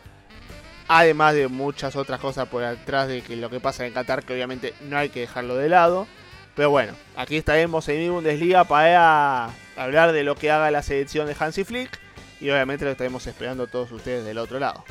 Además 0.88 1.34
de 1.34 1.48
muchas 1.48 1.96
otras 1.96 2.20
cosas 2.20 2.48
por 2.48 2.64
atrás 2.64 3.08
de 3.08 3.22
que 3.22 3.36
lo 3.36 3.50
que 3.50 3.60
pasa 3.60 3.86
en 3.86 3.92
Qatar, 3.92 4.24
que 4.24 4.34
obviamente 4.34 4.74
no 4.82 4.98
hay 4.98 5.08
que 5.08 5.20
dejarlo 5.20 5.56
de 5.56 5.68
lado. 5.68 6.06
Pero 6.54 6.70
bueno, 6.70 6.92
aquí 7.16 7.36
estaremos 7.36 7.88
en 7.88 7.98
mi 7.98 8.08
Bundesliga 8.08 8.64
para 8.64 9.50
hablar 9.76 10.12
de 10.12 10.22
lo 10.22 10.34
que 10.34 10.50
haga 10.50 10.70
la 10.70 10.82
selección 10.82 11.26
de 11.26 11.36
Hansi 11.38 11.64
Flick. 11.64 11.98
Y 12.40 12.50
obviamente 12.50 12.84
lo 12.84 12.90
estaremos 12.90 13.26
esperando 13.26 13.66
todos 13.68 13.92
ustedes 13.92 14.24
del 14.24 14.38
otro 14.38 14.58
lado. 14.58 14.84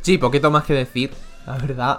Sí, 0.00 0.18
poquito 0.18 0.50
más 0.50 0.64
que 0.64 0.72
decir, 0.72 1.12
la 1.46 1.58
verdad. 1.58 1.98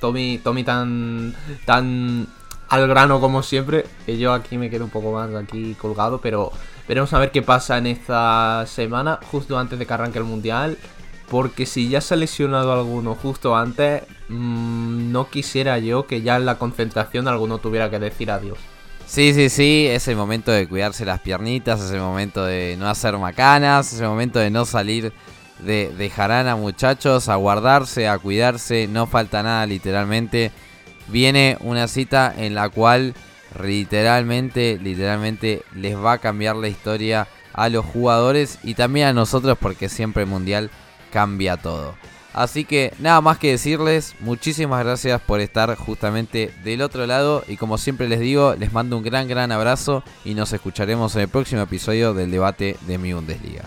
Tommy, 0.00 0.38
Tommy 0.38 0.64
tan, 0.64 1.34
tan 1.66 2.26
al 2.68 2.88
grano 2.88 3.20
como 3.20 3.42
siempre, 3.42 3.84
que 4.06 4.18
yo 4.18 4.32
aquí 4.32 4.58
me 4.58 4.70
quedo 4.70 4.84
un 4.84 4.90
poco 4.90 5.12
más 5.12 5.34
aquí 5.34 5.74
colgado, 5.74 6.20
pero 6.20 6.50
veremos 6.88 7.12
a 7.12 7.18
ver 7.18 7.30
qué 7.30 7.42
pasa 7.42 7.78
en 7.78 7.86
esta 7.86 8.64
semana, 8.66 9.20
justo 9.30 9.58
antes 9.58 9.78
de 9.78 9.86
que 9.86 9.92
arranque 9.92 10.18
el 10.18 10.24
Mundial. 10.24 10.78
Porque 11.28 11.66
si 11.66 11.88
ya 11.88 12.00
se 12.00 12.14
ha 12.14 12.16
lesionado 12.16 12.72
alguno 12.72 13.14
justo 13.14 13.56
antes, 13.56 14.02
mmm, 14.28 15.10
no 15.10 15.30
quisiera 15.30 15.78
yo 15.78 16.06
que 16.06 16.22
ya 16.22 16.36
en 16.36 16.46
la 16.46 16.58
concentración 16.58 17.28
alguno 17.28 17.58
tuviera 17.58 17.90
que 17.90 17.98
decir 17.98 18.30
adiós. 18.30 18.58
Sí, 19.06 19.34
sí, 19.34 19.48
sí, 19.50 19.86
es 19.86 20.08
el 20.08 20.16
momento 20.16 20.50
de 20.50 20.66
cuidarse 20.66 21.04
las 21.04 21.20
piernitas, 21.20 21.80
es 21.80 21.90
el 21.90 22.00
momento 22.00 22.44
de 22.44 22.76
no 22.78 22.88
hacer 22.88 23.16
macanas, 23.18 23.92
es 23.92 24.00
el 24.00 24.08
momento 24.08 24.38
de 24.38 24.50
no 24.50 24.64
salir 24.64 25.12
de, 25.58 25.92
de 25.96 26.10
jarana, 26.10 26.56
muchachos, 26.56 27.28
a 27.28 27.36
guardarse, 27.36 28.08
a 28.08 28.18
cuidarse, 28.18 28.88
no 28.88 29.06
falta 29.06 29.42
nada 29.42 29.66
literalmente. 29.66 30.52
Viene 31.08 31.58
una 31.60 31.86
cita 31.86 32.32
en 32.36 32.54
la 32.54 32.70
cual 32.70 33.14
literalmente, 33.62 34.78
literalmente 34.82 35.62
les 35.74 35.96
va 35.96 36.12
a 36.12 36.18
cambiar 36.18 36.56
la 36.56 36.68
historia 36.68 37.28
a 37.52 37.68
los 37.68 37.84
jugadores 37.84 38.58
y 38.62 38.74
también 38.74 39.08
a 39.08 39.12
nosotros 39.12 39.56
porque 39.60 39.88
siempre 39.88 40.24
el 40.24 40.28
mundial 40.28 40.70
cambia 41.14 41.56
todo. 41.56 41.94
Así 42.32 42.64
que 42.64 42.92
nada 42.98 43.20
más 43.20 43.38
que 43.38 43.52
decirles, 43.52 44.16
muchísimas 44.18 44.84
gracias 44.84 45.20
por 45.20 45.40
estar 45.40 45.72
justamente 45.76 46.52
del 46.64 46.82
otro 46.82 47.06
lado 47.06 47.44
y 47.46 47.56
como 47.56 47.78
siempre 47.78 48.08
les 48.08 48.18
digo, 48.18 48.56
les 48.58 48.72
mando 48.72 48.98
un 48.98 49.04
gran 49.04 49.28
gran 49.28 49.52
abrazo 49.52 50.02
y 50.24 50.34
nos 50.34 50.52
escucharemos 50.52 51.14
en 51.14 51.22
el 51.22 51.28
próximo 51.28 51.62
episodio 51.62 52.12
del 52.12 52.32
debate 52.32 52.76
de 52.88 52.98
mi 52.98 53.12
Bundesliga. 53.12 53.62